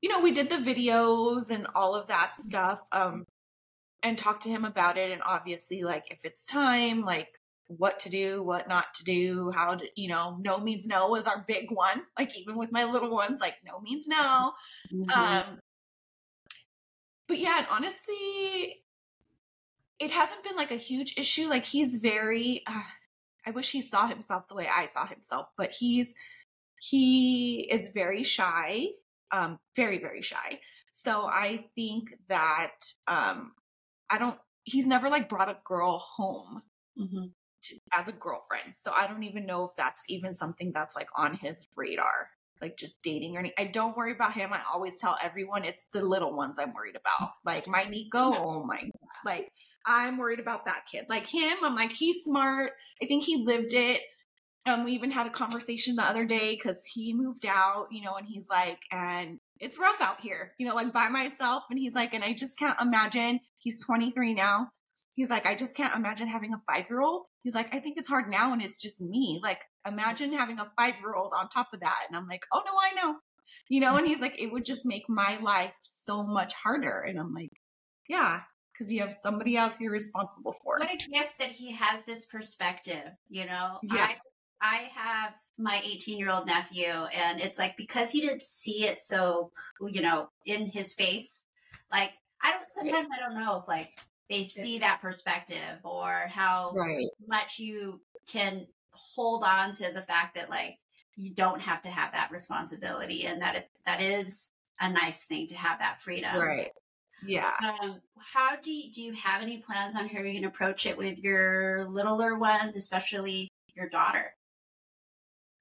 you 0.00 0.08
know, 0.08 0.20
we 0.20 0.32
did 0.32 0.50
the 0.50 0.56
videos 0.56 1.50
and 1.50 1.66
all 1.74 1.94
of 1.94 2.08
that 2.08 2.36
stuff, 2.36 2.80
um, 2.90 3.24
and 4.02 4.18
talked 4.18 4.42
to 4.42 4.48
him 4.48 4.64
about 4.64 4.96
it. 4.96 5.12
And 5.12 5.22
obviously, 5.24 5.82
like, 5.82 6.10
if 6.10 6.18
it's 6.24 6.44
time, 6.44 7.04
like, 7.04 7.28
what 7.68 8.00
to 8.00 8.10
do, 8.10 8.42
what 8.42 8.68
not 8.68 8.92
to 8.94 9.04
do, 9.04 9.50
how 9.52 9.76
to, 9.76 9.86
you 9.96 10.08
know, 10.08 10.36
no 10.44 10.58
means 10.58 10.86
no 10.86 11.14
is 11.14 11.26
our 11.26 11.44
big 11.46 11.70
one. 11.70 12.02
Like, 12.18 12.36
even 12.36 12.56
with 12.56 12.72
my 12.72 12.84
little 12.84 13.10
ones, 13.10 13.40
like, 13.40 13.54
no 13.64 13.80
means 13.80 14.08
no. 14.08 14.52
Mm-hmm. 14.92 15.10
Um, 15.18 15.58
but 17.28 17.38
yeah, 17.38 17.58
and 17.58 17.66
honestly, 17.70 18.82
it 20.02 20.10
hasn't 20.10 20.42
been 20.42 20.56
like 20.56 20.72
a 20.72 20.76
huge 20.76 21.14
issue. 21.16 21.48
Like 21.48 21.64
he's 21.64 21.96
very, 21.96 22.62
uh, 22.66 22.82
I 23.46 23.52
wish 23.52 23.70
he 23.70 23.80
saw 23.80 24.08
himself 24.08 24.48
the 24.48 24.56
way 24.56 24.68
I 24.68 24.86
saw 24.86 25.06
himself, 25.06 25.46
but 25.56 25.70
he's, 25.70 26.12
he 26.80 27.68
is 27.70 27.90
very 27.94 28.24
shy, 28.24 28.88
um, 29.30 29.60
very, 29.76 29.98
very 29.98 30.20
shy. 30.20 30.58
So 30.90 31.26
I 31.26 31.66
think 31.76 32.14
that, 32.28 32.72
um, 33.06 33.52
I 34.10 34.18
don't, 34.18 34.38
he's 34.64 34.88
never 34.88 35.08
like 35.08 35.28
brought 35.28 35.48
a 35.48 35.58
girl 35.64 35.98
home 35.98 36.62
mm-hmm. 36.98 37.26
to, 37.62 37.76
as 37.96 38.08
a 38.08 38.12
girlfriend. 38.12 38.74
So 38.76 38.90
I 38.92 39.06
don't 39.06 39.22
even 39.22 39.46
know 39.46 39.64
if 39.64 39.70
that's 39.76 40.04
even 40.08 40.34
something 40.34 40.72
that's 40.72 40.96
like 40.96 41.08
on 41.16 41.34
his 41.34 41.64
radar 41.76 42.28
like 42.60 42.76
just 42.76 43.02
dating 43.02 43.36
or 43.36 43.40
anything. 43.40 43.56
I 43.58 43.70
don't 43.70 43.96
worry 43.96 44.12
about 44.12 44.34
him. 44.34 44.52
I 44.52 44.60
always 44.72 45.00
tell 45.00 45.16
everyone 45.20 45.64
it's 45.64 45.86
the 45.92 46.00
little 46.00 46.34
ones 46.34 46.58
I'm 46.60 46.72
worried 46.72 46.94
about. 46.94 47.30
Like 47.44 47.66
my 47.66 47.82
Nico, 47.84 48.18
oh 48.20 48.64
my 48.64 48.80
god. 48.80 48.92
Like 49.26 49.52
I'm 49.86 50.18
worried 50.18 50.40
about 50.40 50.66
that 50.66 50.84
kid. 50.90 51.06
Like 51.08 51.26
him, 51.26 51.58
I'm 51.62 51.74
like, 51.74 51.92
he's 51.92 52.24
smart. 52.24 52.72
I 53.02 53.06
think 53.06 53.24
he 53.24 53.44
lived 53.44 53.74
it. 53.74 54.00
Um, 54.64 54.84
we 54.84 54.92
even 54.92 55.10
had 55.10 55.26
a 55.26 55.30
conversation 55.30 55.96
the 55.96 56.04
other 56.04 56.24
day 56.24 56.54
because 56.54 56.84
he 56.84 57.14
moved 57.14 57.46
out, 57.46 57.88
you 57.90 58.02
know, 58.02 58.14
and 58.14 58.26
he's 58.28 58.48
like, 58.48 58.78
and 58.92 59.40
it's 59.58 59.78
rough 59.78 60.00
out 60.00 60.20
here, 60.20 60.52
you 60.58 60.66
know, 60.66 60.74
like 60.74 60.92
by 60.92 61.08
myself. 61.08 61.64
And 61.68 61.78
he's 61.78 61.94
like, 61.94 62.14
and 62.14 62.22
I 62.22 62.32
just 62.32 62.58
can't 62.58 62.80
imagine. 62.80 63.40
He's 63.58 63.84
23 63.84 64.34
now. 64.34 64.68
He's 65.14 65.30
like, 65.30 65.46
I 65.46 65.54
just 65.54 65.76
can't 65.76 65.94
imagine 65.94 66.28
having 66.28 66.54
a 66.54 66.62
five 66.72 66.86
year 66.88 67.02
old. 67.02 67.26
He's 67.42 67.54
like, 67.54 67.74
I 67.74 67.80
think 67.80 67.98
it's 67.98 68.08
hard 68.08 68.30
now 68.30 68.52
and 68.52 68.62
it's 68.62 68.76
just 68.76 69.00
me. 69.00 69.40
Like, 69.42 69.60
imagine 69.86 70.32
having 70.32 70.58
a 70.58 70.70
five 70.78 70.94
year 71.00 71.14
old 71.14 71.32
on 71.36 71.48
top 71.48 71.68
of 71.74 71.80
that. 71.80 72.04
And 72.08 72.16
I'm 72.16 72.28
like, 72.28 72.42
oh 72.52 72.62
no, 72.64 72.72
I 72.72 72.94
know. 72.94 73.16
You 73.68 73.80
know, 73.80 73.96
and 73.96 74.06
he's 74.06 74.20
like, 74.20 74.40
it 74.40 74.50
would 74.52 74.64
just 74.64 74.86
make 74.86 75.04
my 75.08 75.38
life 75.40 75.74
so 75.82 76.24
much 76.24 76.54
harder. 76.54 77.00
And 77.00 77.18
I'm 77.18 77.34
like, 77.34 77.50
yeah, 78.08 78.40
because 78.82 78.92
you 78.92 79.00
have 79.00 79.14
somebody 79.22 79.56
else 79.56 79.80
you're 79.80 79.92
responsible 79.92 80.54
for. 80.62 80.78
What 80.78 80.92
a 80.92 80.96
gift 80.96 81.38
that 81.38 81.48
he 81.48 81.72
has 81.72 82.02
this 82.04 82.24
perspective, 82.26 83.10
you 83.28 83.46
know? 83.46 83.78
Yeah. 83.82 84.08
I 84.08 84.16
I 84.64 84.76
have 84.94 85.34
my 85.58 85.80
18 85.84 86.18
year 86.18 86.30
old 86.30 86.46
nephew, 86.46 86.86
and 86.86 87.40
it's 87.40 87.58
like 87.58 87.76
because 87.76 88.10
he 88.10 88.20
didn't 88.20 88.42
see 88.42 88.84
it 88.84 89.00
so, 89.00 89.50
you 89.80 90.02
know, 90.02 90.28
in 90.46 90.66
his 90.66 90.92
face, 90.92 91.44
like 91.90 92.12
I 92.42 92.52
don't 92.52 92.68
sometimes 92.68 93.08
I 93.14 93.20
don't 93.20 93.34
know 93.34 93.60
if 93.60 93.68
like 93.68 93.90
they 94.30 94.44
see 94.44 94.78
that 94.78 95.00
perspective 95.00 95.78
or 95.84 96.26
how 96.28 96.72
Right. 96.74 97.06
much 97.26 97.58
you 97.58 98.00
can 98.28 98.66
hold 98.92 99.42
on 99.42 99.72
to 99.72 99.92
the 99.92 100.02
fact 100.02 100.36
that 100.36 100.48
like 100.48 100.78
you 101.16 101.34
don't 101.34 101.60
have 101.60 101.82
to 101.82 101.88
have 101.88 102.12
that 102.12 102.30
responsibility 102.30 103.26
and 103.26 103.42
that 103.42 103.56
it 103.56 103.70
that 103.84 104.00
is 104.00 104.50
a 104.80 104.88
nice 104.90 105.24
thing 105.24 105.48
to 105.48 105.54
have 105.54 105.78
that 105.80 106.00
freedom. 106.00 106.36
Right. 106.36 106.70
Yeah. 107.22 107.56
Um, 107.62 108.00
how 108.18 108.56
do 108.56 108.70
you, 108.70 108.90
do 108.92 109.02
you 109.02 109.12
have 109.14 109.42
any 109.42 109.58
plans 109.58 109.94
on 109.96 110.08
how 110.08 110.14
you're 110.14 110.22
going 110.24 110.42
to 110.42 110.48
approach 110.48 110.86
it 110.86 110.96
with 110.96 111.18
your 111.18 111.84
littler 111.88 112.38
ones, 112.38 112.76
especially 112.76 113.48
your 113.74 113.88
daughter? 113.88 114.34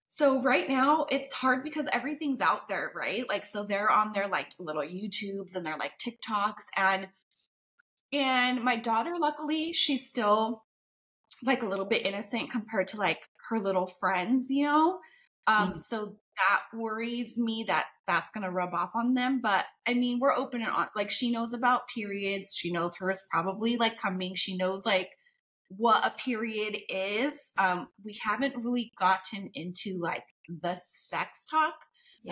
So 0.05 0.41
right 0.41 0.67
now 0.67 1.05
it's 1.09 1.31
hard 1.31 1.63
because 1.63 1.87
everything's 1.93 2.41
out 2.41 2.67
there, 2.67 2.91
right? 2.93 3.27
Like 3.29 3.45
so 3.45 3.63
they're 3.63 3.89
on 3.89 4.11
their 4.13 4.27
like 4.27 4.49
little 4.59 4.81
YouTubes 4.83 5.55
and 5.55 5.65
they're 5.65 5.77
like 5.77 5.97
TikToks 5.97 6.65
and 6.75 7.07
and 8.13 8.63
my 8.63 8.75
daughter 8.75 9.15
luckily 9.19 9.73
she's 9.73 10.07
still 10.07 10.63
like 11.43 11.63
a 11.63 11.67
little 11.67 11.85
bit 11.85 12.05
innocent 12.05 12.51
compared 12.51 12.89
to 12.89 12.97
like 12.97 13.21
her 13.49 13.59
little 13.59 13.87
friends, 13.87 14.49
you 14.51 14.65
know? 14.65 14.99
Um 15.47 15.71
Mhm. 15.71 15.77
so 15.77 16.17
that 16.37 16.77
worries 16.77 17.37
me 17.37 17.65
that 17.67 17.85
that's 18.07 18.31
going 18.31 18.43
to 18.43 18.51
rub 18.51 18.73
off 18.73 18.91
on 18.95 19.13
them, 19.13 19.39
but 19.41 19.65
I 19.87 19.93
mean, 19.93 20.19
we're 20.19 20.33
open 20.33 20.61
and 20.61 20.71
on 20.71 20.87
like 20.95 21.11
she 21.11 21.31
knows 21.31 21.53
about 21.53 21.87
periods, 21.93 22.53
she 22.55 22.71
knows 22.71 22.95
hers 22.97 23.25
probably 23.31 23.77
like 23.77 23.99
coming, 23.99 24.35
she 24.35 24.57
knows 24.57 24.85
like 24.85 25.09
what 25.77 26.05
a 26.05 26.11
period 26.11 26.77
is. 26.89 27.51
Um, 27.57 27.87
we 28.03 28.19
haven't 28.21 28.63
really 28.63 28.91
gotten 28.99 29.49
into 29.53 29.99
like 30.01 30.23
the 30.61 30.77
sex 30.83 31.45
talk, 31.45 31.75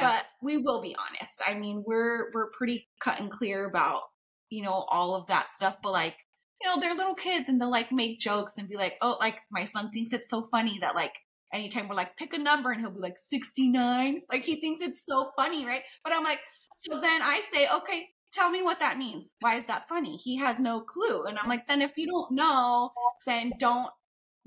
but 0.02 0.26
we 0.41 0.58
will 0.58 0.82
be 0.82 0.95
honest. 0.95 1.41
I 1.45 1.54
mean, 1.56 1.84
we're 1.86 2.32
we're 2.34 2.52
pretty 2.52 2.88
cut 3.02 3.20
and 3.20 3.32
clear 3.32 3.66
about 3.66 4.04
you 4.50 4.64
know 4.64 4.86
all 4.89 5.16
of 5.16 5.28
that 5.28 5.52
stuff, 5.52 5.78
but 5.82 5.91
like 5.91 6.18
you 6.62 6.68
know 6.68 6.80
they're 6.80 6.95
little 6.95 7.16
kids 7.16 7.47
and 7.47 7.62
they'll 7.62 7.72
like 7.72 7.91
make 7.91 8.20
jokes 8.20 8.58
and 8.58 8.68
be 8.68 8.76
like, 8.76 8.97
oh, 9.02 9.18
like 9.20 9.38
my 9.52 9.66
son 9.66 9.91
thinks 9.91 10.14
it's 10.14 10.30
so 10.30 10.47
funny 10.52 10.80
that 10.80 10.95
like 10.95 11.14
anytime 11.54 11.88
we're 11.88 11.95
like 11.95 12.16
pick 12.18 12.34
a 12.34 12.38
number 12.38 12.72
and 12.72 12.82
he'll 12.82 12.91
be 12.91 13.00
like 13.00 13.18
69 13.18 14.22
like 14.32 14.45
he 14.45 14.60
thinks 14.60 14.82
it's 14.82 15.06
so 15.06 15.32
funny 15.38 15.66
right? 15.66 15.82
But 16.04 16.14
i'm 16.14 16.24
like 16.24 16.39
so 16.76 17.00
then 17.02 17.22
i 17.22 17.41
say 17.54 17.68
okay 17.74 18.08
tell 18.32 18.50
me 18.50 18.62
what 18.62 18.80
that 18.80 18.97
means. 18.97 19.34
Why 19.39 19.56
is 19.56 19.66
that 19.66 19.88
funny? 19.89 20.18
He 20.18 20.38
has 20.38 20.60
no 20.60 20.82
clue. 20.82 21.24
And 21.26 21.38
i'm 21.38 21.50
like 21.50 21.68
then 21.68 21.82
if 21.82 21.91
you 21.97 22.08
don't 22.08 22.32
know 22.32 22.91
then 23.26 23.52
don't 23.60 23.89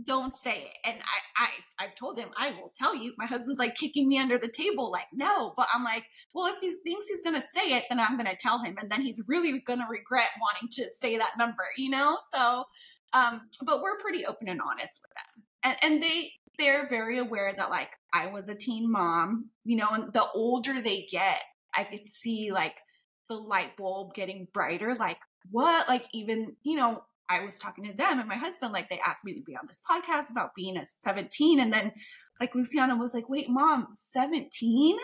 don't 0.05 0.34
say 0.36 0.70
it. 0.70 0.76
And 0.84 0.98
i 1.00 1.44
i 1.44 1.84
i've 1.84 1.94
told 1.94 2.18
him 2.18 2.28
i 2.36 2.50
will 2.50 2.72
tell 2.74 2.94
you. 2.94 3.12
My 3.18 3.26
husband's 3.26 3.59
like 3.59 3.74
kicking 3.76 4.09
me 4.09 4.18
under 4.18 4.38
the 4.38 4.48
table 4.48 4.90
like 4.90 5.07
no. 5.12 5.53
But 5.57 5.68
i'm 5.74 5.84
like 5.84 6.05
well 6.34 6.53
if 6.53 6.61
he 6.61 6.74
thinks 6.84 7.09
he's 7.09 7.22
gonna 7.22 7.42
say 7.42 7.72
it 7.72 7.84
then 7.88 8.00
i'm 8.00 8.16
gonna 8.16 8.36
tell 8.38 8.62
him. 8.62 8.76
And 8.80 8.90
then 8.90 9.03
he's 9.03 9.20
really 9.26 9.61
gonna 9.61 9.86
regret 9.88 10.28
wanting 10.40 10.68
to 10.72 10.90
say 10.94 11.16
that 11.18 11.38
number 11.38 11.64
you 11.76 11.90
know? 11.90 12.18
So 12.34 12.64
um 13.12 13.42
but 13.66 13.82
we're 13.82 13.98
pretty 13.98 14.24
open 14.24 14.48
and 14.48 14.61
honest 14.61 14.98
with 15.03 15.12
them. 15.16 15.44
And 15.64 15.76
and 15.82 16.03
they 16.03 16.30
they're 16.59 16.88
very 16.88 17.18
aware 17.18 17.53
that 17.57 17.70
like 17.70 17.90
i 18.12 18.26
was 18.26 18.48
a 18.48 18.55
teen 18.55 18.90
mom 18.90 19.46
you 19.64 19.76
know 19.76 19.88
and 19.92 20.12
the 20.12 20.26
older 20.34 20.80
they 20.80 21.07
get 21.11 21.40
i 21.74 21.84
could 21.84 22.09
see 22.09 22.53
like 22.53 22.76
the 23.28 23.34
light 23.34 23.76
bulb 23.76 24.14
getting 24.14 24.46
brighter 24.53 24.94
like 24.94 25.18
what 25.50 25.88
like 25.88 26.05
even 26.12 26.55
you 26.62 26.76
know 26.76 27.03
I 27.32 27.44
was 27.44 27.59
talking 27.59 27.84
to 27.84 27.96
them 27.96 28.18
and 28.18 28.28
my 28.28 28.36
husband, 28.36 28.74
like 28.74 28.90
they 28.90 28.98
asked 28.98 29.24
me 29.24 29.32
to 29.32 29.40
be 29.40 29.57
on 29.57 29.66
this 29.66 29.80
podcast 29.90 30.30
about 30.30 30.55
being 30.55 30.76
a 30.76 30.84
17. 31.03 31.61
And 31.61 31.72
then 31.72 31.92
like 32.40 32.55
Luciana 32.55 32.94
was 32.94 33.14
like, 33.14 33.28
wait, 33.28 33.48
mom, 33.48 33.88
17? 33.94 34.98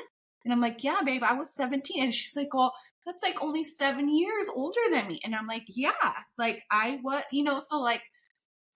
And 0.44 0.52
I'm 0.52 0.60
like, 0.60 0.84
yeah, 0.84 1.00
babe, 1.04 1.22
I 1.22 1.34
was 1.34 1.54
17. 1.54 2.02
And 2.02 2.14
she's 2.14 2.36
like, 2.36 2.52
well, 2.52 2.74
that's 3.06 3.22
like 3.22 3.42
only 3.42 3.64
seven 3.64 4.14
years 4.14 4.48
older 4.54 4.80
than 4.90 5.08
me. 5.08 5.20
And 5.24 5.34
I'm 5.34 5.46
like, 5.46 5.64
yeah, 5.68 5.92
like 6.36 6.62
I 6.70 7.00
was, 7.02 7.22
you 7.32 7.44
know, 7.44 7.60
so 7.60 7.80
like 7.80 8.02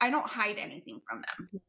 I 0.01 0.11
don't 0.11 0.27
hide 0.27 0.57
anything 0.57 1.03
from 1.07 1.21
them. 1.21 1.61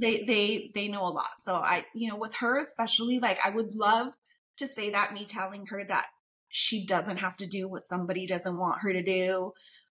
They, 0.00 0.24
they, 0.24 0.70
they 0.74 0.88
know 0.88 1.02
a 1.02 1.10
lot. 1.12 1.40
So 1.40 1.54
I, 1.54 1.84
you 1.94 2.08
know, 2.08 2.16
with 2.16 2.34
her 2.36 2.60
especially, 2.60 3.18
like 3.18 3.38
I 3.44 3.50
would 3.50 3.74
love 3.74 4.14
to 4.58 4.66
say 4.66 4.90
that 4.90 5.12
me 5.12 5.26
telling 5.26 5.66
her 5.66 5.84
that 5.84 6.06
she 6.48 6.86
doesn't 6.86 7.18
have 7.18 7.36
to 7.38 7.46
do 7.46 7.68
what 7.68 7.86
somebody 7.86 8.26
doesn't 8.26 8.58
want 8.58 8.82
her 8.82 8.92
to 8.92 9.02
do 9.02 9.52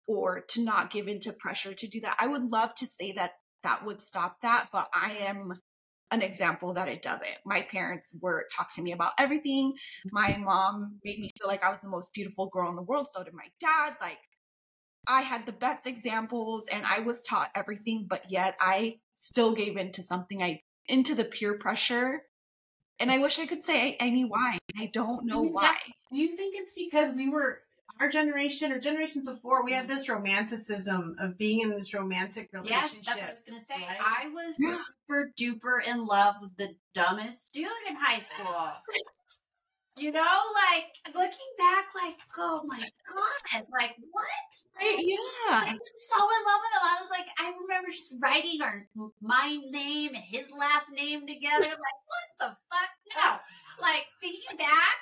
or 0.07 0.41
to 0.49 0.63
not 0.63 0.91
give 0.91 1.07
into 1.07 1.33
pressure 1.33 1.73
to 1.73 1.87
do 1.87 1.99
that. 2.01 2.15
I 2.19 2.27
would 2.27 2.51
love 2.51 2.73
to 2.75 2.87
say 2.87 3.13
that 3.13 3.33
that 3.63 3.85
would 3.85 3.99
stop 3.99 4.37
that, 4.41 4.67
but 4.71 4.87
I 4.93 5.17
am 5.27 5.53
an 6.11 6.21
example 6.21 6.73
that 6.73 6.87
it 6.87 7.01
doesn't. 7.01 7.37
My 7.45 7.63
parents 7.63 8.15
were 8.21 8.45
talk 8.55 8.73
to 8.75 8.81
me 8.81 8.91
about 8.91 9.13
everything. 9.19 9.73
My 10.11 10.37
mom 10.37 10.99
made 11.03 11.19
me 11.19 11.31
feel 11.37 11.47
like 11.47 11.63
I 11.63 11.71
was 11.71 11.81
the 11.81 11.89
most 11.89 12.13
beautiful 12.13 12.47
girl 12.47 12.69
in 12.69 12.75
the 12.75 12.83
world. 12.83 13.07
So 13.07 13.23
did 13.23 13.33
my 13.33 13.47
dad. 13.59 13.95
Like 13.99 14.19
I 15.07 15.21
had 15.21 15.45
the 15.45 15.51
best 15.51 15.87
examples 15.87 16.65
and 16.71 16.85
I 16.85 16.99
was 16.99 17.21
taught 17.23 17.51
everything, 17.55 18.05
but 18.09 18.29
yet 18.29 18.55
I 18.59 18.97
still 19.15 19.53
gave 19.53 19.77
into 19.77 20.01
something 20.03 20.41
I 20.43 20.61
into 20.87 21.15
the 21.15 21.25
peer 21.25 21.57
pressure. 21.57 22.23
And 22.99 23.11
I 23.11 23.19
wish 23.19 23.39
I 23.39 23.45
could 23.45 23.65
say 23.65 23.97
I, 23.99 24.05
I 24.05 24.09
knew 24.09 24.27
why. 24.27 24.57
I 24.77 24.89
don't 24.93 25.25
know 25.25 25.39
I 25.39 25.43
mean, 25.43 25.53
why. 25.53 25.61
that- 25.63 25.79
Do 26.11 26.17
you 26.17 26.29
think 26.29 26.55
it's 26.57 26.73
because 26.73 27.13
we 27.13 27.29
were 27.29 27.59
our 27.99 28.09
generation 28.09 28.71
or 28.71 28.79
generations 28.79 29.25
before? 29.25 29.63
We 29.63 29.73
have 29.73 29.87
this 29.87 30.07
romanticism 30.09 31.15
of 31.19 31.37
being 31.37 31.61
in 31.61 31.69
this 31.71 31.93
romantic 31.93 32.49
relationship. 32.53 32.81
Yes, 32.83 33.05
that's 33.05 33.21
what 33.21 33.27
I 33.27 33.31
was 33.31 33.43
going 33.43 33.59
to 33.59 33.65
say. 33.65 33.73
right? 33.75 33.97
I 33.99 34.29
was 34.29 34.55
Yeah. 34.59 34.75
super 35.07 35.31
duper 35.39 35.85
in 35.87 36.05
love 36.05 36.35
with 36.41 36.55
the 36.57 36.75
dumbest 36.93 37.51
dude 37.53 37.67
in 37.89 37.95
high 37.95 38.19
school. 38.19 38.45
You 39.97 40.11
know, 40.11 40.41
like 40.71 41.15
looking 41.15 41.51
back, 41.57 41.85
like, 41.95 42.17
oh 42.37 42.63
my 42.65 42.77
god, 43.07 43.65
like 43.71 43.95
what? 44.11 44.25
Right? 44.75 44.97
I 45.61 45.71
Yeah. 45.71 45.73
was 45.73 46.09
so 46.09 46.17
in 46.17 46.45
love 46.45 46.61
with 46.63 46.73
him. 46.73 46.83
I 46.83 46.97
was 47.01 47.09
like, 47.09 47.27
I 47.39 47.53
remember 47.61 47.89
just 47.91 48.15
writing 48.21 48.61
our 48.61 48.87
my 49.21 49.57
name 49.69 50.13
and 50.15 50.23
his 50.23 50.51
last 50.51 50.91
name 50.91 51.25
together. 51.25 51.65
Like, 51.65 52.01
what 52.07 52.27
the 52.39 52.57
fuck? 52.69 52.89
No, 53.15 53.37
like 53.81 54.05
thinking 54.21 54.57
back, 54.57 54.97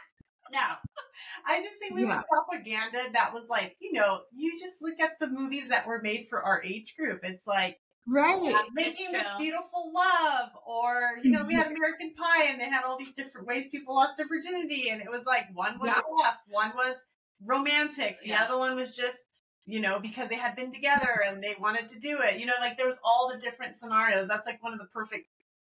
no. 0.52 0.60
I 1.46 1.62
just 1.62 1.80
think 1.80 1.96
we 1.96 2.06
Yeah. 2.06 2.18
were 2.18 2.24
propaganda 2.30 3.10
that 3.14 3.34
was 3.34 3.50
like, 3.50 3.76
you 3.80 3.94
know, 3.94 4.22
you 4.32 4.58
just 4.60 4.82
look 4.82 5.00
at 5.00 5.20
the 5.20 5.28
movies 5.28 5.70
that 5.70 5.88
were 5.88 6.02
made 6.02 6.28
for 6.30 6.44
our 6.44 6.62
age 6.64 6.96
group. 6.98 7.22
It's 7.24 7.48
like 7.48 7.80
Right. 8.06 8.54
making 8.74 9.12
this 9.14 9.28
true. 9.30 9.38
beautiful 9.40 9.92
love, 9.94 10.50
or 10.66 11.18
you 11.24 11.32
know, 11.32 11.44
we 11.46 11.54
had 11.54 11.68
American 11.68 12.14
Pie, 12.16 12.46
and 12.46 12.60
they 12.60 12.66
had 12.70 12.84
all 12.84 12.98
these 12.98 13.12
different 13.14 13.48
ways 13.48 13.68
people 13.70 13.96
lost 13.96 14.18
their 14.18 14.28
virginity, 14.28 14.90
and 14.90 15.02
it 15.02 15.10
was 15.10 15.26
like 15.26 15.48
one 15.56 15.80
was 15.80 15.88
Yeah. 15.88 16.02
rough, 16.12 16.42
one 16.50 16.72
was 16.76 17.04
romantic, 17.46 18.20
the 18.22 18.30
Yeah. 18.30 18.44
other 18.44 18.58
one 18.58 18.76
was 18.76 18.96
just 18.96 19.28
you 19.66 19.80
know 19.80 19.98
because 20.00 20.28
they 20.28 20.36
had 20.36 20.56
been 20.58 20.74
together 20.74 21.24
and 21.26 21.42
they 21.42 21.56
wanted 21.60 21.88
to 21.90 22.00
do 22.00 22.20
it. 22.20 22.40
You 22.40 22.46
know, 22.46 22.54
like 22.60 22.76
there 22.78 22.88
was 22.88 23.00
all 23.04 23.30
the 23.32 23.38
different 23.40 23.76
scenarios. 23.78 24.28
That's 24.28 24.46
like 24.46 24.62
one 24.62 24.74
of 24.74 24.80
the 24.80 24.86
perfect 24.88 25.30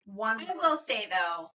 ones. 0.06 0.50
I 0.50 0.54
will 0.56 0.76
say 0.76 1.08
though, 1.10 1.52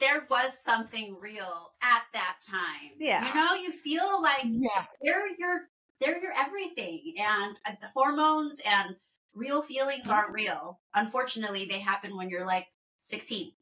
there 0.00 0.26
was 0.30 0.58
something 0.58 1.16
real 1.20 1.72
at 1.82 2.02
that 2.12 2.38
time. 2.44 2.92
Yeah. 2.98 3.26
you 3.28 3.34
know, 3.34 3.54
you 3.54 3.70
feel 3.70 4.20
like 4.20 4.42
Yeah. 4.46 4.86
they're 5.00 5.28
your 5.38 5.68
they're 6.00 6.20
your 6.20 6.32
everything, 6.32 7.14
and 7.18 7.60
uh, 7.66 7.72
the 7.80 7.88
hormones 7.94 8.60
and 8.64 8.96
real 9.34 9.62
feelings 9.62 10.10
aren't 10.10 10.32
real. 10.32 10.80
Unfortunately, 10.94 11.64
they 11.66 11.78
happen 11.78 12.16
when 12.16 12.28
you're 12.28 12.46
like 12.46 12.68
sixteen. 13.00 13.52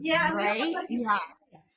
Yeah, 0.00 0.28
and 0.28 0.36
we 0.36 0.42
don't 0.42 0.50
Right? 0.50 0.60
have, 0.60 0.72
like, 0.72 0.86
Yeah. 0.90 1.18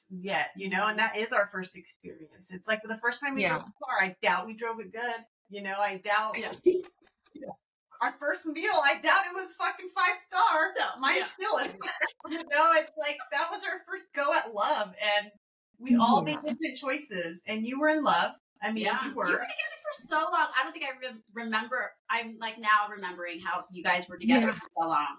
yet, 0.09 0.51
you 0.55 0.69
know, 0.69 0.87
and 0.87 0.99
that 0.99 1.17
is 1.17 1.31
our 1.31 1.47
first 1.47 1.77
experience. 1.77 2.51
It's 2.51 2.67
like 2.67 2.81
the 2.83 2.97
first 2.97 3.21
time 3.21 3.35
we 3.35 3.43
Yeah. 3.43 3.59
drove 3.59 3.63
a 3.69 3.85
car, 3.85 3.97
I 4.01 4.15
doubt 4.21 4.47
we 4.47 4.53
drove 4.53 4.79
it 4.79 4.91
good. 4.91 5.25
You 5.49 5.61
know, 5.61 5.79
I 5.79 5.97
doubt 5.97 6.37
Yeah. 6.37 6.53
our 8.01 8.13
first 8.13 8.45
meal, 8.45 8.73
I 8.83 8.99
doubt 8.99 9.27
it 9.27 9.33
was 9.35 9.53
fucking 9.53 9.89
five 9.95 10.17
star. 10.17 10.73
No, 10.77 10.99
mine 10.99 11.17
Yeah. 11.17 11.25
still 11.27 11.57
is. 11.57 11.73
you 12.29 12.43
know, 12.49 12.73
it's 12.73 12.91
like 12.97 13.17
that 13.31 13.51
was 13.51 13.63
our 13.63 13.81
first 13.87 14.11
go 14.13 14.33
at 14.33 14.53
love, 14.53 14.93
and 14.99 15.31
we 15.77 15.91
mm-hmm. 15.91 16.01
all 16.01 16.21
made 16.21 16.41
different 16.41 16.77
choices. 16.77 17.43
And 17.47 17.65
you 17.65 17.79
were 17.79 17.89
in 17.89 18.03
love. 18.03 18.33
I 18.63 18.71
mean, 18.71 18.83
you 18.85 19.15
were. 19.15 19.25
You 19.27 19.31
were 19.33 19.37
together 19.39 19.79
for 19.81 19.93
so 19.93 20.17
long. 20.17 20.47
I 20.57 20.63
don't 20.63 20.71
think 20.71 20.85
I 20.85 20.89
re- 21.01 21.19
remember. 21.33 21.91
I'm 22.09 22.37
like 22.39 22.59
now 22.59 22.89
remembering 22.89 23.39
how 23.39 23.65
you 23.71 23.83
guys 23.83 24.07
were 24.07 24.17
together 24.17 24.47
Yeah. 24.47 24.53
for 24.53 24.67
so 24.83 24.87
long. 24.89 25.17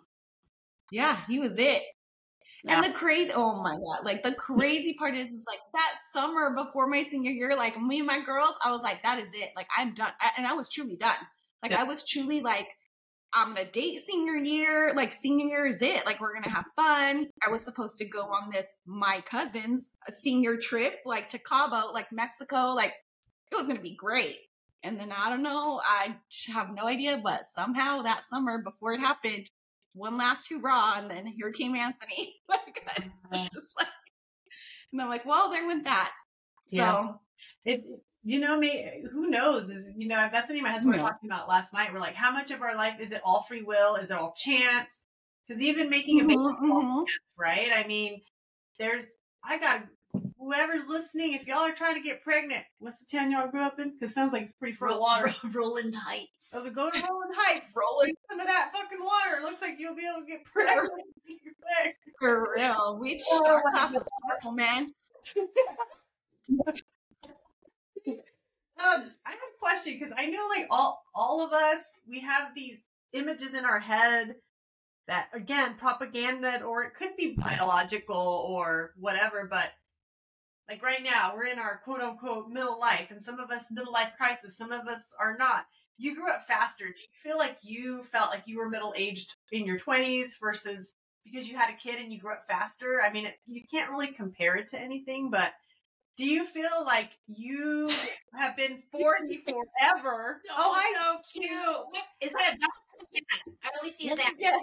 Yeah, 0.91 1.17
he 1.29 1.39
was 1.39 1.57
it. 1.59 1.83
Yeah. 2.65 2.77
And 2.77 2.85
the 2.85 2.97
crazy, 2.97 3.33
oh 3.35 3.61
my 3.61 3.73
god! 3.77 4.05
Like 4.05 4.23
the 4.23 4.33
crazy 4.35 4.95
part 4.99 5.17
is, 5.17 5.33
is 5.33 5.45
like 5.49 5.59
that 5.75 5.95
summer 6.15 6.55
before 6.55 6.87
my 6.87 7.03
senior 7.03 7.33
year, 7.33 7.57
like 7.57 7.81
me 7.81 7.99
and 7.99 8.07
my 8.07 8.21
girls, 8.21 8.55
I 8.65 8.71
was 8.71 8.83
like, 8.83 9.03
that 9.03 9.19
is 9.19 9.33
it. 9.35 9.51
Like 9.57 9.67
I'm 9.77 9.95
done, 9.95 10.13
I- 10.21 10.31
and 10.39 10.47
I 10.47 10.53
was 10.53 10.69
truly 10.69 10.97
done. 10.97 11.17
Like 11.63 11.73
I 11.73 11.85
was 11.85 12.07
truly 12.07 12.41
like, 12.41 12.69
I'm 13.35 13.55
gonna 13.55 13.69
date 13.71 13.99
senior 14.01 14.35
year. 14.37 14.93
Like 14.95 15.11
senior 15.11 15.47
year 15.47 15.67
is 15.67 15.81
it. 15.83 16.05
Like 16.07 16.21
we're 16.21 16.35
gonna 16.35 16.51
have 16.51 16.67
fun. 16.77 17.29
I 17.45 17.51
was 17.51 17.63
supposed 17.65 17.99
to 17.99 18.05
go 18.05 18.21
on 18.23 18.51
this 18.53 18.67
my 18.87 19.23
cousin's 19.29 19.91
uh, 20.09 20.13
senior 20.13 20.57
trip, 20.57 20.99
like 21.05 21.31
to 21.31 21.39
Cabo, 21.39 21.91
like 21.93 22.13
Mexico. 22.13 22.75
Like 22.75 22.93
it 23.53 23.59
was 23.59 23.67
gonna 23.67 23.81
be 23.81 23.95
great. 23.97 24.39
And 24.85 24.99
then 24.99 25.13
I 25.13 25.31
don't 25.31 25.43
know, 25.43 25.81
I 25.85 26.17
have 26.53 26.71
no 26.75 26.87
idea, 26.87 27.21
but 27.23 27.47
somehow 27.47 28.03
that 28.03 28.25
summer 28.25 28.59
before 28.63 28.93
it 28.95 29.01
happened, 29.01 29.49
one 29.95 30.17
last 30.17 30.49
hurrah, 30.51 30.95
and 30.99 31.11
then 31.11 31.27
here 31.27 31.53
came 31.53 31.77
Anthony. 31.77 32.37
like 32.49 32.85
I 33.33 33.49
just 33.53 33.77
like, 33.79 33.89
and 34.93 35.01
I'm 35.01 35.09
like, 35.09 35.25
well, 35.25 35.51
there 35.51 35.67
went 35.67 35.85
that. 35.85 36.13
Yeah. 36.71 36.93
So 36.93 37.21
It, 37.65 37.85
you 38.25 38.41
know, 38.41 38.59
me, 38.59 39.05
who 39.13 39.29
knows? 39.29 39.71
Is 39.71 39.91
you 39.97 40.09
know, 40.09 40.29
that's 40.33 40.49
what 40.49 40.55
me 40.55 40.61
my 40.61 40.71
husband 40.71 40.93
were 40.95 40.99
talking 40.99 41.29
about 41.31 41.49
last 41.49 41.73
night. 41.73 41.93
We're 41.93 42.01
like, 42.01 42.15
how 42.15 42.33
much 42.33 42.51
of 42.51 42.63
our 42.63 42.75
life 42.77 43.01
is 43.01 43.13
it 43.13 43.21
all 43.25 43.43
free 43.43 43.63
will? 43.63 43.97
Is 43.97 44.11
it 44.11 44.17
all 44.19 44.35
chance? 44.37 45.05
Because 45.47 45.63
even 45.63 45.91
making 45.91 46.21
a 46.21 46.25
Mhm, 46.25 46.35
all 46.35 46.83
mhm. 46.83 47.05
right? 47.37 47.71
I 47.75 47.87
mean, 47.87 48.23
there's, 48.79 49.13
I 49.45 49.59
got 49.59 49.83
whoever's 50.43 50.89
listening. 50.89 51.35
If 51.35 51.47
y'all 51.47 51.59
are 51.59 51.73
trying 51.73 51.95
to 51.95 52.01
get 52.01 52.23
pregnant, 52.23 52.65
what's 52.79 53.01
the 53.01 53.07
town 53.07 53.31
y'all 53.31 53.49
grew 53.49 53.63
up 53.63 53.79
in? 53.79 53.93
Because 53.93 54.11
it 54.11 54.15
sounds 54.15 54.33
like 54.33 54.43
it's 54.43 54.53
pretty 54.53 54.75
full 54.75 54.91
of 54.91 55.01
water. 55.01 55.33
Rowland 55.53 55.95
Heights. 55.95 56.51
So 56.51 56.65
to 56.65 56.71
go 56.71 56.91
to 56.91 56.99
Rowland 56.99 57.35
Heights, 57.37 57.73
drink 58.03 58.19
some 58.29 58.41
of 58.41 58.47
that 58.47 58.71
fucking 58.75 58.99
water. 59.01 59.41
It 59.41 59.45
looks 59.45 59.61
like 59.61 59.77
you'll 59.79 59.95
be 59.95 60.07
able 60.11 60.23
to 60.23 60.27
get 60.27 60.45
pregnant. 60.45 60.91
for 62.19 62.55
real. 62.57 62.99
We 63.01 63.21
Oh, 63.31 63.47
our 63.47 63.63
my 63.65 63.71
class 63.71 63.95
is 63.95 64.09
purple, 64.29 64.53
man. 64.53 64.93
Um, 68.85 69.13
I 69.25 69.31
have 69.31 69.39
a 69.39 69.59
question 69.61 69.97
because 69.97 70.13
I 70.17 70.27
know 70.27 70.49
like 70.49 70.67
all 70.69 71.05
all 71.15 71.41
of 71.41 71.53
us 71.53 71.79
we 72.09 72.19
have 72.21 72.49
these 72.53 72.81
images 73.13 73.55
in 73.55 73.65
our 73.65 73.79
head 73.79 74.35
that 75.07 75.29
again 75.33 75.77
propaganda 75.79 76.63
or 76.65 76.83
it 76.83 76.95
could 76.95 77.15
be 77.17 77.37
biological 77.39 78.45
or 78.49 78.93
whatever, 78.99 79.47
but 79.49 79.67
like 80.69 80.83
right 80.83 81.03
now 81.03 81.33
we're 81.35 81.45
in 81.47 81.59
our 81.59 81.81
quote 81.85 82.01
unquote 82.01 82.49
middle 82.49 82.79
life 82.79 83.11
and 83.11 83.23
some 83.23 83.39
of 83.39 83.51
us 83.51 83.71
middle 83.71 83.93
life 83.93 84.13
crisis, 84.17 84.57
some 84.57 84.73
of 84.73 84.87
us 84.89 85.13
are 85.21 85.37
not. 85.37 85.67
You 85.99 86.15
grew 86.17 86.29
up 86.31 86.47
faster. 86.49 86.87
Do 86.87 87.03
you 87.03 87.09
feel 87.23 87.39
like 87.39 87.59
you 87.63 88.03
felt 88.03 88.31
like 88.31 88.43
you 88.47 88.59
were 88.59 88.69
middle 88.69 88.95
aged 88.97 89.35
in 89.53 89.65
your 89.67 89.79
twenties 89.79 90.37
versus 90.41 90.95
because 91.25 91.49
you 91.49 91.57
had 91.57 91.71
a 91.71 91.77
kid 91.77 92.01
and 92.01 92.13
you 92.13 92.19
grew 92.19 92.33
up 92.33 92.45
faster? 92.49 93.03
I 93.07 93.13
mean, 93.13 93.27
it, 93.27 93.35
you 93.47 93.63
can't 93.71 93.91
really 93.91 94.09
compare 94.09 94.57
it 94.57 94.67
to 94.69 94.81
anything, 94.81 95.31
but 95.31 95.51
do 96.17 96.25
you 96.27 96.45
feel 96.45 96.85
like 96.85 97.11
you 97.27 97.91
have 98.35 98.57
been 98.57 98.83
40 98.93 99.45
forever? 99.47 100.41
Oh, 100.51 100.83
so 100.95 101.41
cute. 101.41 101.51
What, 101.91 102.05
is 102.21 102.33
that 102.33 102.55
a 102.55 102.59
dog? 102.59 103.21
I 103.65 103.69
always 103.79 103.97
see 103.97 104.09
that. 104.09 104.33
Yeah. 104.39 104.57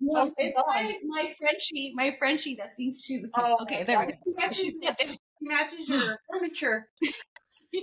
No, 0.00 0.20
Oh, 0.22 0.34
it's 0.36 0.56
God. 0.56 0.66
my, 0.68 0.94
my 1.04 1.34
Frenchie, 1.38 1.92
my 1.94 2.14
Frenchie 2.18 2.56
that 2.56 2.76
thinks 2.76 3.02
she's 3.02 3.24
a 3.24 3.28
kid. 3.28 3.32
Oh, 3.36 3.56
okay, 3.62 3.84
there 3.84 4.00
we 4.00 4.32
go. 4.34 4.50
She's 4.50 4.74
dead. 4.80 4.96
it 4.98 5.18
matches 5.44 5.88
your 5.88 6.18
furniture. 6.32 6.88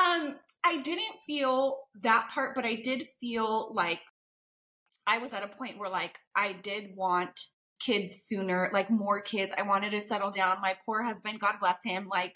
Um, 0.00 0.36
I 0.64 0.78
didn't 0.78 1.16
feel 1.26 1.80
that 2.02 2.30
part, 2.32 2.54
but 2.54 2.64
I 2.64 2.76
did 2.76 3.06
feel 3.20 3.72
like 3.74 4.00
I 5.06 5.18
was 5.18 5.32
at 5.32 5.42
a 5.42 5.48
point 5.48 5.78
where 5.78 5.90
like 5.90 6.16
I 6.34 6.54
did 6.54 6.96
want 6.96 7.38
kids 7.80 8.22
sooner, 8.22 8.70
like 8.72 8.90
more 8.90 9.20
kids. 9.20 9.52
I 9.56 9.62
wanted 9.62 9.90
to 9.90 10.00
settle 10.00 10.30
down. 10.30 10.62
My 10.62 10.76
poor 10.86 11.02
husband, 11.02 11.40
God 11.40 11.56
bless 11.60 11.78
him, 11.84 12.08
like 12.10 12.34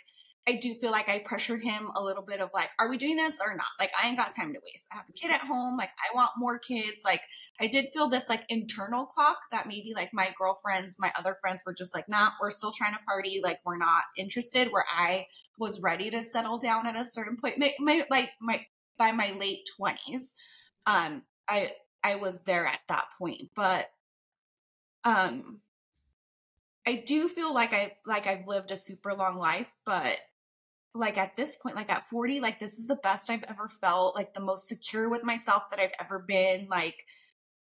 I 0.48 0.54
do 0.54 0.74
feel 0.74 0.92
like 0.92 1.08
I 1.08 1.18
pressured 1.18 1.62
him 1.62 1.90
a 1.96 2.02
little 2.02 2.22
bit 2.22 2.40
of 2.40 2.50
like, 2.54 2.70
are 2.78 2.88
we 2.88 2.96
doing 2.96 3.16
this 3.16 3.40
or 3.44 3.56
not? 3.56 3.66
Like 3.80 3.90
I 4.00 4.06
ain't 4.06 4.16
got 4.16 4.34
time 4.34 4.52
to 4.52 4.60
waste. 4.64 4.86
I 4.92 4.96
have 4.96 5.08
a 5.08 5.12
kid 5.12 5.32
at 5.32 5.40
home, 5.40 5.76
like 5.76 5.90
I 5.90 6.14
want 6.14 6.30
more 6.36 6.58
kids. 6.58 7.04
Like 7.04 7.20
I 7.60 7.66
did 7.66 7.86
feel 7.92 8.08
this 8.08 8.28
like 8.28 8.44
internal 8.48 9.06
clock 9.06 9.38
that 9.50 9.66
maybe 9.66 9.92
like 9.94 10.10
my 10.12 10.32
girlfriends, 10.38 10.98
my 11.00 11.10
other 11.18 11.36
friends 11.40 11.64
were 11.66 11.74
just 11.74 11.94
like, 11.94 12.08
nah, 12.08 12.30
we're 12.40 12.50
still 12.50 12.70
trying 12.70 12.92
to 12.92 13.00
party, 13.08 13.40
like 13.42 13.58
we're 13.64 13.76
not 13.76 14.04
interested. 14.16 14.70
Where 14.70 14.84
I 14.94 15.26
was 15.58 15.80
ready 15.80 16.10
to 16.10 16.22
settle 16.22 16.58
down 16.58 16.86
at 16.86 16.96
a 16.96 17.04
certain 17.04 17.36
point, 17.36 17.58
my, 17.58 17.74
my 17.80 18.04
like 18.10 18.30
my 18.40 18.64
by 18.98 19.10
my 19.12 19.32
late 19.32 19.68
twenties, 19.76 20.34
um, 20.86 21.22
I 21.48 21.72
I 22.04 22.16
was 22.16 22.42
there 22.42 22.66
at 22.66 22.80
that 22.88 23.06
point, 23.18 23.50
but 23.56 23.90
um, 25.02 25.60
I 26.86 26.96
do 27.04 27.28
feel 27.28 27.52
like 27.52 27.72
I 27.72 27.96
like 28.06 28.28
I've 28.28 28.46
lived 28.46 28.70
a 28.70 28.76
super 28.76 29.12
long 29.12 29.38
life, 29.38 29.72
but 29.84 30.18
like 30.96 31.18
at 31.18 31.36
this 31.36 31.56
point, 31.56 31.76
like 31.76 31.90
at 31.90 32.06
forty, 32.06 32.40
like 32.40 32.58
this 32.60 32.74
is 32.78 32.86
the 32.86 32.96
best 32.96 33.30
I've 33.30 33.44
ever 33.44 33.70
felt, 33.80 34.16
like 34.16 34.34
the 34.34 34.40
most 34.40 34.68
secure 34.68 35.08
with 35.08 35.24
myself 35.24 35.64
that 35.70 35.80
I've 35.80 35.94
ever 36.00 36.24
been, 36.26 36.68
like. 36.70 36.96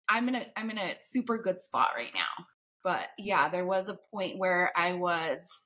I'm 0.07 0.27
in 0.29 0.35
a 0.35 0.45
I'm 0.55 0.69
in 0.69 0.77
a 0.77 0.95
super 0.99 1.39
good 1.39 1.59
spot 1.59 1.89
right 1.95 2.13
now. 2.13 2.45
But 2.83 3.07
yeah, 3.17 3.49
there 3.49 3.65
was 3.65 3.89
a 3.89 3.97
point 4.11 4.37
where 4.37 4.71
I 4.75 4.93
was 4.93 5.65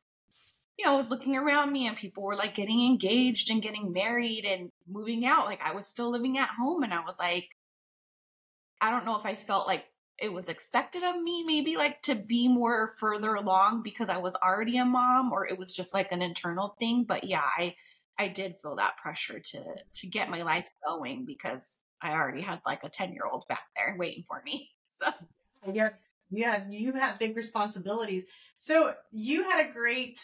you 0.79 0.85
know, 0.85 0.93
I 0.93 0.95
was 0.95 1.09
looking 1.09 1.35
around 1.35 1.73
me 1.73 1.87
and 1.87 1.97
people 1.97 2.23
were 2.23 2.37
like 2.37 2.55
getting 2.55 2.85
engaged 2.85 3.51
and 3.51 3.61
getting 3.61 3.91
married 3.91 4.45
and 4.45 4.71
moving 4.87 5.25
out. 5.25 5.45
Like 5.45 5.59
I 5.61 5.73
was 5.73 5.87
still 5.87 6.09
living 6.09 6.37
at 6.37 6.47
home 6.47 6.83
and 6.83 6.93
I 6.93 7.01
was 7.01 7.17
like, 7.19 7.49
I 8.79 8.89
don't 8.89 9.03
know 9.03 9.19
if 9.19 9.25
I 9.25 9.35
felt 9.35 9.67
like 9.67 9.83
it 10.21 10.31
was 10.33 10.49
expected 10.49 11.03
of 11.03 11.21
me, 11.21 11.43
maybe 11.43 11.77
like 11.77 12.01
to 12.03 12.15
be 12.15 12.47
more 12.47 12.93
further 12.99 13.35
along 13.35 13.83
because 13.83 14.09
I 14.09 14.17
was 14.17 14.35
already 14.35 14.77
a 14.77 14.85
mom 14.85 15.31
or 15.31 15.47
it 15.47 15.57
was 15.57 15.73
just 15.75 15.93
like 15.93 16.11
an 16.11 16.21
internal 16.21 16.75
thing. 16.79 17.03
But 17.05 17.23
yeah, 17.25 17.43
I 17.57 17.75
I 18.17 18.27
did 18.27 18.57
feel 18.61 18.75
that 18.75 18.97
pressure 18.97 19.39
to 19.39 19.63
to 19.93 20.07
get 20.07 20.29
my 20.29 20.41
life 20.43 20.67
going 20.85 21.25
because 21.25 21.79
I 22.01 22.13
already 22.13 22.41
had 22.41 22.61
like 22.65 22.83
a 22.83 22.89
10 22.89 23.13
year 23.13 23.25
old 23.31 23.47
back 23.47 23.63
there 23.75 23.95
waiting 23.97 24.23
for 24.27 24.41
me. 24.45 24.69
So 25.01 25.11
Yeah, 25.71 25.91
yeah, 26.29 26.65
you 26.69 26.91
have 26.93 27.17
big 27.19 27.37
responsibilities. 27.37 28.23
So 28.57 28.95
you 29.11 29.43
had 29.49 29.65
a 29.65 29.71
great, 29.71 30.19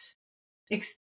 ex- 0.69 0.97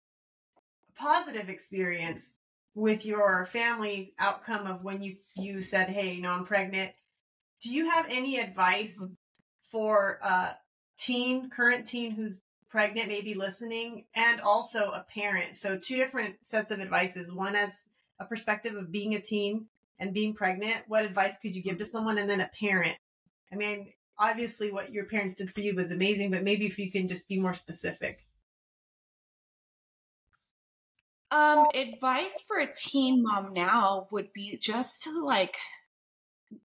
positive 0.97 1.49
experience 1.49 2.36
with 2.74 3.05
your 3.05 3.47
family 3.47 4.14
outcome 4.18 4.66
of 4.66 4.82
when 4.82 5.03
you 5.03 5.16
you 5.36 5.62
said, 5.62 5.88
"Hey, 5.88 6.14
you 6.14 6.22
know, 6.22 6.30
I'm 6.32 6.45
pregnant." 6.45 6.92
Do 7.64 7.72
you 7.72 7.88
have 7.88 8.04
any 8.10 8.38
advice 8.38 9.06
for 9.72 10.18
a 10.22 10.50
teen, 10.98 11.48
current 11.48 11.86
teen 11.86 12.10
who's 12.10 12.36
pregnant, 12.68 13.08
maybe 13.08 13.32
listening, 13.32 14.04
and 14.14 14.38
also 14.42 14.90
a 14.90 15.06
parent? 15.14 15.56
So 15.56 15.78
two 15.78 15.96
different 15.96 16.34
sets 16.42 16.70
of 16.70 16.80
advices. 16.80 17.32
One 17.32 17.56
as 17.56 17.86
a 18.20 18.26
perspective 18.26 18.74
of 18.74 18.92
being 18.92 19.14
a 19.14 19.20
teen 19.20 19.64
and 19.98 20.12
being 20.12 20.34
pregnant. 20.34 20.82
What 20.88 21.06
advice 21.06 21.38
could 21.38 21.56
you 21.56 21.62
give 21.62 21.78
to 21.78 21.86
someone, 21.86 22.18
and 22.18 22.28
then 22.28 22.42
a 22.42 22.50
parent? 22.60 22.98
I 23.50 23.56
mean, 23.56 23.94
obviously 24.18 24.70
what 24.70 24.92
your 24.92 25.06
parents 25.06 25.36
did 25.36 25.54
for 25.54 25.62
you 25.62 25.74
was 25.74 25.90
amazing, 25.90 26.32
but 26.32 26.44
maybe 26.44 26.66
if 26.66 26.78
you 26.78 26.92
can 26.92 27.08
just 27.08 27.28
be 27.28 27.40
more 27.40 27.54
specific. 27.54 28.26
Um, 31.30 31.66
advice 31.74 32.44
for 32.46 32.58
a 32.60 32.68
teen 32.76 33.22
mom 33.22 33.54
now 33.54 34.06
would 34.12 34.34
be 34.34 34.58
just 34.60 35.02
to 35.04 35.24
like 35.24 35.56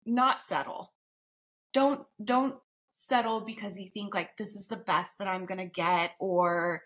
not 0.07 0.43
settle. 0.43 0.93
Don't 1.73 2.05
don't 2.23 2.55
settle 2.91 3.41
because 3.41 3.77
you 3.77 3.87
think 3.89 4.15
like 4.15 4.35
this 4.37 4.55
is 4.55 4.67
the 4.67 4.77
best 4.77 5.19
that 5.19 5.27
I'm 5.27 5.45
going 5.45 5.59
to 5.59 5.65
get 5.65 6.13
or 6.19 6.81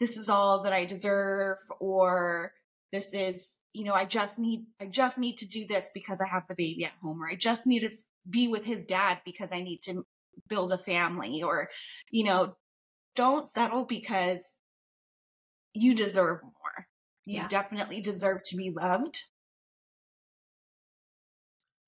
this 0.00 0.16
is 0.16 0.28
all 0.28 0.62
that 0.64 0.72
I 0.72 0.84
deserve 0.84 1.58
or 1.78 2.52
this 2.92 3.14
is, 3.14 3.58
you 3.72 3.84
know, 3.84 3.94
I 3.94 4.04
just 4.04 4.38
need 4.38 4.64
I 4.80 4.86
just 4.86 5.18
need 5.18 5.36
to 5.38 5.46
do 5.46 5.66
this 5.66 5.90
because 5.94 6.18
I 6.20 6.26
have 6.28 6.48
the 6.48 6.54
baby 6.54 6.84
at 6.84 6.92
home 7.02 7.22
or 7.22 7.28
I 7.28 7.36
just 7.36 7.66
need 7.66 7.80
to 7.80 7.90
be 8.28 8.48
with 8.48 8.64
his 8.64 8.84
dad 8.84 9.20
because 9.24 9.50
I 9.52 9.60
need 9.62 9.82
to 9.82 10.04
build 10.48 10.72
a 10.72 10.78
family 10.78 11.42
or 11.42 11.68
you 12.10 12.24
know, 12.24 12.56
don't 13.14 13.48
settle 13.48 13.84
because 13.84 14.56
you 15.74 15.94
deserve 15.94 16.42
more. 16.42 16.86
You 17.26 17.40
Yeah. 17.42 17.48
definitely 17.48 18.00
deserve 18.00 18.42
to 18.44 18.56
be 18.56 18.70
loved. 18.70 19.20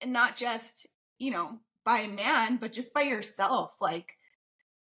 And 0.01 0.12
not 0.12 0.36
just, 0.36 0.86
you 1.18 1.30
know, 1.30 1.59
by 1.84 2.01
a 2.01 2.09
man, 2.09 2.57
but 2.57 2.72
just 2.72 2.94
by 2.94 3.03
yourself. 3.03 3.72
Like, 3.80 4.07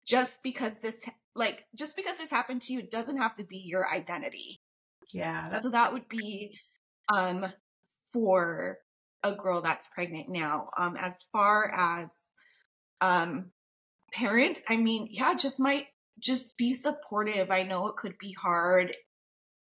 just 0.06 0.42
because 0.42 0.74
this, 0.80 1.04
like, 1.34 1.64
just 1.74 1.96
because 1.96 2.18
this 2.18 2.30
happened 2.30 2.62
to 2.62 2.72
you 2.72 2.80
it 2.80 2.90
doesn't 2.90 3.18
have 3.18 3.34
to 3.36 3.44
be 3.44 3.58
your 3.58 3.88
identity. 3.88 4.60
Yeah, 5.12 5.42
So 5.42 5.70
that 5.70 5.92
would 5.92 6.08
be, 6.08 6.58
um, 7.12 7.46
for 8.12 8.78
a 9.22 9.32
girl 9.32 9.60
that's 9.60 9.88
pregnant 9.88 10.28
now. 10.28 10.70
Um, 10.78 10.96
as 10.96 11.24
far 11.32 11.72
as, 11.74 12.26
um, 13.00 13.50
parents, 14.12 14.62
I 14.68 14.76
mean, 14.76 15.08
yeah, 15.10 15.34
just 15.34 15.58
might 15.60 15.86
just 16.18 16.56
be 16.56 16.74
supportive. 16.74 17.50
I 17.50 17.62
know 17.62 17.86
it 17.88 17.96
could 17.96 18.18
be 18.18 18.32
hard. 18.32 18.96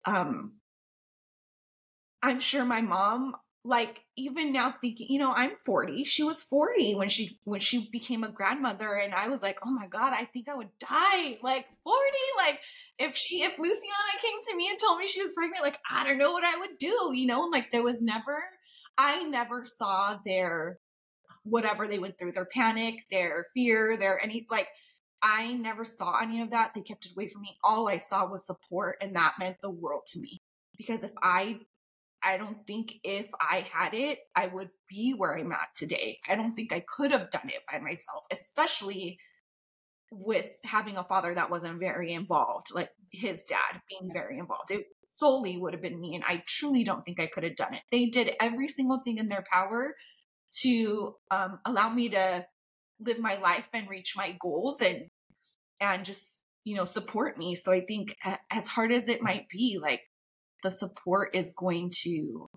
Um, 0.04 0.54
I'm 2.22 2.40
sure 2.40 2.64
my 2.64 2.80
mom, 2.82 3.34
like 3.64 4.00
even 4.16 4.52
now 4.52 4.74
thinking, 4.80 5.06
you 5.08 5.18
know, 5.18 5.32
I'm 5.32 5.52
40. 5.64 6.04
She 6.04 6.24
was 6.24 6.42
40 6.42 6.96
when 6.96 7.08
she 7.08 7.38
when 7.44 7.60
she 7.60 7.88
became 7.90 8.24
a 8.24 8.28
grandmother, 8.28 8.94
and 8.94 9.14
I 9.14 9.28
was 9.28 9.40
like, 9.40 9.58
oh 9.64 9.70
my 9.70 9.86
god, 9.86 10.12
I 10.12 10.24
think 10.24 10.48
I 10.48 10.54
would 10.54 10.70
die. 10.80 11.38
Like 11.42 11.66
40, 11.84 11.98
like 12.38 12.60
if 12.98 13.16
she 13.16 13.42
if 13.42 13.56
Luciana 13.58 14.20
came 14.20 14.42
to 14.48 14.56
me 14.56 14.68
and 14.68 14.78
told 14.78 14.98
me 14.98 15.06
she 15.06 15.22
was 15.22 15.32
pregnant, 15.32 15.62
like 15.62 15.78
I 15.88 16.04
don't 16.04 16.18
know 16.18 16.32
what 16.32 16.44
I 16.44 16.58
would 16.58 16.78
do, 16.78 17.12
you 17.14 17.26
know, 17.26 17.42
like 17.42 17.70
there 17.70 17.84
was 17.84 18.00
never 18.00 18.42
I 18.98 19.22
never 19.24 19.64
saw 19.64 20.16
their 20.26 20.78
whatever 21.44 21.86
they 21.86 21.98
went 21.98 22.18
through, 22.18 22.32
their 22.32 22.46
panic, 22.46 22.96
their 23.10 23.46
fear, 23.54 23.96
their 23.96 24.20
any 24.22 24.46
like 24.50 24.68
I 25.22 25.52
never 25.54 25.84
saw 25.84 26.18
any 26.20 26.40
of 26.40 26.50
that. 26.50 26.74
They 26.74 26.80
kept 26.80 27.06
it 27.06 27.12
away 27.12 27.28
from 27.28 27.42
me. 27.42 27.56
All 27.62 27.88
I 27.88 27.98
saw 27.98 28.28
was 28.28 28.44
support 28.44 28.96
and 29.00 29.14
that 29.14 29.34
meant 29.38 29.58
the 29.62 29.70
world 29.70 30.02
to 30.08 30.20
me. 30.20 30.42
Because 30.76 31.04
if 31.04 31.12
I 31.22 31.60
I 32.24 32.36
don't 32.36 32.66
think 32.66 32.94
if 33.02 33.26
I 33.40 33.66
had 33.72 33.94
it, 33.94 34.20
I 34.34 34.46
would 34.46 34.70
be 34.88 35.12
where 35.12 35.36
I'm 35.36 35.52
at 35.52 35.74
today. 35.74 36.18
I 36.28 36.36
don't 36.36 36.54
think 36.54 36.72
I 36.72 36.84
could 36.86 37.10
have 37.12 37.30
done 37.30 37.48
it 37.48 37.62
by 37.70 37.78
myself, 37.78 38.24
especially 38.30 39.18
with 40.10 40.46
having 40.64 40.96
a 40.96 41.04
father 41.04 41.34
that 41.34 41.50
wasn't 41.50 41.80
very 41.80 42.12
involved, 42.12 42.68
like 42.74 42.90
his 43.10 43.44
dad 43.44 43.80
being 43.88 44.10
very 44.12 44.38
involved. 44.38 44.70
It 44.70 44.86
solely 45.06 45.56
would 45.56 45.72
have 45.72 45.82
been 45.82 46.00
me. 46.00 46.14
And 46.14 46.24
I 46.24 46.42
truly 46.46 46.84
don't 46.84 47.04
think 47.04 47.20
I 47.20 47.26
could 47.26 47.44
have 47.44 47.56
done 47.56 47.74
it. 47.74 47.82
They 47.90 48.06
did 48.06 48.34
every 48.40 48.68
single 48.68 49.00
thing 49.02 49.18
in 49.18 49.28
their 49.28 49.44
power 49.50 49.94
to 50.60 51.14
um, 51.30 51.60
allow 51.64 51.88
me 51.88 52.10
to 52.10 52.46
live 53.00 53.18
my 53.18 53.38
life 53.38 53.66
and 53.72 53.88
reach 53.88 54.14
my 54.16 54.36
goals 54.40 54.80
and 54.80 55.06
and 55.80 56.04
just 56.04 56.40
you 56.64 56.76
know 56.76 56.84
support 56.84 57.36
me 57.36 57.54
so 57.54 57.72
i 57.72 57.80
think 57.80 58.14
as 58.50 58.66
hard 58.66 58.92
as 58.92 59.08
it 59.08 59.22
might 59.22 59.48
be 59.48 59.78
like 59.80 60.00
the 60.62 60.70
support 60.70 61.34
is 61.34 61.52
going 61.56 61.90
to 62.02 62.48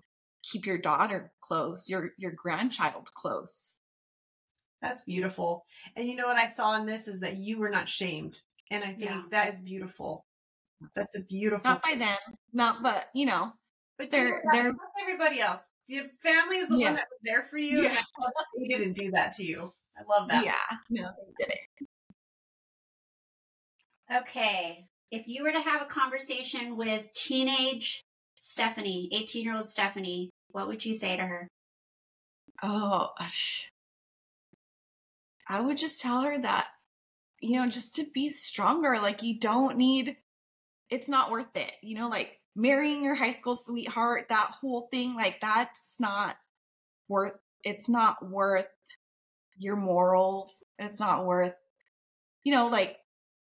keep 0.42 0.66
your 0.66 0.78
daughter 0.78 1.32
close 1.40 1.88
your 1.88 2.12
your 2.18 2.32
grandchild 2.32 3.12
close. 3.14 3.80
That's 4.80 5.02
beautiful. 5.02 5.64
And 5.96 6.08
you 6.08 6.16
know 6.16 6.26
what 6.26 6.36
i 6.36 6.48
saw 6.48 6.76
in 6.76 6.86
this 6.86 7.08
is 7.08 7.20
that 7.20 7.36
you 7.36 7.58
were 7.58 7.70
not 7.70 7.88
shamed 7.88 8.40
and 8.70 8.84
i 8.84 8.88
think 8.88 9.00
yeah. 9.00 9.22
that 9.30 9.52
is 9.52 9.60
beautiful. 9.60 10.24
That's 10.94 11.16
a 11.16 11.20
beautiful 11.20 11.70
not 11.70 11.82
by 11.82 11.94
them 11.96 12.18
not 12.52 12.82
but 12.82 13.08
you 13.14 13.26
know 13.26 13.52
but 13.98 14.10
they're 14.10 14.42
they're 14.52 14.74
everybody 15.00 15.40
else. 15.40 15.62
Your 15.88 16.04
family 16.22 16.56
is 16.56 16.68
the 16.68 16.78
yeah. 16.78 16.86
one 16.88 16.94
that 16.96 17.06
was 17.10 17.20
there 17.24 17.46
for 17.48 17.58
you 17.58 17.82
yeah. 17.82 18.02
they 18.58 18.68
didn't 18.68 18.94
do 18.94 19.10
that 19.12 19.34
to 19.36 19.44
you. 19.44 19.72
I 19.98 20.02
love 20.08 20.28
that. 20.28 20.44
Yeah. 20.44 20.54
No 20.90 21.08
they 21.38 21.44
didn't. 21.44 21.88
Okay. 24.20 24.86
If 25.10 25.28
you 25.28 25.44
were 25.44 25.52
to 25.52 25.60
have 25.60 25.82
a 25.82 25.86
conversation 25.86 26.76
with 26.76 27.12
teenage 27.12 28.02
Stephanie, 28.38 29.08
18 29.12 29.44
year 29.44 29.54
old 29.54 29.68
Stephanie, 29.68 30.30
what 30.50 30.66
would 30.66 30.84
you 30.84 30.94
say 30.94 31.16
to 31.16 31.22
her? 31.22 31.48
Oh, 32.62 33.10
I 35.48 35.60
would 35.60 35.76
just 35.76 36.00
tell 36.00 36.22
her 36.22 36.40
that, 36.40 36.68
you 37.40 37.56
know, 37.56 37.68
just 37.68 37.94
to 37.96 38.06
be 38.12 38.28
stronger. 38.28 38.98
Like, 39.00 39.22
you 39.22 39.38
don't 39.38 39.76
need, 39.76 40.16
it's 40.90 41.08
not 41.08 41.30
worth 41.30 41.54
it. 41.54 41.72
You 41.82 41.96
know, 41.96 42.08
like 42.08 42.40
marrying 42.56 43.04
your 43.04 43.14
high 43.14 43.32
school 43.32 43.56
sweetheart, 43.56 44.26
that 44.30 44.54
whole 44.60 44.88
thing, 44.90 45.14
like, 45.14 45.40
that's 45.40 46.00
not 46.00 46.36
worth, 47.08 47.34
it's 47.62 47.88
not 47.88 48.28
worth 48.28 48.66
your 49.58 49.76
morals. 49.76 50.62
It's 50.78 51.00
not 51.00 51.26
worth, 51.26 51.54
you 52.44 52.52
know, 52.52 52.68
like 52.68 52.96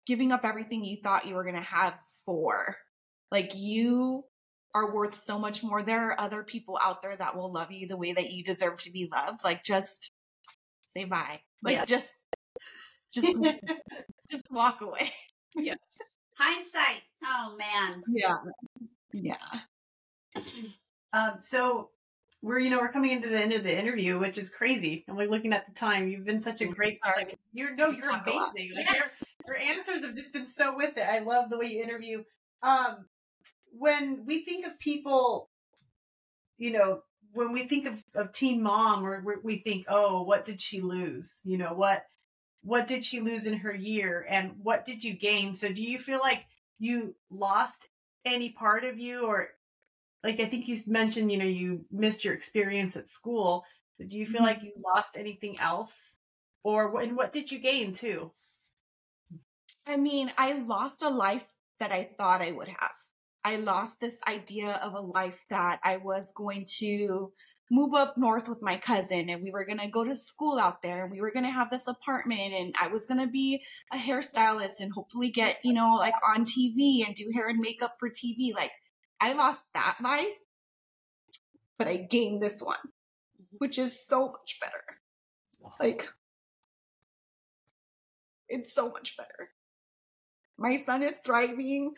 giving 0.06 0.32
up 0.32 0.44
everything 0.44 0.84
you 0.84 0.98
thought 1.02 1.26
you 1.26 1.34
were 1.34 1.44
going 1.44 1.54
to 1.54 1.60
have 1.60 1.98
for. 2.24 2.76
Like 3.30 3.52
you 3.54 4.24
are 4.74 4.94
worth 4.94 5.14
so 5.14 5.38
much 5.38 5.62
more. 5.62 5.82
There 5.82 6.10
are 6.10 6.20
other 6.20 6.42
people 6.42 6.78
out 6.82 7.02
there 7.02 7.16
that 7.16 7.36
will 7.36 7.52
love 7.52 7.70
you 7.70 7.86
the 7.86 7.96
way 7.96 8.12
that 8.12 8.32
you 8.32 8.44
deserve 8.44 8.78
to 8.78 8.92
be 8.92 9.08
loved. 9.12 9.44
Like 9.44 9.64
just 9.64 10.10
say 10.94 11.04
bye. 11.04 11.40
Like 11.62 11.76
yeah. 11.76 11.84
just 11.84 12.14
just 13.12 13.38
just 14.30 14.50
walk 14.50 14.80
away. 14.80 15.12
Yes. 15.54 15.78
Hindsight. 16.36 17.02
Oh 17.24 17.56
man. 17.56 18.02
Yeah. 18.08 18.36
Yeah. 19.12 19.60
um 21.12 21.34
so 21.38 21.90
we're 22.42 22.58
you 22.58 22.70
know 22.70 22.80
we're 22.80 22.92
coming 22.92 23.12
into 23.12 23.28
the 23.28 23.38
end 23.38 23.52
of 23.52 23.62
the 23.62 23.76
interview, 23.76 24.18
which 24.18 24.36
is 24.36 24.50
crazy. 24.50 25.04
And 25.08 25.16
we're 25.16 25.30
looking 25.30 25.52
at 25.52 25.66
the 25.66 25.72
time. 25.72 26.08
You've 26.08 26.26
been 26.26 26.40
such 26.40 26.60
a 26.60 26.66
great 26.66 26.98
like 27.16 27.38
you're 27.52 27.74
no, 27.74 27.90
you're 27.90 28.10
amazing. 28.10 28.72
Like 28.74 28.86
yes. 28.86 29.23
Your, 29.46 29.56
answers 29.56 30.04
have 30.04 30.14
just 30.14 30.32
been 30.32 30.46
so 30.46 30.76
with 30.76 30.96
it. 30.96 31.06
I 31.08 31.20
love 31.20 31.50
the 31.50 31.58
way 31.58 31.66
you 31.66 31.82
interview. 31.82 32.24
Um 32.62 33.06
when 33.76 34.24
we 34.24 34.44
think 34.44 34.66
of 34.66 34.78
people, 34.78 35.50
you 36.58 36.72
know, 36.72 37.02
when 37.32 37.52
we 37.52 37.64
think 37.66 37.86
of, 37.86 38.02
of 38.14 38.30
teen 38.30 38.62
mom 38.62 39.04
or 39.04 39.24
we 39.42 39.58
think, 39.58 39.86
oh, 39.88 40.22
what 40.22 40.44
did 40.44 40.60
she 40.60 40.80
lose? 40.80 41.40
You 41.44 41.58
know, 41.58 41.74
what 41.74 42.04
what 42.62 42.86
did 42.86 43.04
she 43.04 43.20
lose 43.20 43.46
in 43.46 43.58
her 43.58 43.74
year 43.74 44.26
and 44.28 44.52
what 44.62 44.84
did 44.84 45.04
you 45.04 45.14
gain? 45.14 45.54
So 45.54 45.70
do 45.70 45.82
you 45.82 45.98
feel 45.98 46.20
like 46.20 46.44
you 46.78 47.14
lost 47.30 47.86
any 48.24 48.50
part 48.50 48.84
of 48.84 48.98
you 48.98 49.26
or 49.26 49.48
like 50.24 50.40
I 50.40 50.46
think 50.46 50.66
you 50.66 50.76
mentioned, 50.86 51.30
you 51.30 51.38
know, 51.38 51.44
you 51.44 51.84
missed 51.92 52.24
your 52.24 52.32
experience 52.32 52.96
at 52.96 53.08
school. 53.08 53.64
But 53.98 54.08
do 54.08 54.16
you 54.16 54.26
feel 54.26 54.36
mm-hmm. 54.36 54.44
like 54.44 54.62
you 54.62 54.72
lost 54.82 55.16
anything 55.16 55.60
else, 55.60 56.18
or 56.64 57.00
and 57.00 57.16
what 57.16 57.32
did 57.32 57.52
you 57.52 57.58
gain 57.58 57.92
too? 57.92 58.32
I 59.86 59.96
mean, 59.96 60.30
I 60.38 60.54
lost 60.54 61.02
a 61.02 61.10
life 61.10 61.44
that 61.80 61.92
I 61.92 62.10
thought 62.16 62.40
I 62.40 62.52
would 62.52 62.68
have. 62.68 62.92
I 63.44 63.56
lost 63.56 64.00
this 64.00 64.18
idea 64.26 64.80
of 64.82 64.94
a 64.94 65.00
life 65.00 65.44
that 65.50 65.78
I 65.84 65.98
was 65.98 66.32
going 66.34 66.66
to 66.78 67.32
move 67.70 67.94
up 67.94 68.16
north 68.16 68.48
with 68.48 68.62
my 68.62 68.76
cousin 68.76 69.28
and 69.28 69.42
we 69.42 69.50
were 69.50 69.64
going 69.64 69.78
to 69.78 69.88
go 69.88 70.04
to 70.04 70.14
school 70.14 70.58
out 70.58 70.82
there 70.82 71.02
and 71.02 71.12
we 71.12 71.20
were 71.20 71.32
going 71.32 71.44
to 71.44 71.50
have 71.50 71.70
this 71.70 71.86
apartment 71.86 72.52
and 72.52 72.74
I 72.80 72.88
was 72.88 73.06
going 73.06 73.20
to 73.20 73.26
be 73.26 73.62
a 73.92 73.96
hairstylist 73.96 74.80
and 74.80 74.92
hopefully 74.92 75.30
get, 75.30 75.58
you 75.64 75.72
know, 75.72 75.96
like 75.96 76.14
on 76.34 76.44
TV 76.44 77.06
and 77.06 77.14
do 77.14 77.30
hair 77.34 77.48
and 77.48 77.58
makeup 77.58 77.96
for 77.98 78.08
TV. 78.08 78.54
Like 78.54 78.72
I 79.20 79.32
lost 79.32 79.66
that 79.74 79.96
life, 80.02 80.26
but 81.78 81.88
I 81.88 81.96
gained 81.96 82.42
this 82.42 82.62
one, 82.62 82.76
mm-hmm. 82.76 83.56
which 83.58 83.78
is 83.78 84.06
so 84.06 84.28
much 84.28 84.58
better. 84.60 84.84
Like, 85.80 86.06
it's 88.48 88.74
so 88.74 88.90
much 88.90 89.16
better. 89.16 89.50
My 90.58 90.76
son 90.76 91.02
is 91.02 91.18
thriving. 91.18 91.94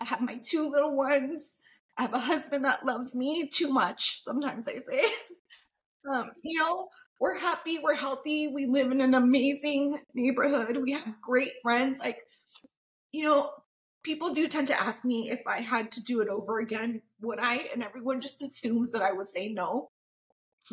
I 0.00 0.04
have 0.04 0.20
my 0.20 0.36
two 0.36 0.68
little 0.68 0.96
ones. 0.96 1.56
I 1.98 2.02
have 2.02 2.14
a 2.14 2.18
husband 2.18 2.64
that 2.64 2.86
loves 2.86 3.14
me 3.14 3.46
too 3.48 3.70
much, 3.72 4.22
sometimes 4.22 4.66
I 4.68 4.78
say. 4.78 5.04
um, 6.10 6.30
you 6.42 6.58
know, 6.58 6.88
we're 7.18 7.38
happy, 7.38 7.78
we're 7.82 7.94
healthy, 7.94 8.48
we 8.48 8.66
live 8.66 8.90
in 8.90 9.00
an 9.00 9.14
amazing 9.14 9.98
neighborhood, 10.14 10.78
we 10.78 10.92
have 10.92 11.20
great 11.20 11.52
friends. 11.62 11.98
Like, 11.98 12.20
you 13.12 13.24
know, 13.24 13.50
people 14.02 14.30
do 14.30 14.48
tend 14.48 14.68
to 14.68 14.80
ask 14.80 15.04
me 15.04 15.30
if 15.30 15.46
I 15.46 15.60
had 15.60 15.92
to 15.92 16.02
do 16.02 16.20
it 16.20 16.28
over 16.28 16.60
again, 16.60 17.02
would 17.20 17.38
I? 17.38 17.68
And 17.72 17.82
everyone 17.82 18.20
just 18.20 18.40
assumes 18.42 18.92
that 18.92 19.02
I 19.02 19.12
would 19.12 19.28
say 19.28 19.48
no 19.48 19.90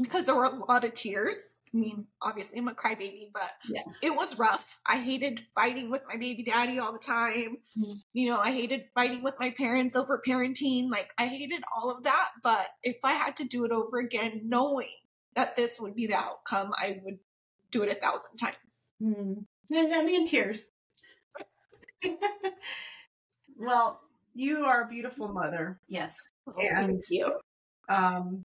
because 0.01 0.26
there 0.26 0.36
were 0.36 0.45
a 0.45 0.55
lot 0.55 0.86
of 0.86 0.93
tears. 0.93 1.49
I 1.74 1.78
mean, 1.78 2.07
obviously, 2.22 2.59
I'm 2.59 2.68
a 2.68 2.74
crybaby, 2.74 3.30
but 3.34 3.51
yeah. 3.70 3.84
it 4.01 4.15
was 4.15 4.38
rough. 4.39 4.80
I 4.86 4.97
hated 4.97 5.41
fighting 5.53 5.89
with 5.91 6.03
my 6.07 6.18
baby 6.18 6.43
daddy 6.43 6.80
all 6.80 6.93
the 6.93 6.99
time. 6.99 7.57
Mm-hmm. 7.78 7.93
You 8.13 8.30
know, 8.30 8.39
I 8.39 8.51
hated 8.51 8.86
fighting 8.95 9.24
with 9.24 9.36
my 9.39 9.51
parents 9.51 9.95
over 9.95 10.22
parenting. 10.26 10.89
Like, 10.89 11.11
I 11.18 11.28
hated 11.28 11.63
all 11.76 11.91
of 11.91 12.03
that. 12.03 12.30
But 12.43 12.68
if 12.84 12.97
I 13.03 13.13
had 13.13 13.38
to 13.38 13.43
do 13.43 13.65
it 13.65 13.72
over 13.72 13.99
again, 13.99 14.41
knowing 14.45 14.89
that 15.36 15.55
this 15.55 15.80
would 15.80 15.95
be 15.95 16.07
the 16.07 16.15
outcome, 16.15 16.72
I 16.78 16.99
would 17.03 17.20
do 17.72 17.84
it 17.84 17.91
a 17.91 17.95
thousand 17.95 18.38
times. 18.38 18.89
Mm. 19.01 19.45
I 19.74 20.03
mean, 20.03 20.22
in 20.22 20.28
tears. 20.28 20.70
Well, 23.57 23.99
you 24.34 24.65
are 24.65 24.84
a 24.84 24.88
beautiful 24.88 25.28
mother. 25.30 25.80
Yes. 25.88 26.15
and 26.45 26.88
thank 26.88 27.01
you. 27.09 27.39
Um, 27.89 28.43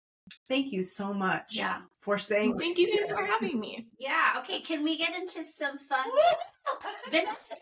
thank 0.50 0.72
you 0.72 0.84
so 0.84 1.14
much. 1.14 1.56
Yeah. 1.56 1.82
For 2.08 2.18
saying. 2.18 2.58
Thank 2.58 2.78
you 2.78 2.98
guys 2.98 3.12
for 3.12 3.26
having 3.26 3.60
me. 3.60 3.86
Yeah. 4.00 4.36
Okay. 4.38 4.62
Can 4.62 4.82
we 4.82 4.98
get 4.98 5.14
into 5.14 5.44
some 5.44 5.78
fun? 5.78 6.06
Vanessa, 7.12 7.56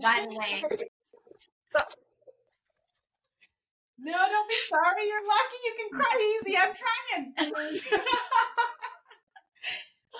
by 0.00 0.26
the 0.30 0.36
way. 0.36 0.62
So, 1.70 1.80
no, 3.98 4.12
don't 4.12 4.48
be 4.48 4.54
sorry. 4.68 5.08
You're 5.08 5.26
lucky. 5.26 5.58
You 5.64 5.74
can 5.76 5.90
cry 5.98 6.38
easy. 6.46 6.56
I'm 6.56 6.72
trying. 6.72 7.34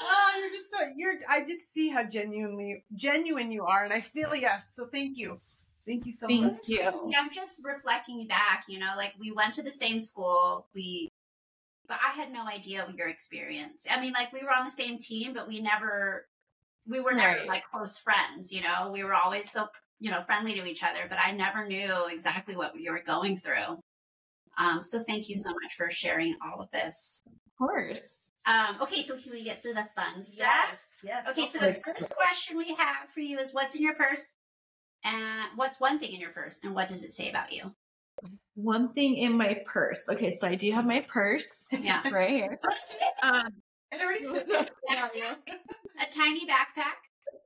oh, 0.01 0.31
you're 0.41 0.51
just 0.51 0.71
so 0.73 0.79
you're. 0.97 1.15
I 1.29 1.45
just 1.45 1.73
see 1.73 1.91
how 1.91 2.03
genuinely 2.09 2.83
genuine 2.97 3.53
you 3.53 3.63
are, 3.67 3.85
and 3.85 3.93
I 3.93 4.01
feel 4.01 4.35
yeah. 4.35 4.63
So 4.73 4.89
thank 4.91 5.17
you. 5.17 5.41
Thank 5.87 6.07
you 6.07 6.13
so 6.13 6.27
Thank 6.27 6.43
much. 6.43 6.57
Thank 6.67 6.69
you. 6.69 7.13
I'm 7.17 7.31
just 7.31 7.61
reflecting 7.65 8.27
back, 8.27 8.65
you 8.69 8.79
know, 8.79 8.93
like 8.97 9.15
we 9.19 9.31
went 9.31 9.55
to 9.55 9.63
the 9.63 9.71
same 9.71 10.03
school. 10.03 10.67
We, 10.75 11.08
but 11.89 11.99
I 12.07 12.11
had 12.11 12.31
no 12.31 12.47
idea 12.47 12.85
of 12.85 12.95
your 12.95 13.09
experience. 13.09 13.87
I 13.91 14.01
mean, 14.01 14.13
like 14.13 14.33
we 14.33 14.43
were 14.43 14.53
on 14.53 14.65
the 14.65 14.71
same 14.71 14.99
team, 14.99 15.33
but 15.33 15.49
we 15.49 15.61
never, 15.61 16.27
we 16.87 17.01
were 17.01 17.15
never 17.15 17.39
right. 17.39 17.49
like 17.49 17.65
close 17.73 17.97
friends, 17.97 18.53
you 18.53 18.61
know, 18.61 18.91
we 18.93 19.03
were 19.05 19.15
always 19.15 19.51
so, 19.51 19.67
you 19.99 20.11
know, 20.11 20.21
friendly 20.23 20.55
to 20.55 20.67
each 20.67 20.83
other, 20.83 21.01
but 21.09 21.19
I 21.19 21.33
never 21.33 21.67
knew 21.67 22.07
exactly 22.11 22.57
what 22.57 22.79
you 22.79 22.93
were 22.93 23.03
going 23.05 23.39
through. 23.39 23.81
Um, 24.59 24.83
so 24.83 24.99
thank 24.99 25.29
you 25.29 25.37
so 25.37 25.51
much 25.51 25.75
for 25.77 25.89
sharing 25.89 26.37
all 26.45 26.61
of 26.61 26.71
this. 26.71 27.23
Of 27.27 27.67
course. 27.67 28.15
Um, 28.47 28.77
okay, 28.83 29.03
so 29.03 29.17
can 29.17 29.33
we 29.33 29.45
get 29.45 29.61
to 29.63 29.75
the 29.75 29.87
fun 29.95 30.23
stuff? 30.23 30.49
Yes. 31.03 31.25
Yes. 31.27 31.29
Okay, 31.29 31.47
so 31.47 31.59
the 31.59 31.81
first 31.85 32.15
question 32.15 32.57
we 32.57 32.75
have 32.75 33.11
for 33.13 33.21
you 33.21 33.39
is 33.39 33.53
what's 33.53 33.75
in 33.75 33.83
your 33.83 33.95
purse? 33.95 34.37
And 35.05 35.51
what's 35.57 35.79
one 35.79 35.99
thing 35.99 36.13
in 36.13 36.21
your 36.21 36.31
purse 36.31 36.61
and 36.63 36.75
what 36.75 36.89
does 36.89 37.05
it 37.05 37.13
say 37.13 37.31
about 37.31 37.53
you? 37.53 37.75
One 38.55 38.93
thing 38.93 39.17
in 39.17 39.37
my 39.37 39.63
purse. 39.67 40.09
Okay, 40.09 40.33
so 40.35 40.47
I 40.47 40.55
do 40.55 40.71
have 40.73 40.87
my 40.87 41.01
purse 41.09 41.67
Yeah. 41.71 42.03
right 42.13 42.31
here. 42.31 42.61
Um, 43.23 43.53
It 43.93 44.01
already 44.03 44.23
says 44.25 44.49
A 44.91 46.07
tiny 46.11 46.47
backpack. 46.47 46.99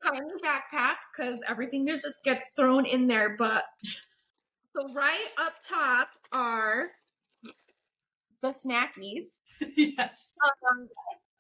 tiny 0.05 0.33
backpack 0.45 0.97
because 1.17 1.41
everything 1.49 1.87
just 1.87 2.05
just 2.05 2.23
gets 2.25 2.45
thrown 2.57 2.85
in 2.87 3.07
there. 3.07 3.37
But 3.39 3.65
so 4.77 4.93
right 4.95 5.29
up 5.39 5.55
top 5.67 6.09
are 6.33 6.91
the 8.43 8.49
snackies. 8.51 9.41
yes. 9.77 10.15
Um, 10.45 10.89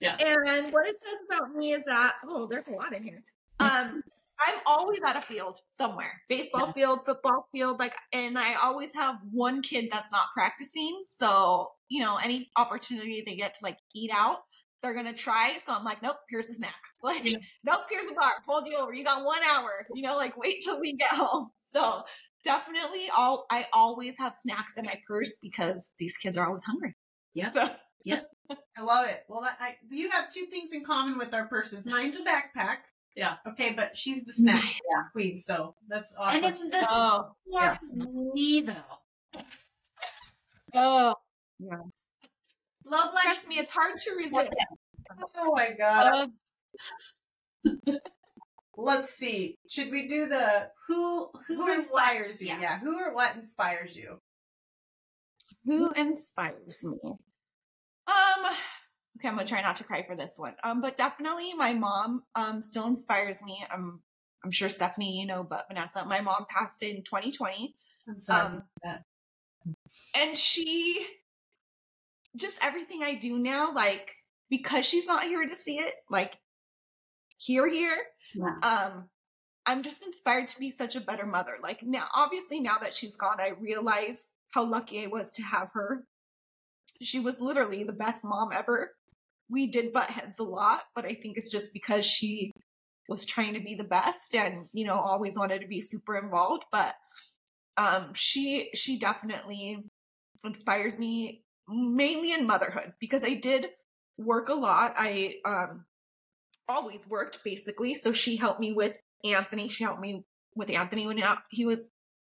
Yeah. 0.00 0.16
And 0.16 0.72
what 0.72 0.86
it 0.88 0.96
says 1.02 1.18
about 1.30 1.54
me 1.54 1.72
is 1.72 1.84
that 1.86 2.14
oh, 2.26 2.46
there's 2.46 2.66
a 2.68 2.72
lot 2.72 2.92
in 2.94 3.02
here. 3.02 3.22
Um, 3.60 4.02
I'm 4.46 4.60
always 4.66 5.00
at 5.06 5.16
a 5.16 5.20
field 5.22 5.58
somewhere, 5.70 6.20
baseball 6.28 6.72
field, 6.72 7.00
football 7.04 7.46
field, 7.52 7.78
like, 7.78 7.94
and 8.12 8.38
I 8.38 8.54
always 8.54 8.92
have 8.94 9.16
one 9.30 9.62
kid 9.62 9.88
that's 9.90 10.10
not 10.12 10.26
practicing. 10.34 11.02
So 11.06 11.68
you 11.88 12.00
know, 12.00 12.16
any 12.16 12.50
opportunity 12.56 13.22
they 13.24 13.36
get 13.36 13.54
to 13.54 13.60
like 13.62 13.76
eat 13.94 14.10
out, 14.14 14.38
they're 14.82 14.94
gonna 14.94 15.12
try. 15.12 15.54
So 15.62 15.72
I'm 15.74 15.84
like, 15.84 16.02
nope, 16.02 16.16
here's 16.28 16.48
a 16.50 16.54
snack. 16.54 16.74
Like, 17.02 17.24
Yeah. 17.24 17.38
nope, 17.64 17.80
here's 17.90 18.10
a 18.10 18.14
bar. 18.14 18.30
Hold 18.46 18.66
you 18.66 18.76
over. 18.78 18.92
You 18.94 19.04
got 19.04 19.24
one 19.24 19.40
hour. 19.54 19.86
You 19.92 20.02
know, 20.02 20.16
like 20.16 20.36
wait 20.36 20.62
till 20.64 20.80
we 20.80 20.94
get 20.94 21.10
home. 21.10 21.50
So 21.74 22.02
definitely, 22.44 23.08
all 23.16 23.46
I 23.50 23.66
always 23.72 24.14
have 24.18 24.34
snacks 24.42 24.76
in 24.76 24.84
my 24.84 25.00
purse 25.08 25.38
because 25.40 25.90
these 25.98 26.18
kids 26.18 26.36
are 26.36 26.46
always 26.46 26.64
hungry. 26.64 26.94
Yeah. 27.32 27.50
So 27.50 27.70
I 28.76 28.82
love 28.82 29.06
it. 29.08 29.24
Well, 29.28 29.42
that, 29.42 29.56
I, 29.60 29.76
you 29.90 30.10
have 30.10 30.30
two 30.32 30.44
things 30.46 30.72
in 30.72 30.84
common 30.84 31.16
with 31.18 31.32
our 31.32 31.46
purses. 31.46 31.86
Mine's 31.86 32.16
a 32.16 32.22
backpack. 32.22 32.78
Yeah. 33.14 33.34
Okay, 33.46 33.72
but 33.74 33.96
she's 33.96 34.24
the 34.24 34.32
snack 34.32 34.62
Yeah. 34.64 35.02
queen, 35.12 35.38
so 35.38 35.74
that's 35.88 36.10
And 36.12 36.18
awesome. 36.18 36.42
then 36.42 36.70
the 36.70 36.86
oh, 36.88 37.34
is 37.82 37.94
me 38.34 38.60
though. 38.62 39.42
oh. 40.74 41.14
Low 41.60 41.90
blood 43.10 43.22
Trust 43.22 43.48
me, 43.48 43.58
it's 43.58 43.70
hard 43.70 43.96
to 43.98 44.14
resist. 44.16 44.52
oh 45.36 45.52
my 45.54 45.70
god. 45.78 46.30
Uh, 47.66 47.92
Let's 48.76 49.10
see. 49.10 49.58
Should 49.68 49.90
we 49.90 50.08
do 50.08 50.26
the 50.26 50.68
who 50.88 51.28
who, 51.46 51.54
Who 51.56 51.70
and 51.70 51.80
inspires 51.82 52.40
you? 52.40 52.48
Yeah. 52.48 52.60
Yeah. 52.60 52.78
Who 52.80 52.98
or 52.98 53.14
what 53.14 53.36
inspires 53.36 53.94
you? 53.94 54.18
who 55.66 55.92
inspires 55.92 56.82
me? 56.82 56.98
Um, 57.04 58.52
I'm 59.28 59.36
gonna 59.36 59.46
try 59.46 59.62
not 59.62 59.76
to 59.76 59.84
cry 59.84 60.02
for 60.02 60.14
this 60.16 60.34
one. 60.36 60.54
Um, 60.64 60.80
but 60.80 60.96
definitely 60.96 61.54
my 61.54 61.72
mom 61.72 62.22
um 62.34 62.60
still 62.62 62.86
inspires 62.86 63.42
me. 63.42 63.64
I'm 63.70 64.00
I'm 64.44 64.50
sure 64.50 64.68
Stephanie, 64.68 65.20
you 65.20 65.26
know, 65.26 65.44
but 65.44 65.66
Vanessa, 65.68 66.04
my 66.04 66.20
mom 66.20 66.46
passed 66.48 66.82
in 66.82 67.02
2020. 67.04 67.74
I'm 68.08 68.18
sorry. 68.18 68.58
Um, 68.84 68.98
and 70.16 70.36
she 70.36 71.06
just 72.36 72.58
everything 72.64 73.02
I 73.02 73.14
do 73.14 73.38
now, 73.38 73.72
like 73.72 74.10
because 74.50 74.84
she's 74.84 75.06
not 75.06 75.24
here 75.24 75.46
to 75.46 75.54
see 75.54 75.78
it, 75.78 75.94
like 76.10 76.34
here, 77.38 77.68
here, 77.68 77.96
Yeah. 78.34 78.56
um, 78.62 79.08
I'm 79.66 79.82
just 79.82 80.04
inspired 80.04 80.48
to 80.48 80.58
be 80.58 80.70
such 80.70 80.96
a 80.96 81.00
better 81.00 81.26
mother. 81.26 81.58
Like 81.62 81.82
now, 81.82 82.06
obviously, 82.14 82.60
now 82.60 82.78
that 82.80 82.94
she's 82.94 83.16
gone, 83.16 83.40
I 83.40 83.52
realize 83.60 84.30
how 84.50 84.64
lucky 84.64 85.04
I 85.04 85.06
was 85.06 85.32
to 85.32 85.42
have 85.42 85.70
her. 85.72 86.04
She 87.00 87.20
was 87.20 87.40
literally 87.40 87.84
the 87.84 87.92
best 87.92 88.24
mom 88.24 88.50
ever. 88.52 88.92
We 89.52 89.66
did 89.66 89.92
butt 89.92 90.10
heads 90.10 90.38
a 90.38 90.44
lot, 90.44 90.84
but 90.94 91.04
I 91.04 91.14
think 91.14 91.36
it's 91.36 91.50
just 91.50 91.72
because 91.72 92.04
she 92.06 92.52
was 93.08 93.26
trying 93.26 93.54
to 93.54 93.60
be 93.60 93.74
the 93.74 93.84
best 93.84 94.34
and 94.34 94.68
you 94.72 94.86
know 94.86 94.94
always 94.94 95.36
wanted 95.36 95.60
to 95.60 95.68
be 95.68 95.80
super 95.80 96.16
involved. 96.16 96.64
But 96.72 96.94
um, 97.76 98.14
she 98.14 98.70
she 98.74 98.98
definitely 98.98 99.84
inspires 100.44 100.98
me 100.98 101.44
mainly 101.68 102.32
in 102.32 102.46
motherhood 102.46 102.94
because 102.98 103.22
I 103.22 103.34
did 103.34 103.68
work 104.18 104.48
a 104.48 104.54
lot. 104.54 104.94
I 104.96 105.34
um 105.44 105.84
always 106.68 107.06
worked 107.06 107.44
basically. 107.44 107.94
So 107.94 108.12
she 108.12 108.36
helped 108.36 108.60
me 108.60 108.72
with 108.72 108.94
Anthony. 109.24 109.68
She 109.68 109.84
helped 109.84 110.00
me 110.00 110.24
with 110.54 110.70
Anthony 110.70 111.06
when 111.06 111.22
he 111.50 111.64
was 111.64 111.90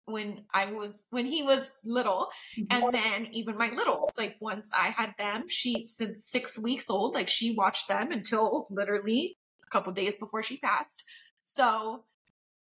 when 0.05 0.43
I 0.53 0.71
was 0.71 1.05
when 1.09 1.25
he 1.25 1.43
was 1.43 1.73
little, 1.83 2.27
and 2.69 2.93
then 2.93 3.27
even 3.31 3.57
my 3.57 3.69
littles. 3.69 4.11
Like 4.17 4.37
once 4.39 4.71
I 4.75 4.89
had 4.89 5.15
them, 5.17 5.47
she 5.47 5.85
since 5.87 6.25
six 6.25 6.57
weeks 6.59 6.89
old, 6.89 7.13
like 7.15 7.27
she 7.27 7.55
watched 7.55 7.87
them 7.87 8.11
until 8.11 8.67
literally 8.69 9.37
a 9.65 9.69
couple 9.69 9.91
days 9.93 10.17
before 10.17 10.43
she 10.43 10.57
passed. 10.57 11.03
So, 11.39 12.03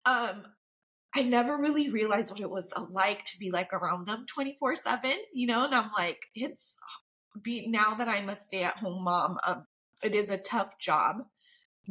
um, 0.05 0.45
I 1.15 1.23
never 1.23 1.57
really 1.57 1.91
realized 1.91 2.31
what 2.31 2.41
it 2.41 2.51
was 2.51 2.73
like 2.91 3.25
to 3.25 3.39
be 3.39 3.51
like 3.51 3.73
around 3.73 4.07
them 4.07 4.27
twenty 4.27 4.57
four 4.59 4.77
seven. 4.77 5.17
You 5.33 5.47
know, 5.47 5.65
and 5.65 5.75
I'm 5.75 5.91
like, 5.97 6.21
it's 6.35 6.77
be 7.43 7.67
now 7.67 7.95
that 7.95 8.09
I'm 8.09 8.29
a 8.29 8.37
stay 8.37 8.65
at 8.65 8.77
home 8.77 9.05
mom. 9.05 9.39
Um, 9.47 9.67
it 10.03 10.15
is 10.15 10.29
a 10.29 10.39
tough 10.39 10.79
job 10.79 11.25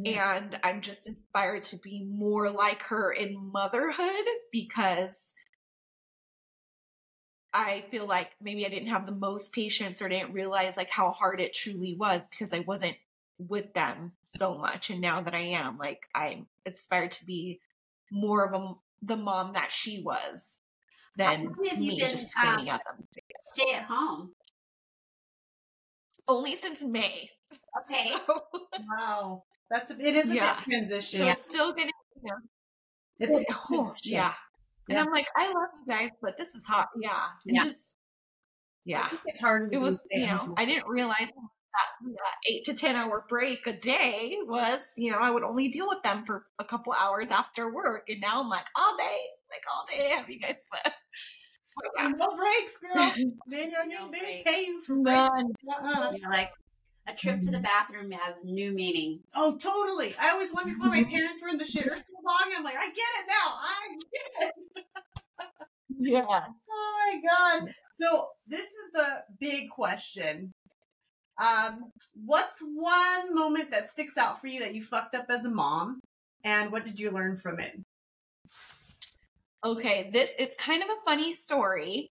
and 0.04 0.58
I'm 0.62 0.80
just 0.80 1.06
inspired 1.06 1.62
to 1.64 1.76
be 1.78 2.04
more 2.04 2.50
like 2.50 2.82
her 2.84 3.12
in 3.12 3.36
motherhood 3.52 4.26
because 4.50 5.30
I 7.54 7.84
feel 7.90 8.06
like 8.06 8.32
maybe 8.42 8.66
I 8.66 8.68
didn't 8.68 8.88
have 8.88 9.06
the 9.06 9.12
most 9.12 9.52
patience 9.52 10.02
or 10.02 10.08
didn't 10.08 10.32
realize 10.32 10.76
like 10.76 10.90
how 10.90 11.10
hard 11.12 11.40
it 11.40 11.54
truly 11.54 11.94
was 11.94 12.26
because 12.28 12.52
I 12.52 12.60
wasn't 12.60 12.96
with 13.38 13.72
them 13.74 14.12
so 14.24 14.58
much 14.58 14.90
and 14.90 15.00
now 15.00 15.20
that 15.20 15.34
I 15.34 15.40
am 15.40 15.78
like 15.78 16.08
I'm 16.14 16.46
inspired 16.66 17.10
to 17.12 17.24
be 17.24 17.60
more 18.10 18.44
of 18.44 18.60
a 18.60 18.74
the 19.02 19.16
mom 19.16 19.52
that 19.52 19.70
she 19.70 20.02
was 20.02 20.56
than 21.16 21.54
me 21.78 21.96
been, 21.98 22.10
just 22.10 22.28
screaming 22.28 22.70
um, 22.70 22.76
at 22.76 22.80
them. 22.84 23.06
Stay 23.40 23.74
at 23.74 23.84
home. 23.84 24.34
Only 26.28 26.56
since 26.56 26.82
May. 26.82 27.30
Okay. 27.90 28.12
So, 28.26 28.42
Wow. 28.88 29.44
That's 29.70 29.90
a, 29.90 29.94
it 30.00 30.14
is 30.14 30.30
a 30.30 30.34
Yeah. 30.34 30.60
transition. 30.64 31.20
so 31.20 31.28
it's 31.28 31.42
still 31.44 31.72
getting 31.72 31.92
you 32.22 32.30
know, 32.30 32.36
It's 33.18 33.36
a 33.36 33.44
Oh, 33.52 33.84
transition. 33.84 34.12
yeah. 34.12 34.34
And 34.88 34.96
Yeah. 34.98 35.04
I'm 35.04 35.12
like, 35.12 35.28
I 35.36 35.46
love 35.48 35.68
you 35.86 35.92
guys, 35.92 36.10
but 36.20 36.36
this 36.38 36.54
is 36.54 36.64
hot. 36.64 36.88
Yeah. 37.00 37.26
And 37.46 37.56
Yeah. 37.56 37.64
just, 37.64 37.98
yeah. 38.84 39.08
it's 39.26 39.40
hard. 39.40 39.70
to 39.70 39.76
It 39.76 39.80
was, 39.80 39.98
you 40.10 40.26
know, 40.26 40.54
I 40.56 40.64
didn't 40.64 40.86
realize 40.88 41.18
that, 41.28 41.88
that 42.04 42.34
eight 42.50 42.64
to 42.66 42.74
10 42.74 42.94
hour 42.96 43.24
break 43.28 43.66
a 43.66 43.72
day 43.72 44.36
was, 44.46 44.92
you 44.96 45.10
know, 45.10 45.18
I 45.18 45.30
would 45.30 45.42
only 45.42 45.68
deal 45.68 45.88
with 45.88 46.02
them 46.02 46.24
for 46.24 46.44
a 46.58 46.64
couple 46.64 46.92
hours 46.92 47.30
after 47.30 47.72
work. 47.72 48.04
And 48.08 48.20
now 48.20 48.40
I'm 48.40 48.48
like, 48.48 48.66
all 48.76 48.96
day, 48.96 49.18
like 49.50 49.62
all 49.72 49.86
day, 49.90 50.10
have 50.10 50.28
you 50.30 50.38
guys, 50.38 50.62
but 50.70 50.94
yeah. 51.98 52.08
no 52.08 52.36
breaks, 52.36 52.76
girl. 52.78 53.12
then 53.48 53.70
don't 53.70 53.88
No 53.88 54.10
they 54.10 54.18
breaks. 54.20 54.42
pay 54.50 54.64
you 54.66 54.82
for 54.82 54.96
breaks. 54.96 55.18
None. 55.18 55.52
Uh-uh. 55.68 56.12
You're 56.16 56.30
like 56.30 56.50
a 57.06 57.12
trip 57.12 57.40
to 57.42 57.50
the 57.50 57.58
bathroom 57.58 58.10
has 58.12 58.42
new 58.44 58.72
meaning. 58.72 59.20
Oh, 59.34 59.56
totally. 59.56 60.14
I 60.20 60.30
always 60.30 60.52
wondered 60.52 60.78
why 60.78 60.88
my 60.88 61.04
parents 61.04 61.42
were 61.42 61.48
in 61.48 61.58
the 61.58 61.64
shitter 61.64 61.96
so 61.96 62.04
long. 62.24 62.44
And 62.46 62.56
I'm 62.56 62.64
like, 62.64 62.76
I 62.76 62.86
get 62.86 62.96
it 62.96 63.26
now. 63.28 63.54
I 63.60 63.98
get 64.12 64.48
it. 64.48 64.84
Yeah. 65.98 66.44
Oh 66.76 67.12
my 67.12 67.20
god. 67.60 67.74
So 67.96 68.28
this 68.46 68.66
is 68.66 68.92
the 68.94 69.22
big 69.38 69.68
question. 69.70 70.52
Um, 71.38 71.92
what's 72.14 72.60
one 72.60 73.34
moment 73.34 73.70
that 73.70 73.90
sticks 73.90 74.16
out 74.16 74.40
for 74.40 74.46
you 74.46 74.60
that 74.60 74.74
you 74.74 74.82
fucked 74.82 75.14
up 75.14 75.26
as 75.28 75.44
a 75.44 75.50
mom? 75.50 76.00
And 76.44 76.72
what 76.72 76.84
did 76.84 76.98
you 76.98 77.10
learn 77.10 77.36
from 77.36 77.60
it? 77.60 77.78
Okay, 79.64 80.10
this 80.12 80.30
it's 80.38 80.56
kind 80.56 80.82
of 80.82 80.88
a 80.88 81.04
funny 81.04 81.34
story, 81.34 82.10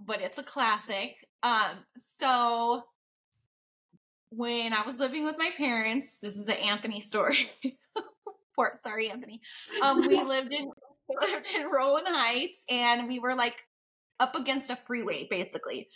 but 0.00 0.20
it's 0.20 0.38
a 0.38 0.42
classic. 0.42 1.16
Um, 1.42 1.84
so 1.96 2.84
when 4.30 4.72
I 4.72 4.82
was 4.82 4.96
living 4.96 5.24
with 5.24 5.36
my 5.38 5.50
parents, 5.56 6.18
this 6.22 6.36
is 6.36 6.46
an 6.46 6.54
Anthony 6.54 7.00
story. 7.00 7.50
Poor, 8.56 8.78
sorry, 8.80 9.10
Anthony. 9.10 9.40
Um, 9.82 10.00
we 10.00 10.22
lived 10.22 10.52
in 10.52 10.70
lived 11.20 11.48
in 11.54 11.66
Rowland 11.66 12.06
Heights, 12.08 12.62
and 12.68 13.08
we 13.08 13.18
were 13.18 13.34
like 13.34 13.56
up 14.20 14.34
against 14.34 14.70
a 14.70 14.76
freeway, 14.76 15.26
basically. 15.30 15.88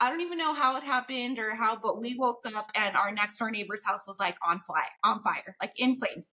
I 0.00 0.10
don't 0.10 0.20
even 0.20 0.38
know 0.38 0.54
how 0.54 0.76
it 0.76 0.82
happened 0.82 1.38
or 1.38 1.54
how, 1.54 1.78
but 1.80 2.00
we 2.00 2.16
woke 2.18 2.46
up 2.54 2.70
and 2.74 2.96
our 2.96 3.12
next 3.12 3.38
door 3.38 3.50
neighbor's 3.50 3.84
house 3.84 4.06
was 4.06 4.18
like 4.18 4.36
on 4.46 4.60
fire, 4.66 4.84
on 5.02 5.22
fire, 5.22 5.56
like 5.62 5.72
in 5.76 5.96
flames 5.96 6.34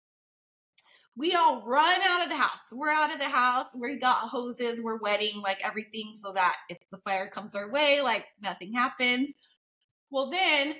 we 1.17 1.33
all 1.33 1.63
run 1.65 2.01
out 2.03 2.23
of 2.23 2.29
the 2.29 2.38
house. 2.38 2.71
We're 2.71 2.91
out 2.91 3.13
of 3.13 3.19
the 3.19 3.29
house. 3.29 3.67
We 3.73 3.97
got 3.97 4.29
hoses. 4.29 4.81
We're 4.81 4.99
wetting 4.99 5.41
like 5.41 5.59
everything 5.63 6.11
so 6.13 6.33
that 6.33 6.57
if 6.69 6.77
the 6.91 6.97
fire 6.97 7.27
comes 7.27 7.55
our 7.55 7.71
way, 7.71 8.01
like 8.01 8.25
nothing 8.41 8.73
happens. 8.73 9.33
Well, 10.11 10.29
then, 10.29 10.75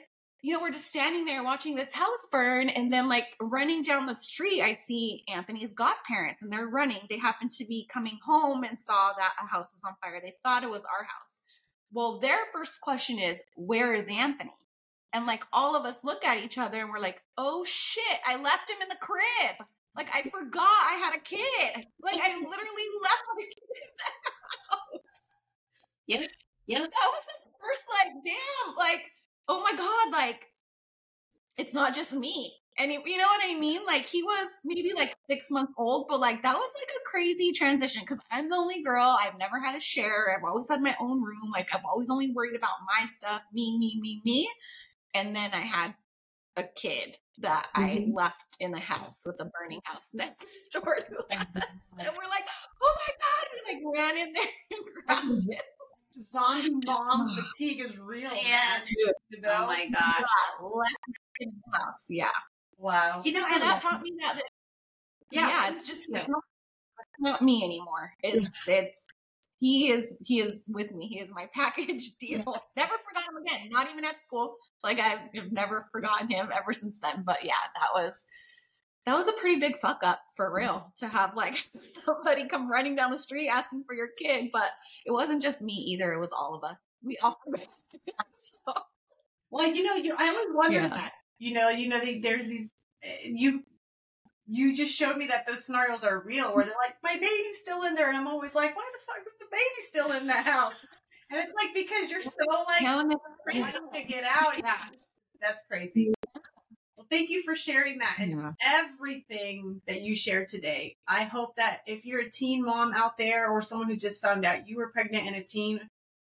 you 0.46 0.54
know, 0.54 0.60
we're 0.60 0.70
just 0.70 0.86
standing 0.86 1.26
there 1.26 1.44
watching 1.44 1.74
this 1.74 1.92
house 1.92 2.28
burn. 2.32 2.70
And 2.70 2.94
then, 2.94 3.10
like, 3.10 3.26
running 3.42 3.82
down 3.82 4.06
the 4.06 4.14
street, 4.14 4.62
I 4.62 4.74
see 4.74 5.24
Anthony's 5.28 5.74
godparents 5.74 6.44
and 6.44 6.54
they're 6.54 6.68
running. 6.68 7.02
They 7.10 7.18
happen 7.18 7.50
to 7.50 7.66
be 7.66 7.90
coming 7.92 8.20
home 8.24 8.64
and 8.64 8.80
saw 8.80 9.14
that 9.18 9.34
a 9.42 9.48
house 9.48 9.74
was 9.74 9.82
on 9.84 9.96
fire. 10.04 10.22
They 10.22 10.36
thought 10.44 10.62
it 10.62 10.70
was 10.70 10.86
our 10.86 11.04
house. 11.04 11.42
Well, 11.92 12.20
their 12.20 12.38
first 12.54 12.80
question 12.80 13.18
is, 13.18 13.40
Where 13.56 13.96
is 13.96 14.08
Anthony? 14.08 14.54
And 15.14 15.26
like 15.26 15.44
all 15.52 15.76
of 15.76 15.84
us 15.84 16.04
look 16.04 16.24
at 16.24 16.44
each 16.44 16.60
other 16.60 16.80
and 16.80 16.92
we're 16.92 17.00
like, 17.00 17.22
oh 17.40 17.64
shit, 17.64 18.20
I 18.28 18.36
left 18.36 18.70
him 18.70 18.78
in 18.84 18.90
the 18.90 18.98
crib. 19.02 19.66
Like 19.96 20.10
I 20.14 20.30
forgot 20.30 20.62
I 20.62 21.02
had 21.04 21.16
a 21.16 21.24
kid. 21.24 21.88
Like 22.04 22.20
I 22.22 22.36
literally 22.36 22.88
left 23.02 23.24
my 23.36 23.42
kid 23.42 23.82
in 23.82 23.94
the 23.98 24.12
house. 24.70 25.22
Yep. 26.06 26.24
Yep. 26.68 26.82
That 26.82 27.10
was 27.10 27.26
the 27.26 27.50
first 27.64 27.84
like, 27.98 28.14
damn, 28.24 28.76
like, 28.76 29.10
oh 29.48 29.62
my 29.62 29.74
god, 29.76 30.12
like, 30.18 30.48
it's 31.58 31.74
not 31.74 31.94
just 31.96 32.14
me. 32.14 32.54
And 32.78 32.92
it- 32.92 33.08
you 33.08 33.18
know 33.18 33.24
what 33.28 33.42
I 33.46 33.58
mean? 33.58 33.86
Like 33.86 34.06
he 34.06 34.22
was 34.24 34.50
maybe 34.66 34.92
like 34.94 35.16
six 35.30 35.50
months 35.50 35.72
old, 35.78 36.08
but 36.10 36.20
like 36.20 36.44
that 36.44 36.56
was 36.56 36.72
like 36.78 36.90
a 36.90 37.10
crazy 37.10 37.54
transition 37.54 38.02
because 38.06 38.20
I'm 38.32 38.50
the 38.50 38.58
only 38.58 38.84
girl. 38.84 39.16
I've 39.20 39.38
never 39.38 39.60
had 39.60 39.76
a 39.76 39.80
share. 39.80 40.36
I've 40.38 40.44
always 40.44 40.68
had 40.68 40.82
my 40.82 40.94
own 41.00 41.22
room. 41.24 41.52
Like 41.54 41.70
I've 41.74 41.86
always 41.86 42.10
only 42.10 42.32
worried 42.34 42.56
about 42.58 42.74
my 42.86 43.08
stuff, 43.12 43.44
me, 43.54 43.78
me, 43.80 43.98
me, 44.02 44.22
me. 44.26 44.50
And 45.14 45.34
then 45.34 45.52
I 45.54 45.62
had 45.62 45.94
a 46.58 46.64
kid 46.64 47.18
that 47.40 47.68
I 47.76 48.06
Mhm. 48.08 48.14
left 48.14 48.58
in 48.60 48.72
the 48.72 48.80
house 48.80 49.22
with 49.26 49.38
the 49.38 49.46
burning 49.46 49.82
house 49.86 50.10
next 50.14 50.70
door 50.74 50.96
to 51.00 51.18
us. 51.38 51.82
And 52.00 52.10
we're 52.18 52.30
like, 52.30 52.48
oh 52.82 52.96
my 52.98 53.14
God. 53.22 53.48
We 53.54 53.74
like 53.74 53.98
ran 53.98 54.18
in 54.18 54.34
there 54.34 54.48
and 54.72 54.82
grabbed 55.06 55.50
it. 55.50 55.64
Zombie 56.22 56.76
mom 56.86 57.36
fatigue 57.54 57.82
is 57.82 57.98
real. 57.98 58.32
Yes. 58.34 58.90
You 58.92 59.14
oh 59.38 59.42
know? 59.42 59.54
Oh 59.64 59.68
my 59.68 59.88
gosh. 59.90 60.20
Yeah, 60.20 60.66
left 60.66 60.96
in 61.40 61.54
the 61.72 61.78
house. 61.78 62.06
Yeah. 62.10 62.30
Wow. 62.78 63.22
You 63.24 63.34
know, 63.34 63.46
and 63.46 63.56
I 63.56 63.60
that 63.60 63.82
taught 63.82 64.02
me 64.02 64.14
that, 64.22 64.36
that 64.36 64.44
Yeah. 65.32 65.48
yeah, 65.48 65.72
it's 65.72 65.88
just 65.88 66.08
Yeah. 66.10 66.20
it's 66.20 66.30
not, 66.30 66.44
it's 67.00 67.20
not 67.20 67.42
me 67.42 67.64
anymore. 67.64 68.14
It's 68.24 68.68
it's 68.68 69.06
he 69.60 69.90
is 69.92 70.16
he 70.22 70.42
is 70.42 70.64
with 70.68 70.92
me. 70.92 71.08
He 71.08 71.20
is 71.20 71.32
my 71.32 71.50
package 71.54 72.16
deal. 72.20 72.56
never 72.76 72.94
forgot 73.08 73.30
him 73.30 73.38
again. 73.44 73.70
Not 73.70 73.90
even 73.92 74.06
at 74.06 74.20
school. 74.20 74.56
Like 74.84 75.00
I've 75.00 75.52
never 75.52 75.86
forgotten 75.92 76.28
him 76.30 76.50
ever 76.54 76.74
since 76.74 77.00
then. 77.02 77.24
But 77.26 77.44
yeah, 77.44 77.54
that 77.76 77.90
was 77.94 78.26
that 79.06 79.16
was 79.16 79.28
a 79.28 79.34
pretty 79.34 79.60
big 79.60 79.78
fuck 79.78 80.04
up 80.04 80.20
for 80.36 80.52
real 80.54 80.92
to 80.98 81.08
have 81.08 81.36
like 81.36 81.56
somebody 82.06 82.48
come 82.48 82.70
running 82.72 82.96
down 82.96 83.12
the 83.12 83.20
street 83.20 83.50
asking 83.50 83.84
for 83.86 83.94
your 83.96 84.10
kid. 84.18 84.50
But 84.52 84.70
it 85.06 85.12
wasn't 85.12 85.42
just 85.42 85.62
me 85.62 85.74
either. 85.74 86.14
It 86.14 86.20
was 86.20 86.32
all 86.32 86.56
of 86.56 86.64
us. 86.64 86.80
We 87.04 87.18
all 87.22 87.40
so 88.32 88.74
Well, 89.52 89.68
you 89.68 89.84
know, 89.84 89.96
you 89.96 90.16
I 90.18 90.30
always 90.30 90.48
wondered 90.54 90.84
Yeah. 90.84 90.90
that. 90.90 91.12
You 91.38 91.54
know, 91.54 91.70
you 91.70 91.90
know, 91.90 92.00
they, 92.00 92.20
there's 92.20 92.48
these 92.48 92.72
uh, 93.06 93.10
you. 93.26 93.64
You 94.48 94.76
just 94.76 94.94
showed 94.94 95.18
me 95.18 95.26
that 95.28 95.48
those 95.48 95.66
scenarios 95.66 96.04
are 96.04 96.20
real, 96.20 96.54
where 96.56 96.64
they're 96.64 96.76
like, 96.82 96.96
"My 97.02 97.14
baby's 97.16 97.58
still 97.60 97.82
in 97.84 97.96
there," 97.96 98.08
and 98.10 98.16
I'm 98.16 98.28
always 98.28 98.54
like, 98.54 98.76
"Why 98.76 98.90
the 98.94 99.00
fuck 99.06 99.26
is 99.26 99.34
the 99.40 99.48
baby 99.52 99.64
still 99.80 100.12
in 100.12 100.28
the 100.28 100.34
house?" 100.34 100.86
And 101.32 101.40
it's 101.40 101.54
like 101.56 101.74
because 101.74 102.12
you're 102.12 102.22
so 102.22 102.46
like 102.68 102.78
Helen, 102.78 103.10
wanting 103.10 103.90
to 103.94 104.04
get 104.08 104.24
out. 104.24 104.58
Yeah, 104.60 104.76
that's 105.42 105.64
crazy. 105.70 106.14
Well, 107.06 107.20
thank 107.20 107.30
you 107.30 107.44
for 107.44 107.56
sharing 107.56 108.00
that 108.00 108.16
and 108.20 108.32
Yeah. 108.32 108.54
everything 108.62 109.82
that 109.86 110.02
you 110.02 110.16
shared 110.16 110.48
today. 110.48 110.96
I 111.08 111.24
hope 111.24 111.56
that 111.56 111.82
if 111.86 112.06
you're 112.06 112.22
a 112.22 112.30
teen 112.30 112.64
mom 112.64 112.94
out 112.94 113.18
there 113.18 113.50
or 113.50 113.62
someone 113.62 113.88
who 113.88 113.96
just 113.96 114.22
found 114.22 114.44
out 114.46 114.68
you 114.68 114.78
were 114.78 114.90
pregnant 114.90 115.28
and 115.28 115.36
a 115.36 115.44
teen 115.44 115.90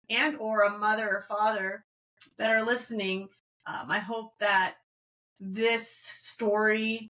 and 0.09 0.35
or 0.37 0.61
a 0.61 0.77
mother 0.77 1.09
or 1.09 1.21
father 1.21 1.85
that 2.37 2.51
are 2.51 2.63
listening, 2.63 3.29
um, 3.65 3.89
I 3.89 3.99
hope 3.99 4.37
that 4.39 4.75
this 5.39 5.89
story 6.15 7.09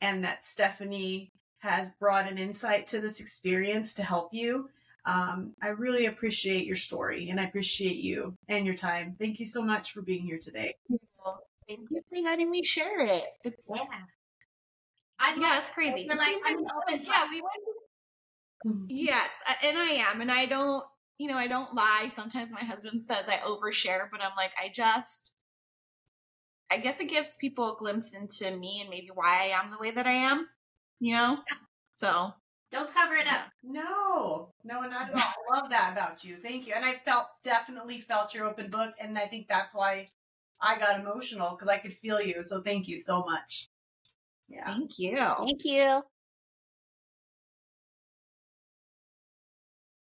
and 0.00 0.22
that 0.24 0.44
Stephanie 0.44 1.30
has 1.58 1.90
brought 1.98 2.30
an 2.30 2.38
insight 2.38 2.86
to 2.88 3.00
this 3.00 3.20
experience 3.20 3.94
to 3.94 4.02
help 4.02 4.32
you. 4.34 4.68
Um, 5.06 5.54
I 5.62 5.68
really 5.68 6.06
appreciate 6.06 6.66
your 6.66 6.76
story 6.76 7.30
and 7.30 7.40
I 7.40 7.44
appreciate 7.44 7.96
you 7.96 8.36
and 8.48 8.66
your 8.66 8.74
time. 8.74 9.16
Thank 9.18 9.40
you 9.40 9.46
so 9.46 9.62
much 9.62 9.92
for 9.92 10.02
being 10.02 10.22
here 10.22 10.38
today. 10.38 10.74
Thank 11.68 11.80
you 11.90 12.02
for 12.08 12.18
letting 12.22 12.50
me 12.50 12.62
share 12.62 13.00
it. 13.00 13.24
It's 13.44 13.70
Yeah. 13.74 13.84
I 15.18 15.34
yeah, 15.38 15.58
it's 15.60 15.70
crazy. 15.70 16.06
It's 16.10 16.16
like. 16.16 16.36
I'm 16.46 16.58
open 16.58 17.04
yeah, 17.04 17.28
we 17.30 17.42
went. 17.42 17.64
Mm-hmm. 18.66 18.86
Yes, 18.88 19.30
and 19.62 19.78
I 19.78 19.90
am, 19.90 20.20
and 20.20 20.30
I 20.30 20.46
don't. 20.46 20.84
You 21.18 21.28
know, 21.28 21.36
I 21.38 21.46
don't 21.46 21.74
lie. 21.74 22.10
Sometimes 22.14 22.50
my 22.52 22.64
husband 22.64 23.02
says 23.04 23.26
I 23.28 23.38
overshare, 23.38 24.08
but 24.10 24.22
I'm 24.24 24.32
like, 24.36 24.52
I 24.62 24.68
just. 24.68 25.32
I 26.70 26.78
guess 26.78 27.00
it 27.00 27.08
gives 27.08 27.36
people 27.36 27.72
a 27.74 27.76
glimpse 27.76 28.14
into 28.14 28.56
me 28.56 28.80
and 28.80 28.90
maybe 28.90 29.08
why 29.14 29.42
I 29.44 29.58
am 29.64 29.70
the 29.70 29.78
way 29.78 29.90
that 29.92 30.06
I 30.06 30.12
am. 30.12 30.48
You 31.00 31.14
know, 31.14 31.38
so 31.94 32.32
Don't 32.70 32.92
cover 32.92 33.14
it 33.14 33.28
up. 33.28 33.46
No, 33.62 34.52
no, 34.64 34.80
not 34.82 35.10
at 35.10 35.14
all. 35.14 35.20
I 35.20 35.56
love 35.60 35.70
that 35.70 35.92
about 35.92 36.24
you. 36.24 36.36
Thank 36.42 36.66
you. 36.66 36.74
And 36.74 36.84
I 36.84 36.96
felt 37.04 37.28
definitely 37.42 38.00
felt 38.00 38.34
your 38.34 38.46
open 38.46 38.70
book, 38.70 38.94
and 39.00 39.18
I 39.18 39.26
think 39.26 39.48
that's 39.48 39.74
why 39.74 40.10
I 40.60 40.78
got 40.78 41.00
emotional 41.00 41.50
because 41.50 41.68
I 41.68 41.78
could 41.78 41.92
feel 41.92 42.20
you. 42.20 42.42
So 42.42 42.62
thank 42.62 42.88
you 42.88 42.96
so 42.96 43.20
much. 43.20 43.68
Yeah. 44.48 44.64
thank 44.66 44.98
you. 44.98 45.16
Thank 45.16 45.64
you. 45.64 46.02